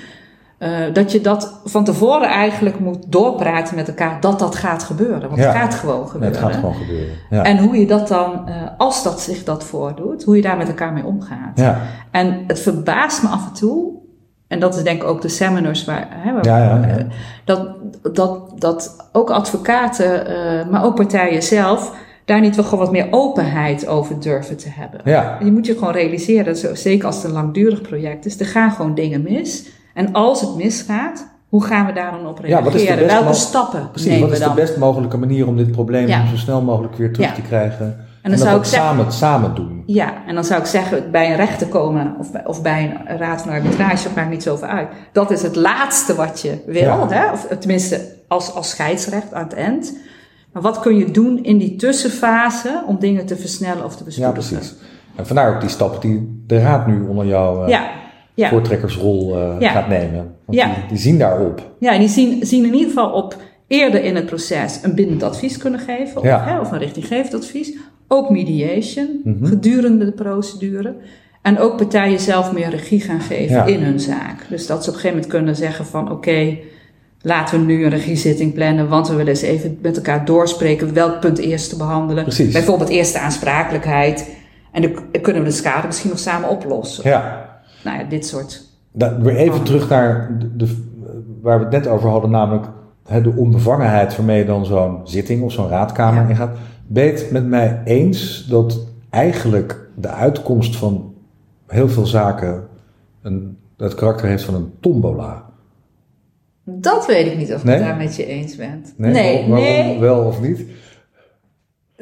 Eh, 0.62 0.70
dat 0.92 1.12
je 1.12 1.20
dat 1.20 1.60
van 1.64 1.84
tevoren 1.84 2.28
eigenlijk 2.28 2.78
moet 2.78 3.12
doorpraten 3.12 3.76
met 3.76 3.88
elkaar 3.88 4.20
dat 4.20 4.38
dat 4.38 4.54
gaat 4.54 4.82
gebeuren. 4.82 5.28
Want 5.28 5.36
Ja. 5.40 5.46
het 5.46 5.56
gaat 5.56 5.74
gewoon 5.74 6.08
gebeuren. 6.08 6.38
het 6.38 6.46
gaat 6.46 6.54
gewoon 6.54 6.74
gebeuren. 6.74 7.14
Ja. 7.30 7.42
En 7.42 7.58
hoe 7.58 7.76
je 7.76 7.86
dat 7.86 8.08
dan, 8.08 8.48
eh, 8.48 8.54
als 8.76 9.02
dat 9.02 9.20
zich 9.20 9.44
dat 9.44 9.64
voordoet, 9.64 10.24
hoe 10.24 10.36
je 10.36 10.42
daar 10.42 10.56
met 10.56 10.68
elkaar 10.68 10.92
mee 10.92 11.04
omgaat. 11.04 11.58
ja. 11.58 11.80
En 12.10 12.44
het 12.46 12.60
verbaast 12.60 13.22
me 13.22 13.28
af 13.28 13.46
en 13.46 13.52
toe, 13.52 13.92
en 14.48 14.60
dat 14.60 14.76
is 14.76 14.82
denk 14.82 15.02
ik 15.02 15.08
ook 15.08 15.20
de 15.20 15.28
seminars 15.28 15.84
waar, 15.84 16.06
hè, 16.10 16.32
waar 16.32 17.06
dat, 17.44 17.68
dat, 18.12 18.60
dat 18.60 19.08
ook 19.12 19.30
advocaten, 19.30 20.26
eh, 20.26 20.68
maar 20.70 20.84
ook 20.84 20.94
partijen 20.94 21.42
zelf, 21.42 21.94
daar 22.24 22.40
niet 22.40 22.56
wel 22.56 22.64
gewoon 22.64 22.84
wat 22.84 22.92
meer 22.92 23.08
openheid 23.10 23.86
over 23.86 24.20
durven 24.20 24.56
te 24.56 24.68
hebben. 24.70 25.00
Je 25.44 25.52
moet 25.52 25.66
je 25.66 25.72
gewoon 25.74 25.92
realiseren, 25.92 26.56
zo, 26.56 26.74
zeker 26.74 27.06
als 27.06 27.16
het 27.16 27.24
een 27.24 27.32
langdurig 27.32 27.80
project 27.80 28.26
is, 28.26 28.40
er 28.40 28.46
gaan 28.46 28.70
gewoon 28.70 28.94
dingen 28.94 29.22
mis. 29.22 29.80
En 29.94 30.12
als 30.12 30.40
het 30.40 30.54
misgaat, 30.56 31.30
hoe 31.48 31.64
gaan 31.64 31.86
we 31.86 31.92
daar 31.92 32.10
dan 32.10 32.26
op 32.26 32.36
Ja, 32.38 32.42
reageren? 32.44 32.64
wat 32.72 32.74
is 32.80 32.86
de 32.88 32.94
best 32.94 33.12
Welke 33.12 33.34
stappen 33.34 33.90
Precies, 33.90 34.08
nemen 34.10 34.20
wat 34.28 34.30
we 34.30 34.36
is 34.36 34.44
dan? 34.46 34.54
de 34.54 34.60
best 34.60 34.76
mogelijke 34.76 35.16
manier 35.16 35.46
om 35.46 35.56
dit 35.56 35.70
probleem 35.72 36.06
Ja. 36.08 36.26
zo 36.26 36.36
snel 36.36 36.62
mogelijk 36.62 36.94
weer 36.96 37.12
terug 37.12 37.28
Ja. 37.28 37.34
te 37.34 37.42
krijgen? 37.42 38.06
En, 38.22 38.30
dan 38.30 38.38
zou 38.38 38.58
ik 38.58 38.64
zeggen- 38.64 38.88
samen, 38.88 39.12
samen 39.12 39.54
doen. 39.54 39.82
Ja, 39.86 40.12
en 40.26 40.34
dan 40.34 40.44
zou 40.44 40.60
ik 40.60 40.66
zeggen, 40.66 41.10
bij 41.10 41.30
een 41.30 41.36
rechter 41.36 41.66
komen 41.66 42.14
of 42.18 42.32
bij, 42.32 42.46
of 42.46 42.62
bij 42.62 43.00
een 43.06 43.16
raad 43.18 43.42
van 43.42 43.52
arbitrage, 43.52 44.02
dat 44.04 44.14
maakt 44.14 44.30
niet 44.30 44.42
zoveel 44.42 44.68
uit. 44.68 44.88
Dat 45.12 45.30
is 45.30 45.42
het 45.42 45.56
laatste 45.56 46.14
wat 46.14 46.40
je 46.40 46.62
wil, 46.66 46.82
Ja. 46.82 47.08
hè? 47.08 47.32
of 47.32 47.46
tenminste 47.58 48.00
als, 48.28 48.54
als 48.54 48.70
scheidsrecht 48.70 49.34
aan 49.34 49.42
het 49.44 49.54
eind. 49.54 49.96
Maar 50.52 50.62
wat 50.62 50.80
kun 50.80 50.96
je 50.96 51.10
doen 51.10 51.44
in 51.44 51.58
die 51.58 51.76
tussenfase 51.76 52.82
om 52.86 52.98
dingen 52.98 53.26
te 53.26 53.36
versnellen 53.36 53.84
of 53.84 53.96
te 53.96 53.98
Ja, 53.98 54.04
bespoedigen? 54.04 54.58
precies. 54.58 54.74
En 55.16 55.26
vandaar 55.26 55.54
ook 55.54 55.60
die 55.60 55.70
stappen 55.70 56.00
die 56.00 56.42
de 56.46 56.58
raad 56.60 56.86
nu 56.86 57.06
onder 57.08 57.26
jouw 57.26 57.62
eh, 57.62 57.68
Ja, 57.68 57.90
ja. 58.34 58.48
voortrekkersrol 58.48 59.38
Ja. 59.58 59.70
gaat 59.70 59.88
nemen. 59.88 60.34
Want 60.44 60.58
Ja. 60.58 60.64
die, 60.66 60.74
die 60.88 60.98
zien 60.98 61.18
daarop. 61.18 61.70
ja, 61.78 61.92
en 61.92 61.98
die 61.98 62.08
zien, 62.08 62.46
zien 62.46 62.64
in 62.64 62.72
ieder 62.72 62.88
geval 62.88 63.10
op 63.10 63.36
eerder 63.66 64.04
in 64.04 64.14
het 64.16 64.26
proces 64.26 64.78
een 64.82 64.94
bindend 64.94 65.22
advies 65.22 65.56
kunnen 65.56 65.80
geven, 65.80 66.16
of, 66.20 66.24
hè, 66.44 66.60
of 66.60 66.72
een 66.72 66.78
richtinggevend 66.78 67.34
advies. 67.34 67.72
Ook 68.08 68.30
mediation 68.30 69.20
Mhm. 69.24 69.46
gedurende 69.46 70.04
de 70.04 70.12
procedure. 70.12 70.94
En 71.42 71.58
ook 71.58 71.76
partijen 71.76 72.18
zelf 72.20 72.52
meer 72.52 72.70
regie 72.70 73.00
gaan 73.00 73.20
geven 73.20 73.66
in 73.68 73.82
hun 73.82 74.00
zaak. 74.00 74.46
Dus 74.48 74.66
dat 74.66 74.84
ze 74.84 74.88
op 74.90 74.94
een 74.96 75.00
gegeven 75.00 75.10
moment 75.16 75.26
kunnen 75.26 75.56
zeggen 75.56 75.86
van 75.86 76.10
oké, 76.10 76.56
laten 77.22 77.58
we 77.58 77.64
nu 77.64 77.84
een 77.84 77.90
regiezitting 77.90 78.54
plannen, 78.54 78.88
want 78.88 79.08
we 79.08 79.14
willen 79.14 79.30
eens 79.32 79.42
even 79.42 79.78
met 79.82 79.96
elkaar 79.96 80.24
doorspreken 80.24 80.94
welk 80.94 81.20
punt 81.20 81.38
eerst 81.38 81.70
te 81.70 81.76
behandelen. 81.76 82.22
Precies. 82.24 82.52
Bijvoorbeeld 82.52 82.88
eerst 82.90 83.12
de 83.12 83.18
aansprakelijkheid. 83.18 84.30
En 84.72 84.82
dan 84.82 84.92
kunnen 85.22 85.42
we 85.42 85.48
de 85.48 85.54
schade 85.54 85.86
misschien 85.86 86.10
nog 86.10 86.18
samen 86.18 86.48
oplossen. 86.48 87.08
Ja. 87.10 87.50
Nou 87.84 87.98
ja, 87.98 88.04
dit 88.04 88.26
soort. 88.26 88.64
Weer 88.92 89.36
even 89.36 89.62
terug 89.62 89.88
naar 89.88 90.36
de, 90.38 90.56
de- 90.56 90.90
waar 91.42 91.58
we 91.58 91.64
het 91.64 91.72
net 91.72 91.86
over 91.86 92.08
hadden, 92.10 92.30
namelijk 92.30 92.66
hè, 93.06 93.20
de 93.22 93.32
onbevangenheid 93.36 94.16
waarmee 94.16 94.38
je 94.38 94.44
dan 94.44 94.64
zo'n 94.66 95.00
zitting 95.04 95.42
of 95.42 95.52
zo'n 95.52 95.68
raadkamer 95.68 96.22
Ja. 96.22 96.28
ingaat. 96.28 96.56
Ben 96.86 97.04
je 97.04 97.10
het 97.12 97.30
met 97.30 97.46
mij 97.46 97.80
eens 97.84 98.46
dat 98.48 98.86
eigenlijk 99.10 99.88
de 99.96 100.08
uitkomst 100.08 100.76
van 100.76 101.14
heel 101.66 101.88
veel 101.88 102.06
zaken 102.06 102.66
een, 103.22 103.56
het 103.76 103.94
karakter 103.94 104.26
heeft 104.28 104.44
van 104.44 104.54
een 104.54 104.72
tombola? 104.80 105.44
Dat 106.64 107.06
weet 107.06 107.26
ik 107.26 107.36
niet 107.38 107.52
of 107.52 107.58
ik 107.58 107.64
Nee? 107.64 107.74
het 107.76 107.84
daar 107.84 107.96
met 107.96 108.16
je 108.16 108.26
eens 108.26 108.56
ben. 108.56 108.84
Nee, 108.96 109.12
nee. 109.12 109.48
waarom 109.48 109.56
nee. 109.66 109.98
wel 110.00 110.24
of 110.24 110.40
niet? 110.40 110.64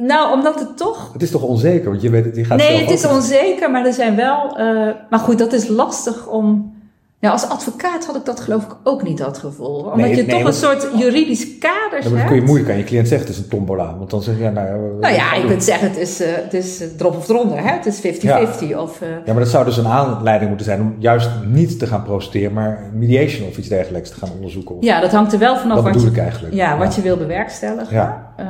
Nou, 0.01 0.33
omdat 0.33 0.59
het 0.61 0.77
toch 0.77 1.13
Het 1.13 1.23
is 1.23 1.31
toch 1.31 1.43
onzeker, 1.43 1.91
want 1.91 2.03
je 2.03 2.11
weet 2.11 2.25
het, 2.25 2.37
je 2.37 2.45
gaat 2.45 2.59
Nee, 2.59 2.81
het 2.81 2.91
is 2.91 3.07
onzeker, 3.07 3.71
maar 3.71 3.87
er 3.87 3.93
zijn 3.93 4.17
wel. 4.17 4.57
eh, 4.59 4.95
maar 5.11 5.21
goed, 5.21 5.39
dat 5.39 5.53
is 5.53 5.69
lastig 5.69 6.27
om. 6.27 6.79
Ja, 7.19 7.31
als 7.31 7.49
advocaat 7.49 8.07
had 8.07 8.17
ik 8.17 8.25
dat 8.25 8.41
geloof 8.41 8.63
ik 8.65 8.77
ook 8.85 9.03
niet 9.03 9.19
dat 9.19 9.39
gevoel. 9.39 9.77
Omdat 9.77 9.97
Nee, 9.97 10.17
je 10.17 10.23
nee, 10.23 10.27
toch 10.39 10.45
een 10.47 10.53
soort 10.53 10.87
juridisch 10.97 11.59
kader 11.59 11.99
Ja, 11.99 12.03
hebt. 12.03 12.15
dan 12.15 12.27
kun 12.27 12.37
je 12.37 12.43
moeilijk 12.43 12.71
aan 12.71 12.77
je 12.77 12.85
cliënt 12.85 13.09
zeggen, 13.09 13.27
het 13.27 13.37
is 13.37 13.43
een 13.43 13.49
tombola. 13.51 13.95
Want 13.99 14.11
dan 14.11 14.23
zeg 14.23 14.37
je, 14.37 14.43
ja, 14.43 14.51
nou... 14.51 14.67
ja, 14.69 14.99
Nou 15.01 15.15
ja, 15.15 15.35
je 15.35 15.47
kunt 15.47 15.65
zeggen 15.65 15.89
het 15.89 15.99
is, 15.99 16.21
eh, 16.21 16.29
het 16.35 16.55
is 16.55 16.81
eh, 16.81 16.89
drop 16.97 17.17
of 17.17 17.29
eronder, 17.29 17.59
hè? 17.59 17.71
het 17.73 17.87
is 17.87 18.01
50-50. 18.01 18.77
Of, 18.77 19.01
eh, 19.01 19.09
Ja, 19.25 19.33
maar 19.33 19.43
dat 19.43 19.49
zou 19.49 19.65
dus 19.65 19.77
een 19.77 19.87
aanleiding 19.87 20.49
moeten 20.49 20.67
zijn 20.67 20.81
om 20.81 20.95
juist 20.99 21.31
niet 21.47 21.79
te 21.79 21.87
gaan 21.87 22.03
procederen, 22.03 22.53
maar 22.53 22.91
mediation 22.95 23.49
of 23.49 23.57
iets 23.59 23.69
dergelijks 23.69 24.09
te 24.11 24.17
gaan 24.17 24.31
onderzoeken. 24.35 24.77
Of, 24.77 24.85
ja, 24.85 25.01
dat 25.01 25.13
hangt 25.13 25.33
er 25.33 25.39
wel 25.39 25.57
vanaf 25.57 25.75
dat 25.75 25.85
wat, 25.85 25.93
bedoel 25.93 26.09
je, 26.09 26.15
ik 26.15 26.23
eigenlijk. 26.23 26.55
ja, 26.55 26.79
wat 26.79 26.95
je 26.95 27.03
wil 27.03 27.17
bewerkstelligen. 27.17 27.95
Ja. 27.97 28.30
Eh, 28.41 28.47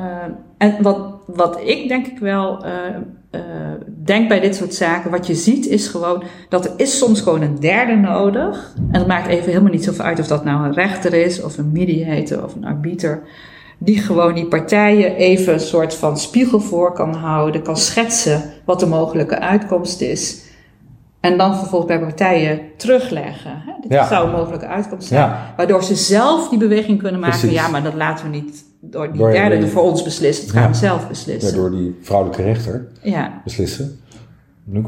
en 0.59 0.83
wat, 0.83 0.99
wat 1.27 1.61
ik 1.65 1.89
denk 1.89 2.07
ik 2.07 2.19
wel 2.19 2.65
eh, 2.65 2.73
eh, 3.31 3.41
denk 4.05 4.29
bij 4.29 4.41
dit 4.41 4.55
soort 4.55 4.75
zaken, 4.75 5.11
wat 5.11 5.27
je 5.27 5.35
ziet 5.35 5.67
is 5.67 5.89
gewoon 5.89 6.23
dat 6.49 6.65
er 6.65 6.73
is 6.77 6.99
soms 6.99 7.21
gewoon 7.21 7.43
een 7.43 7.61
derde 7.61 7.95
nodig. 7.95 8.75
En 8.77 8.99
dat 8.99 9.07
maakt 9.07 9.29
even 9.29 9.49
helemaal 9.49 9.73
niet 9.73 9.85
zoveel 9.85 10.05
uit 10.05 10.19
of 10.19 10.27
dat 10.27 10.45
nou 10.45 10.65
een 10.65 10.73
rechter 10.73 11.15
is, 11.15 11.43
of 11.43 11.59
een 11.59 11.73
mediator 11.73 12.45
of 12.45 12.55
een 12.55 12.65
arbiter. 12.65 13.23
Die 13.79 13.99
gewoon 13.99 14.35
die 14.35 14.47
partijen 14.47 15.15
even 15.15 15.53
een 15.53 15.61
soort 15.61 15.95
van 15.95 16.19
spiegel 16.19 16.61
voor 16.61 16.93
kan 16.93 17.15
houden, 17.15 17.63
kan 17.63 17.77
schetsen 17.77 18.43
wat 18.65 18.81
de 18.81 18.87
mogelijke 18.87 19.39
uitkomst 19.39 20.01
is. 20.01 20.45
En 21.21 21.39
dan 21.39 21.57
vervolgens 21.57 21.91
bij 21.91 22.01
partijen 22.01 22.61
terugleggen. 22.77 23.51
Hè? 23.67 23.73
Dit 23.81 23.93
Ja. 23.93 24.07
zou 24.07 24.27
een 24.27 24.35
mogelijke 24.35 24.67
uitkomst 24.67 25.09
zijn. 25.09 25.21
Ja. 25.21 25.53
Waardoor 25.57 25.83
ze 25.85 25.95
zelf 25.95 26.49
die 26.49 26.59
beweging 26.59 26.99
kunnen 27.03 27.21
maken. 27.21 27.39
Precies. 27.39 27.57
Ja, 27.59 27.69
maar 27.69 27.83
dat 27.83 27.95
laten 27.95 28.31
we 28.31 28.37
niet 28.37 28.65
door 28.81 29.09
die 29.13 29.21
Door- 29.21 29.31
derde 29.31 29.69
voor 29.69 29.83
ons 29.83 30.03
beslissen. 30.03 30.45
Dat 30.47 30.55
gaan 30.55 30.63
Ja. 30.63 30.69
we 30.71 30.75
zelf 30.77 31.01
Ja, 31.03 31.09
beslissen. 31.09 31.55
door 31.55 31.71
die 31.71 31.99
vrouwelijke 32.03 32.43
rechter 32.43 32.87
Ja, 33.03 33.41
beslissen. 33.45 33.99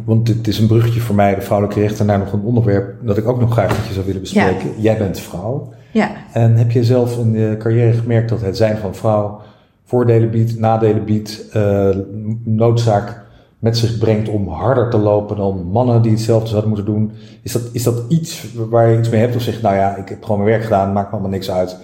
Want 0.05 0.27
dit 0.27 0.47
is 0.49 0.59
een 0.59 0.67
bruggetje 0.67 1.01
voor 1.01 1.15
mij, 1.15 1.35
de 1.35 1.41
vrouwelijke 1.41 1.81
rechter, 1.81 2.05
naar 2.05 2.19
nog 2.19 2.33
een 2.33 2.43
onderwerp 2.43 2.95
dat 3.07 3.17
ik 3.17 3.29
ook 3.29 3.41
nog 3.41 3.53
graag 3.53 3.69
met 3.79 3.87
je 3.87 3.93
zou 3.93 4.07
willen 4.07 4.21
bespreken. 4.21 4.71
Jij 4.81 4.99
bent 4.99 5.21
vrouw. 5.21 5.73
ja. 5.93 6.11
En 6.33 6.57
heb 6.57 6.71
je 6.71 6.85
zelf 6.85 7.19
in 7.19 7.33
je 7.33 7.57
carrière 7.57 7.93
gemerkt 7.93 8.29
dat 8.29 8.41
het 8.41 8.57
zijn 8.57 8.77
van 8.77 8.95
vrouw 8.95 9.41
voordelen 9.85 10.31
biedt, 10.31 10.59
nadelen 10.59 11.05
biedt, 11.05 11.49
eh, 11.53 11.89
noodzaak 12.45 13.22
met 13.63 13.79
zich 13.79 13.99
brengt 13.99 14.29
om 14.29 14.49
harder 14.49 14.91
te 14.91 14.99
lopen 14.99 15.37
dan 15.37 15.67
mannen 15.73 16.03
die 16.03 16.11
hetzelfde 16.11 16.49
zouden 16.49 16.69
moeten 16.71 16.93
doen? 16.93 17.13
Is 17.43 17.53
dat, 17.53 17.63
is 17.73 17.83
dat 17.83 18.03
iets 18.09 18.47
waar 18.55 18.89
je 18.89 18.99
iets 18.99 19.09
mee 19.09 19.21
hebt 19.21 19.37
of 19.37 19.43
zeg 19.43 19.55
je, 19.57 19.63
nou 19.63 19.75
ja, 19.77 19.97
ik 19.97 20.09
heb 20.09 20.23
gewoon 20.23 20.39
mijn 20.39 20.51
werk 20.51 20.63
gedaan, 20.63 20.93
maakt 20.93 21.07
me 21.07 21.13
allemaal 21.13 21.31
niks 21.31 21.51
uit. 21.51 21.77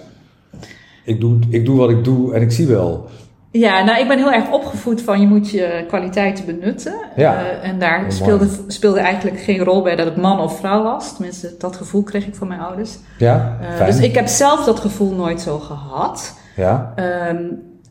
Ik 1.05 1.19
doe, 1.19 1.39
ik 1.49 1.65
doe 1.65 1.77
wat 1.77 1.89
ik 1.89 2.03
doe 2.03 2.33
en 2.33 2.41
ik 2.41 2.51
zie 2.51 2.67
wel. 2.67 3.05
ja, 3.51 3.83
nou 3.83 3.99
ik 3.99 4.07
ben 4.07 4.17
heel 4.17 4.31
erg 4.31 4.51
opgevoed 4.51 5.01
van 5.01 5.21
je 5.21 5.27
moet 5.27 5.49
je 5.49 5.83
kwaliteiten 5.87 6.45
benutten. 6.45 6.93
Ja. 7.15 7.35
Eh, 7.45 7.69
en 7.69 7.79
daar 7.79 7.99
mooi. 7.99 8.11
speelde, 8.11 8.47
speelde 8.67 8.99
eigenlijk 8.99 9.39
geen 9.39 9.63
rol 9.63 9.81
bij 9.81 9.95
dat 9.95 10.07
ik 10.07 10.15
man 10.15 10.39
of 10.39 10.57
vrouw 10.59 10.83
was. 10.83 11.13
Tenminste, 11.15 11.55
dat 11.57 11.75
gevoel 11.75 12.03
kreeg 12.03 12.27
ik 12.27 12.35
van 12.35 12.47
mijn 12.47 12.59
ouders. 12.59 12.97
Ja, 13.17 13.57
Eh, 13.79 13.85
dus 13.85 13.99
ik 13.99 14.15
heb 14.15 14.27
zelf 14.27 14.65
dat 14.65 14.79
gevoel 14.79 15.13
nooit 15.15 15.41
zo 15.41 15.57
gehad. 15.59 16.37
Ja, 16.55 16.93
Ehm, 16.95 17.37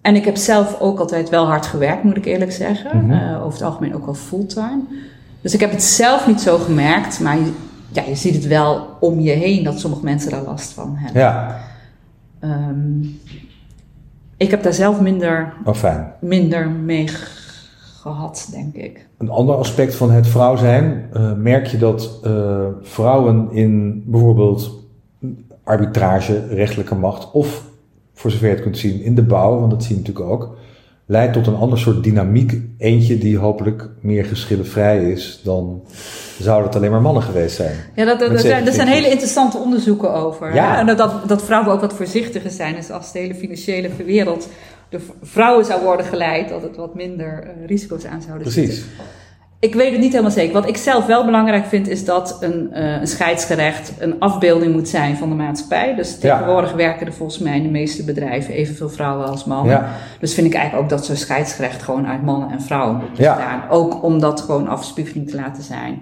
en 0.09 0.14
ik 0.14 0.25
heb 0.25 0.37
zelf 0.37 0.81
ook 0.81 0.99
altijd 0.99 1.29
wel 1.29 1.47
hard 1.47 1.66
gewerkt, 1.66 2.03
moet 2.03 2.16
ik 2.16 2.25
eerlijk 2.25 2.53
zeggen. 2.53 3.05
Mhm. 3.05 3.11
Eh, 3.11 3.37
over 3.44 3.53
het 3.59 3.62
algemeen 3.68 3.94
ook 3.94 4.05
wel 4.05 4.14
fulltime. 4.14 4.81
Dus 5.40 5.55
ik 5.55 5.61
heb 5.61 5.71
het 5.71 5.83
zelf 5.83 6.27
niet 6.27 6.40
zo 6.40 6.59
gemerkt, 6.59 7.21
maar 7.21 7.37
je, 7.38 7.53
ja, 7.92 8.03
je 8.03 8.14
ziet 8.14 8.35
het 8.35 8.47
wel 8.47 8.87
om 9.01 9.21
je 9.21 9.31
heen 9.31 9.64
dat 9.64 9.79
sommige 9.81 10.05
mensen 10.05 10.31
daar 10.31 10.42
last 10.42 10.73
van 10.73 10.94
hebben. 10.97 11.23
ja, 11.23 11.61
Ehm, 12.40 13.03
ik 14.37 14.51
heb 14.51 14.62
daar 14.62 14.73
zelf 14.75 15.01
minder, 15.01 15.53
oh 15.64 15.75
fijn. 15.75 16.12
minder 16.21 16.71
mee 16.71 17.09
gehad, 18.01 18.49
denk 18.51 18.75
ik. 18.75 19.07
Een 19.18 19.31
ander 19.31 19.55
aspect 19.55 19.94
van 19.94 20.11
het 20.11 20.27
vrouw 20.27 20.57
zijn, 20.57 21.09
eh, 21.12 21.33
merk 21.33 21.66
je 21.66 21.79
dat 21.79 22.21
eh, 22.25 22.66
vrouwen 22.83 23.49
in 23.53 24.03
bijvoorbeeld 24.07 24.71
arbitrage, 25.64 26.47
rechtelijke 26.47 26.94
macht 26.94 27.31
of 27.33 27.64
voor 28.18 28.31
zover 28.31 28.46
je 28.46 28.54
het 28.54 28.62
kunt 28.62 28.78
zien 28.78 29.02
in 29.02 29.14
de 29.14 29.22
bouw, 29.22 29.59
want 29.59 29.70
dat 29.70 29.83
zie 29.83 29.94
je 29.94 30.00
natuurlijk 30.00 30.31
ook, 30.31 30.57
leidt 31.07 31.33
tot 31.33 31.46
een 31.46 31.54
ander 31.54 31.78
soort 31.78 32.04
dynamiek. 32.04 32.61
Eentje 32.78 33.18
die 33.18 33.38
hopelijk 33.38 33.88
meer 34.00 34.24
geschillenvrij 34.24 35.11
is 35.11 35.40
dan 35.44 35.83
zouden 36.38 36.66
het 36.66 36.76
alleen 36.76 36.90
maar 36.90 37.02
mannen 37.02 37.22
geweest 37.22 37.57
zijn. 37.57 37.76
Ja, 37.94 38.04
dat, 38.04 38.18
dat, 38.18 38.31
er 38.31 38.38
zijn, 38.38 38.66
er 38.66 38.72
zijn 38.72 38.88
hele 38.88 39.11
interessante 39.11 39.59
onderzoeken 39.59 40.12
over. 40.12 40.54
Ja. 40.54 40.72
hè? 40.72 40.78
En 40.78 40.96
dat, 40.96 41.28
dat 41.28 41.44
vrouwen 41.44 41.72
ook 41.72 41.81
wat 41.81 41.94
voorzichtiger 41.94 42.50
zijn. 42.50 42.74
Dus 42.74 42.90
als 42.90 43.12
de 43.12 43.18
hele 43.18 43.35
financiële 43.35 43.90
wereld 44.04 44.48
de 44.88 45.00
vrouwen 45.22 45.64
zou 45.64 45.83
worden 45.83 46.07
geleid, 46.07 46.48
dat 46.48 46.62
het 46.62 46.76
wat 46.76 46.94
minder 46.94 47.42
eh, 47.42 47.66
risico's 47.66 48.04
aan 48.04 48.22
zouden 48.22 48.52
Precies. 48.52 48.74
zitten. 48.74 48.92
Ik 49.61 49.75
weet 49.75 49.90
het 49.90 50.01
niet 50.01 50.11
helemaal 50.11 50.31
zeker. 50.33 50.53
Wat 50.53 50.68
ik 50.68 50.77
zelf 50.77 51.07
wel 51.07 51.25
belangrijk 51.25 51.66
vind, 51.66 51.88
is 51.88 52.05
dat 52.05 52.37
een, 52.40 52.73
eh, 52.73 53.01
een 53.01 53.07
scheidsgerecht 53.07 53.92
een 53.99 54.21
afbeelding 54.21 54.73
moet 54.73 54.88
zijn 54.88 55.16
van 55.16 55.29
de 55.29 55.35
maatschappij. 55.35 55.94
Dus 55.94 56.18
Ja. 56.21 56.37
tegenwoordig 56.37 56.73
werken 56.73 57.07
er 57.07 57.12
volgens 57.12 57.38
mij 57.38 57.57
in 57.57 57.62
de 57.62 57.68
meeste 57.68 58.05
bedrijven 58.05 58.55
evenveel 58.55 58.88
vrouwen 58.90 59.27
als 59.27 59.44
mannen. 59.44 59.73
Ja. 59.73 59.88
Dus 60.21 60.35
vind 60.35 60.47
ik 60.47 60.55
eigenlijk 60.55 60.85
ook 60.85 60.90
dat 60.90 61.07
zo'n 61.07 61.16
scheidsgerecht 61.16 61.83
gewoon 61.83 62.07
uit 62.07 62.23
mannen 62.23 62.51
en 62.51 62.62
vrouwen 62.62 62.97
moet 62.97 63.16
Ja. 63.18 63.35
bestaan. 63.35 63.62
Ook 63.71 64.03
om 64.03 64.21
dat 64.21 64.40
gewoon 64.40 64.68
afspiegeling 64.68 65.31
te 65.31 65.37
laten 65.37 65.62
zijn. 65.62 66.01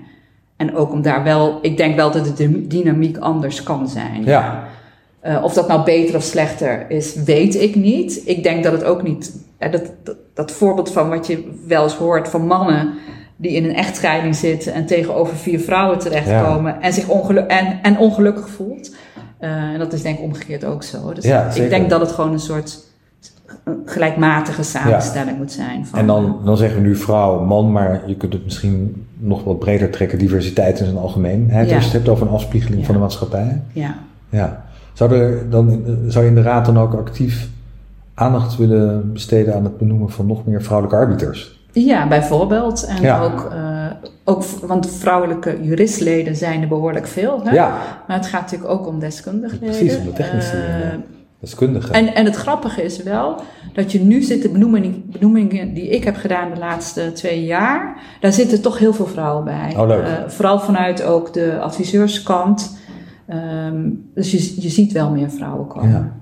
En 0.57 0.77
ook 0.77 0.93
om 0.93 1.03
daar 1.03 1.23
wel, 1.25 1.59
ik 1.63 1.77
denk 1.77 1.97
wel 1.97 2.11
dat 2.11 2.25
de 2.25 2.33
dy- 2.33 2.67
dynamiek 2.69 3.17
anders 3.19 3.63
kan 3.63 3.89
zijn. 3.89 4.25
Ja. 4.25 4.63
Eh, 5.21 5.43
of 5.45 5.53
dat 5.53 5.69
nou 5.69 5.85
beter 5.85 6.17
of 6.17 6.23
slechter 6.23 6.85
is, 6.91 7.15
weet 7.15 7.55
ik 7.63 7.75
niet. 7.75 8.23
Ik 8.25 8.43
denk 8.43 8.63
dat 8.65 8.73
het 8.73 8.85
ook 8.85 9.03
niet. 9.03 9.45
eh, 9.59 9.73
dat, 9.73 9.83
dat, 10.05 10.17
dat 10.35 10.53
voorbeeld 10.53 10.93
van 10.93 11.09
wat 11.09 11.27
je 11.27 11.51
wel 11.67 11.83
eens 11.83 11.95
hoort 11.95 12.29
van 12.29 12.47
mannen 12.47 12.91
die 13.37 13.51
in 13.51 13.65
een 13.65 13.75
echtscheiding 13.75 14.37
zitten 14.37 14.73
en 14.73 14.87
tegenover 14.87 15.37
vier 15.37 15.61
vrouwen 15.61 15.99
terechtkomen 15.99 16.81
en 16.81 16.93
zich 16.93 17.09
en, 17.09 17.79
en 17.83 17.99
ongelukkig 17.99 18.49
voelt. 18.49 18.95
Eh, 19.39 19.51
en 19.51 19.79
dat 19.79 19.93
is 19.93 20.03
denk 20.03 20.19
ik 20.19 20.25
omgekeerd 20.25 20.65
ook 20.65 20.83
zo. 20.83 21.13
Dus 21.13 21.25
Ja, 21.25 21.47
ik 21.47 21.53
zeker. 21.53 21.71
denk 21.71 21.91
dat 21.91 22.01
het 22.01 22.13
gewoon 22.13 22.33
een 22.33 22.39
soort 22.39 22.85
gelijkmatige 23.85 24.63
samenstelling 24.63 25.39
moet 25.39 25.53
zijn. 25.53 25.87
Van, 25.87 25.99
En 25.99 26.07
dan, 26.07 26.39
dan 26.45 26.57
zeggen 26.57 26.83
we 26.83 26.89
nu 26.89 26.97
vrouw, 26.97 27.45
man, 27.45 27.73
maar 27.73 28.03
je 28.07 28.17
kunt 28.17 28.33
het 28.33 28.45
misschien 28.45 29.07
nog 29.19 29.45
wat 29.45 29.59
breder 29.59 29.91
trekken. 29.91 30.19
Diversiteit 30.19 30.79
in 30.79 30.85
zijn 30.85 30.99
algemeenheid. 30.99 31.73
Als 31.73 31.79
je 31.79 31.85
het 31.85 31.93
hebt 31.93 32.09
over 32.09 32.27
een 32.27 32.33
afspiegeling 32.33 32.85
van 32.85 32.95
de 32.95 33.01
maatschappij. 33.01 33.63
Ja. 33.73 33.95
Ja. 34.29 34.65
Zou, 34.93 35.13
er 35.15 35.51
dan, 35.51 35.83
zou 36.09 36.25
je 36.25 36.31
in 36.31 36.37
de 36.37 36.43
raad 36.43 36.67
dan 36.67 36.79
ook 36.79 36.95
actief 36.95 37.49
aandacht 38.15 38.57
willen 38.57 39.13
besteden 39.13 39.55
aan 39.55 39.65
het 39.65 39.79
benoemen 39.79 40.11
van 40.11 40.27
nog 40.27 40.47
meer 40.47 40.63
vrouwelijke 40.63 41.01
arbiters? 41.01 41.56
Ja, 41.85 42.09
bijvoorbeeld. 42.09 42.85
En 42.87 43.03
Ja. 43.03 43.21
ook, 43.23 43.49
eh, 43.53 43.87
ook, 44.25 44.43
want 44.45 44.91
vrouwelijke 44.91 45.59
juristleden 45.63 46.37
zijn 46.37 46.63
er 46.63 46.69
behoorlijk 46.69 47.07
veel. 47.07 47.41
Hè? 47.45 47.51
Ja, 47.51 47.79
Maar 48.07 48.17
het 48.17 48.27
gaat 48.27 48.41
natuurlijk 48.41 48.71
ook 48.71 48.87
om 48.87 48.99
deskundigleden. 49.01 49.69
Precies, 49.69 49.97
om 49.99 50.05
de 50.05 50.13
technici, 50.13 50.57
Eh, 50.57 50.81
ja. 50.81 50.97
deskundigen. 51.41 51.95
en, 51.95 52.15
en 52.15 52.25
het 52.25 52.35
grappige 52.37 52.83
is 52.83 53.03
wel 53.03 53.41
dat 53.73 53.93
je 53.93 54.01
nu 54.01 54.23
zit 54.23 54.43
de 54.43 54.49
benoemingen, 54.49 55.03
benoemingen 55.07 55.75
die 55.75 55.89
ik 55.89 56.05
heb 56.05 56.17
gedaan 56.17 56.51
de 56.55 56.59
laatste 56.61 57.13
twee 57.13 57.45
jaar, 57.45 57.97
daar 58.21 58.33
zitten 58.33 58.63
toch 58.63 58.79
heel 58.79 58.93
veel 58.95 59.07
vrouwen 59.07 59.45
bij. 59.45 59.75
Oh, 59.77 59.87
leuk. 59.87 60.03
Eh, 60.05 60.13
vooral 60.27 60.61
vanuit 60.61 61.03
ook 61.05 61.33
de 61.33 61.59
adviseurskant. 61.61 62.79
Ehm, 63.27 63.89
dus 64.15 64.31
je, 64.31 64.63
je 64.63 64.69
ziet 64.69 64.93
wel 64.93 65.11
meer 65.11 65.31
vrouwen 65.31 65.67
komen. 65.67 65.91
Ja. 65.91 66.13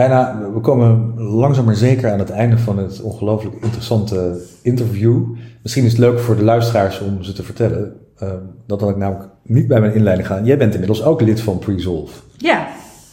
Bijna, 0.00 0.38
we 0.54 0.60
komen 0.60 1.14
langzaam 1.22 1.64
maar 1.64 1.74
zeker 1.74 2.12
aan 2.12 2.18
het 2.18 2.30
einde 2.30 2.58
van 2.58 2.78
het 2.78 3.00
ongelooflijk 3.02 3.54
interessante 3.62 4.40
interview. 4.62 5.22
Misschien 5.62 5.84
is 5.84 5.90
het 5.90 6.00
leuk 6.00 6.18
voor 6.18 6.36
de 6.36 6.44
luisteraars 6.44 7.00
om 7.00 7.22
ze 7.22 7.32
te 7.32 7.42
vertellen. 7.42 7.92
eh, 8.18 8.28
dat 8.66 8.80
had 8.80 8.90
ik 8.90 8.96
namelijk 8.96 9.28
niet 9.42 9.66
bij 9.68 9.80
mijn 9.80 9.94
inleiding 9.94 10.28
gaan. 10.28 10.44
Jij 10.44 10.58
bent 10.58 10.72
inmiddels 10.72 11.04
ook 11.04 11.20
lid 11.20 11.40
van 11.40 11.58
Presolve. 11.58 12.20
Ja, 12.36 12.66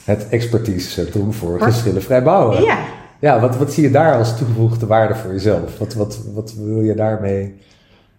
Het 0.04 0.28
expertisecentrum 0.30 1.34
voor 1.34 1.52
Wat? 1.60 1.68
geschillenvrij 1.68 2.24
bouwen. 2.24 2.64
ja. 2.64 2.78
Ja, 3.20 3.40
wat, 3.40 3.58
wat 3.58 3.74
zie 3.74 3.84
je 3.84 3.92
daar 3.92 4.16
als 4.18 4.38
toegevoegde 4.38 4.86
waarde 4.86 5.16
voor 5.16 5.32
jezelf? 5.32 5.78
Wat, 5.78 5.94
wat, 5.94 6.20
wat 6.34 6.54
wil 6.54 6.82
je 6.82 6.96
daarmee... 6.96 7.54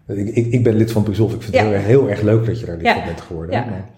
Ik, 0.07 0.27
ik, 0.35 0.47
ik 0.47 0.63
ben 0.63 0.75
lid 0.75 0.91
van 0.91 1.03
Presolve. 1.03 1.35
Ik 1.35 1.41
vind 1.41 1.53
het 1.55 1.63
heel, 1.63 1.73
erg- 1.73 1.85
heel 1.85 2.09
erg 2.09 2.21
leuk 2.21 2.45
dat 2.45 2.59
je 2.59 2.65
daar 2.65 2.75
lid 2.75 2.85
Ja. 2.85 2.93
van 2.95 3.05
bent 3.05 3.21
geworden. 3.21 3.55
Ja. 3.55 3.65
Maar- 3.65 3.89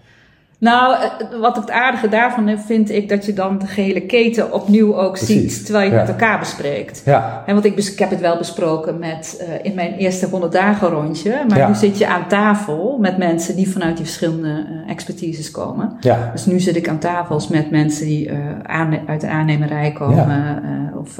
Nou, 0.62 0.94
eh, 0.94 1.38
wat 1.40 1.56
het 1.56 1.70
aardige 1.70 2.08
daarvan 2.08 2.58
vind 2.58 2.90
ik 2.90 3.08
dat 3.08 3.26
je 3.26 3.32
dan 3.32 3.58
de 3.58 3.66
gehele 3.66 4.00
keten 4.00 4.52
opnieuw 4.52 4.96
ook 4.96 5.12
Precies, 5.12 5.54
ziet 5.56 5.64
terwijl 5.64 5.86
je 5.86 5.92
ja. 5.92 6.00
met 6.00 6.08
elkaar 6.08 6.38
bespreekt. 6.38 7.02
ja, 7.04 7.42
En 7.46 7.54
want 7.54 7.66
ik, 7.66 7.76
ik 7.76 7.98
heb 7.98 8.10
het 8.10 8.20
wel 8.20 8.36
besproken 8.38 8.98
met, 8.98 9.44
eh, 9.48 9.64
in 9.70 9.74
mijn 9.74 9.92
eerste 9.92 10.26
100 10.26 10.52
dagen 10.52 10.88
rondje. 10.88 11.44
Maar 11.48 11.58
Ja. 11.58 11.68
nu 11.68 11.74
zit 11.74 11.98
je 11.98 12.06
aan 12.06 12.26
tafel 12.28 12.98
met 13.00 13.18
mensen 13.18 13.56
die 13.56 13.70
vanuit 13.70 13.96
die 13.96 14.04
verschillende 14.04 14.48
eh, 14.84 14.90
expertises 14.90 15.50
komen. 15.50 15.96
ja, 16.00 16.30
Dus 16.32 16.46
nu 16.46 16.60
zit 16.60 16.76
ik 16.76 16.88
aan 16.88 16.98
tafels 16.98 17.48
met 17.48 17.70
mensen 17.70 18.06
die 18.06 18.30
uit 19.06 19.20
de 19.20 19.28
aannemerij 19.28 19.92
komen. 19.92 20.62
of 20.98 21.18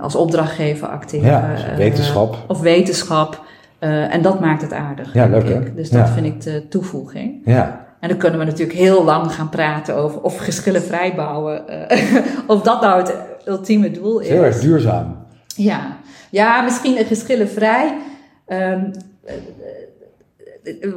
als 0.00 0.14
opdrachtgever 0.14 0.88
acteren. 0.88 1.26
ja. 1.30 1.52
dus 1.54 1.76
wetenschap. 1.76 2.36
of 2.48 2.60
wetenschap. 2.60 3.44
En 3.78 4.22
dat 4.22 4.40
maakt 4.40 4.62
het 4.62 4.72
aardig. 4.72 5.14
Ja, 5.14 5.26
leuk, 5.26 5.44
ik. 5.48 5.76
Dus 5.76 5.90
dat 5.90 6.08
vind 6.10 6.26
ik 6.26 6.40
de 6.40 6.68
toevoeging. 6.68 7.40
Ja, 7.44 7.88
En 8.00 8.08
dan 8.08 8.18
kunnen 8.18 8.38
we 8.38 8.44
natuurlijk 8.44 8.78
heel 8.78 9.04
lang 9.04 9.32
gaan 9.34 9.48
praten 9.48 9.94
over 9.96 10.20
of 10.20 10.36
geschillen 10.36 10.82
vrij 10.82 11.14
bouwen. 11.14 11.68
eh, 11.88 12.16
of 12.46 12.62
dat 12.62 12.80
nou 12.80 13.00
het 13.00 13.14
ultieme 13.44 13.90
doel 13.90 14.18
is. 14.18 14.28
heel 14.28 14.44
erg 14.44 14.60
duurzaam. 14.60 15.16
Ja, 15.56 15.96
ja 16.30 16.60
misschien 16.62 16.98
een 16.98 17.04
geschillenvrij. 17.04 17.94
ehm 18.46 18.80
eh, 19.24 19.34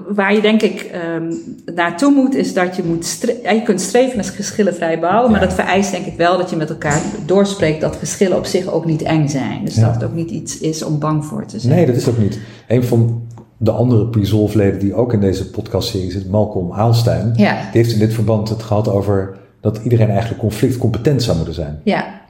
waar 0.07 0.33
je 0.33 0.41
denk 0.41 0.61
ik 0.61 0.81
ehm, 0.81 1.33
naartoe 1.75 2.11
moet, 2.13 2.35
is 2.35 2.53
dat 2.53 2.75
je 2.75 2.83
moet 2.83 3.19
ja, 3.43 3.51
je 3.51 3.61
kunt 3.63 3.81
streven 3.81 4.15
naar 4.15 4.25
geschillenvrij 4.25 4.99
bouwen, 4.99 5.31
maar 5.31 5.39
dat 5.39 5.53
vereist 5.53 5.91
denk 5.91 6.05
ik 6.05 6.17
wel 6.17 6.37
dat 6.37 6.49
je 6.49 6.55
met 6.55 6.69
elkaar 6.69 7.01
doorspreekt 7.25 7.81
dat 7.81 7.95
geschillen 7.95 8.37
op 8.37 8.45
zich 8.45 8.71
ook 8.71 8.85
niet 8.85 9.01
eng 9.01 9.27
zijn. 9.27 9.65
Dus 9.65 9.75
Ja. 9.75 9.85
dat 9.85 9.93
het 9.93 10.03
ook 10.03 10.13
niet 10.13 10.29
iets 10.29 10.57
is 10.59 10.83
om 10.83 10.99
bang 10.99 11.25
voor 11.25 11.45
te 11.45 11.59
zijn. 11.59 11.75
Nee, 11.75 11.85
dat 11.85 11.95
is 11.95 12.09
ook 12.09 12.17
niet. 12.17 12.39
Een 12.67 12.83
van 12.83 13.27
de 13.63 13.71
andere 13.71 14.05
Presolve-leden 14.07 14.79
die 14.79 14.93
ook 14.93 15.13
in 15.13 15.19
deze 15.19 15.49
podcastserie 15.49 16.11
zit, 16.11 16.29
Malcolm 16.29 16.71
Aalstein, 16.71 17.33
Ja, 17.35 17.53
die 17.53 17.81
heeft 17.81 17.93
in 17.93 17.99
dit 17.99 18.13
verband 18.13 18.49
het 18.49 18.63
gehad 18.63 18.87
over 18.87 19.37
dat 19.61 19.77
iedereen 19.83 20.09
eigenlijk 20.09 20.39
conflictcompetent 20.39 21.23
zou 21.23 21.35
moeten 21.37 21.55
zijn. 21.55 21.79
ja. 21.83 22.21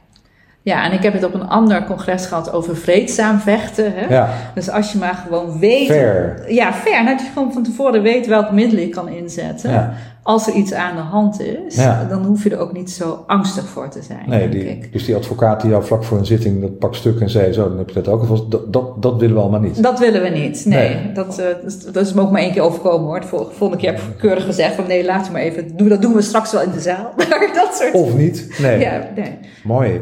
Ja, 0.63 0.85
en 0.85 0.91
ik 0.91 1.03
heb 1.03 1.13
het 1.13 1.23
op 1.23 1.33
een 1.33 1.47
ander 1.47 1.83
congres 1.83 2.25
gehad 2.25 2.51
over 2.53 2.75
vreedzaam 2.77 3.39
vechten. 3.39 3.93
Hè? 3.95 4.13
Ja, 4.15 4.29
Dus 4.55 4.69
als 4.69 4.91
je 4.91 4.97
maar 4.97 5.23
gewoon 5.27 5.59
weet 5.59 5.87
fair. 5.87 6.43
Ja, 6.47 6.73
fair. 6.73 7.05
Dat 7.05 7.19
je 7.21 7.27
gewoon 7.33 7.53
van 7.53 7.63
tevoren 7.63 8.01
weet 8.01 8.27
welke 8.27 8.53
middelen 8.53 8.83
je 8.83 8.89
kan 8.89 9.07
inzetten. 9.09 9.71
Ja. 9.71 9.93
Als 10.23 10.47
er 10.47 10.53
iets 10.53 10.73
aan 10.73 10.95
de 10.95 11.01
hand 11.01 11.41
is, 11.41 11.75
Ja. 11.75 12.05
dan 12.09 12.25
hoef 12.25 12.43
je 12.43 12.49
er 12.49 12.57
ook 12.59 12.73
niet 12.73 12.91
zo 12.91 13.23
angstig 13.27 13.65
voor 13.67 13.89
te 13.89 14.01
zijn. 14.01 14.23
Nee, 14.27 14.39
denk 14.39 14.51
die, 14.51 14.63
ik. 14.69 14.91
dus 14.93 15.05
die 15.05 15.15
advocaat 15.15 15.61
die 15.61 15.69
jou 15.69 15.83
vlak 15.83 16.03
voor 16.03 16.17
een 16.17 16.25
zitting 16.25 16.61
dat 16.61 16.79
pak 16.79 16.95
stuk 16.95 17.19
en 17.19 17.29
zei, 17.29 17.53
zo, 17.53 17.69
dan 17.69 17.77
heb 17.77 17.87
je 17.89 17.93
dat 18.01 18.07
ook 18.07 18.19
alvast. 18.21 18.51
Dat, 18.51 18.73
dat, 18.73 19.01
dat 19.01 19.15
willen 19.19 19.35
we 19.35 19.41
allemaal 19.41 19.59
niet. 19.59 19.83
Dat 19.83 19.99
willen 19.99 20.21
we 20.21 20.29
niet. 20.29 20.65
Nee, 20.65 20.89
Nee. 20.95 21.11
Dat, 21.11 21.39
eh, 21.39 21.45
dat, 21.93 22.03
is- 22.05 22.13
me 22.13 22.21
ook 22.21 22.31
maar 22.31 22.41
één 22.41 22.51
keer 22.51 22.61
overkomen 22.61 23.07
hoor. 23.07 23.19
De 23.21 23.27
vol- 23.27 23.47
volgende 23.51 23.83
keer 23.83 23.91
heb 23.93 24.01
ik 24.01 24.17
keurig 24.17 24.45
gezegd 24.45 24.75
van 24.75 24.87
nee, 24.87 25.05
laat 25.05 25.25
je 25.25 25.31
maar 25.31 25.41
even. 25.41 25.77
Doe, 25.77 25.89
dat 25.89 26.01
doen 26.01 26.13
we 26.13 26.21
straks 26.21 26.51
wel 26.51 26.61
in 26.61 26.71
de 26.71 26.79
zaal. 26.81 27.13
Maar 27.17 27.49
dat 27.53 27.75
soort. 27.75 27.93
Of 27.93 28.15
niet? 28.17 28.55
Nee. 28.61 28.79
Ja, 28.79 29.07
nee. 29.15 29.37
Mooi. 29.63 30.01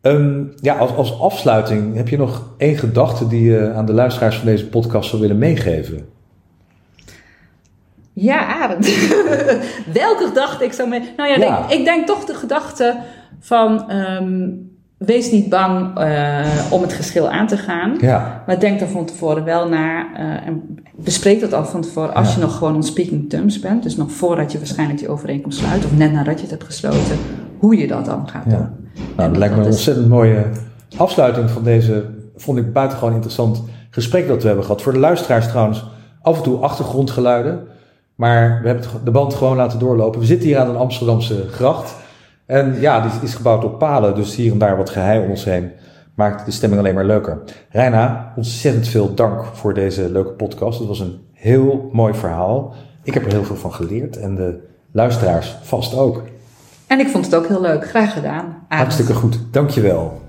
Ehm, 0.00 0.42
ja, 0.60 0.76
als, 0.76 0.94
als 0.94 1.20
afsluiting 1.20 1.94
heb 1.96 2.08
je 2.08 2.16
nog 2.18 2.48
één 2.56 2.76
gedachte 2.76 3.26
die 3.26 3.42
je 3.50 3.72
aan 3.72 3.86
de 3.86 3.92
luisteraars 3.92 4.36
van 4.36 4.46
deze 4.46 4.66
podcast 4.68 5.08
zou 5.10 5.22
willen 5.22 5.38
meegeven? 5.38 6.06
Ja, 8.12 8.46
Arend. 8.46 8.86
Welke 10.02 10.26
gedachte 10.28 10.64
ik 10.64 10.72
zou 10.72 10.88
mee... 10.88 11.00
Nou 11.16 11.28
ja, 11.30 11.36
Ja. 11.38 11.58
Denk, 11.68 11.70
ik 11.80 11.84
denk 11.84 12.06
toch 12.06 12.24
de 12.24 12.34
gedachte 12.34 12.96
van... 13.40 13.90
ehm, 13.90 14.48
wees 14.96 15.30
niet 15.30 15.48
bang 15.48 15.98
eh, 15.98 16.46
om 16.70 16.82
het 16.82 16.92
geschil 16.92 17.28
aan 17.30 17.46
te 17.46 17.56
gaan. 17.56 17.96
Ja, 18.00 18.42
Maar 18.46 18.60
denk 18.60 18.78
daar 18.78 18.88
van 18.88 19.04
tevoren 19.04 19.44
wel 19.44 19.68
naar 19.68 20.06
eh, 20.14 20.46
en 20.46 20.78
bespreek 20.96 21.40
dat 21.40 21.52
al 21.52 21.64
van 21.64 21.80
tevoren 21.80 22.14
als 22.14 22.28
Ja. 22.28 22.34
je 22.34 22.40
nog 22.40 22.56
gewoon 22.56 22.74
on 22.74 22.82
speaking 22.82 23.28
terms 23.30 23.58
bent. 23.60 23.82
Dus 23.82 23.96
nog 23.96 24.12
voordat 24.12 24.52
je 24.52 24.58
waarschijnlijk 24.58 24.98
die 24.98 25.08
overeenkomst 25.08 25.58
sluit 25.58 25.84
of 25.84 25.96
net 25.96 26.12
nadat 26.12 26.34
je 26.34 26.40
het 26.40 26.50
hebt 26.50 26.64
gesloten, 26.64 27.18
hoe 27.58 27.76
je 27.76 27.86
dat 27.86 28.04
dan 28.04 28.28
gaat 28.28 28.44
Ja. 28.46 28.56
doen. 28.56 28.79
Nou, 29.16 29.28
dat 29.28 29.36
lijkt 29.36 29.54
me 29.54 29.60
een 29.60 29.66
ontzettend 29.66 30.08
mooie 30.08 30.44
afsluiting 30.96 31.50
van 31.50 31.62
deze, 31.62 32.04
vond 32.36 32.58
ik 32.58 32.72
buitengewoon 32.72 33.14
interessant 33.14 33.62
gesprek 33.90 34.28
dat 34.28 34.40
we 34.40 34.46
hebben 34.46 34.64
gehad. 34.64 34.82
Voor 34.82 34.92
de 34.92 34.98
luisteraars 34.98 35.48
trouwens, 35.48 35.84
af 36.22 36.36
en 36.36 36.42
toe 36.42 36.58
achtergrondgeluiden. 36.58 37.68
Maar 38.14 38.58
we 38.62 38.68
hebben 38.68 38.86
de 39.04 39.10
band 39.10 39.34
gewoon 39.34 39.56
laten 39.56 39.78
doorlopen. 39.78 40.20
We 40.20 40.26
zitten 40.26 40.48
hier 40.48 40.58
aan 40.58 40.68
een 40.68 40.76
Amsterdamse 40.76 41.48
gracht. 41.50 41.94
En 42.46 42.80
ja, 42.80 43.00
die 43.00 43.10
is 43.22 43.34
gebouwd 43.34 43.64
op 43.64 43.78
palen, 43.78 44.14
dus 44.14 44.36
hier 44.36 44.52
en 44.52 44.58
daar 44.58 44.76
wat 44.76 44.90
geheim 44.90 45.22
om 45.22 45.30
ons 45.30 45.44
heen. 45.44 45.70
Maakt 46.14 46.44
de 46.44 46.50
stemming 46.50 46.80
alleen 46.80 46.94
maar 46.94 47.04
leuker. 47.04 47.42
Reina, 47.70 48.32
ontzettend 48.36 48.88
veel 48.88 49.14
dank 49.14 49.44
voor 49.44 49.74
deze 49.74 50.10
leuke 50.10 50.32
podcast. 50.32 50.78
Het 50.78 50.88
was 50.88 51.00
een 51.00 51.20
heel 51.32 51.88
mooi 51.92 52.14
verhaal. 52.14 52.74
Ik 53.02 53.14
heb 53.14 53.24
er 53.24 53.32
heel 53.32 53.44
veel 53.44 53.56
van 53.56 53.72
geleerd 53.72 54.16
en 54.16 54.34
de 54.34 54.58
luisteraars 54.92 55.56
vast 55.62 55.96
ook. 55.96 56.22
En 56.90 57.00
ik 57.00 57.08
vond 57.08 57.24
het 57.24 57.34
ook 57.34 57.46
heel 57.46 57.60
leuk. 57.60 57.88
Graag 57.88 58.12
gedaan. 58.12 58.44
Hartstikke 58.68 59.14
goed, 59.14 59.38
dankjewel. 59.50 60.20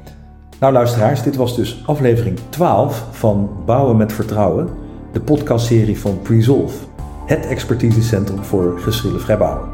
Nou 0.59 0.73
luisteraars, 0.73 1.23
dit 1.23 1.35
was 1.35 1.55
dus 1.55 1.83
aflevering 1.85 2.39
12 2.49 3.05
van 3.11 3.49
Bouwen 3.65 3.97
met 3.97 4.13
Vertrouwen, 4.13 4.69
de 5.11 5.21
podcastserie 5.21 5.99
van 5.99 6.21
Presolve, 6.21 6.77
het 7.25 7.45
expertisecentrum 7.45 8.43
voor 8.43 8.79
geschillenvrij 8.79 9.37
bouwen. 9.37 9.69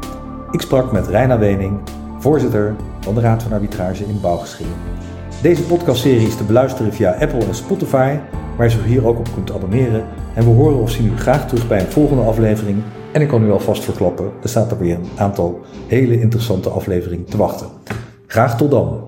Ik 0.50 0.60
sprak 0.60 0.92
met 0.92 1.06
Reina 1.06 1.38
Wening, 1.38 1.80
voorzitter 2.18 2.74
van 3.00 3.14
de 3.14 3.20
Raad 3.20 3.42
van 3.42 3.52
Arbitrage 3.52 4.04
in 4.04 4.20
Bouwgeschillen. 4.20 4.76
Deze 5.42 5.62
podcastserie 5.62 6.26
is 6.26 6.36
te 6.36 6.44
beluisteren 6.44 6.92
via 6.92 7.16
Apple 7.20 7.44
en 7.44 7.54
Spotify, 7.54 8.16
waar 8.56 8.66
je 8.66 8.72
zich 8.72 8.84
hier 8.84 9.06
ook 9.06 9.18
op 9.18 9.28
kunt 9.34 9.52
abonneren. 9.52 10.04
En 10.34 10.44
we 10.44 10.50
horen 10.50 10.80
of 10.80 10.90
zien 10.90 11.12
u 11.12 11.18
graag 11.18 11.48
terug 11.48 11.68
bij 11.68 11.80
een 11.80 11.92
volgende 11.92 12.22
aflevering. 12.22 12.82
En 13.12 13.20
ik 13.20 13.28
kan 13.28 13.44
u 13.44 13.50
alvast 13.50 13.84
verklappen, 13.84 14.30
er 14.42 14.48
staat 14.48 14.70
er 14.70 14.78
weer 14.78 14.94
een 14.94 15.08
aantal 15.16 15.60
hele 15.86 16.20
interessante 16.20 16.68
afleveringen 16.68 17.24
te 17.24 17.36
wachten. 17.36 17.68
Graag 18.26 18.56
tot 18.56 18.70
dan! 18.70 19.07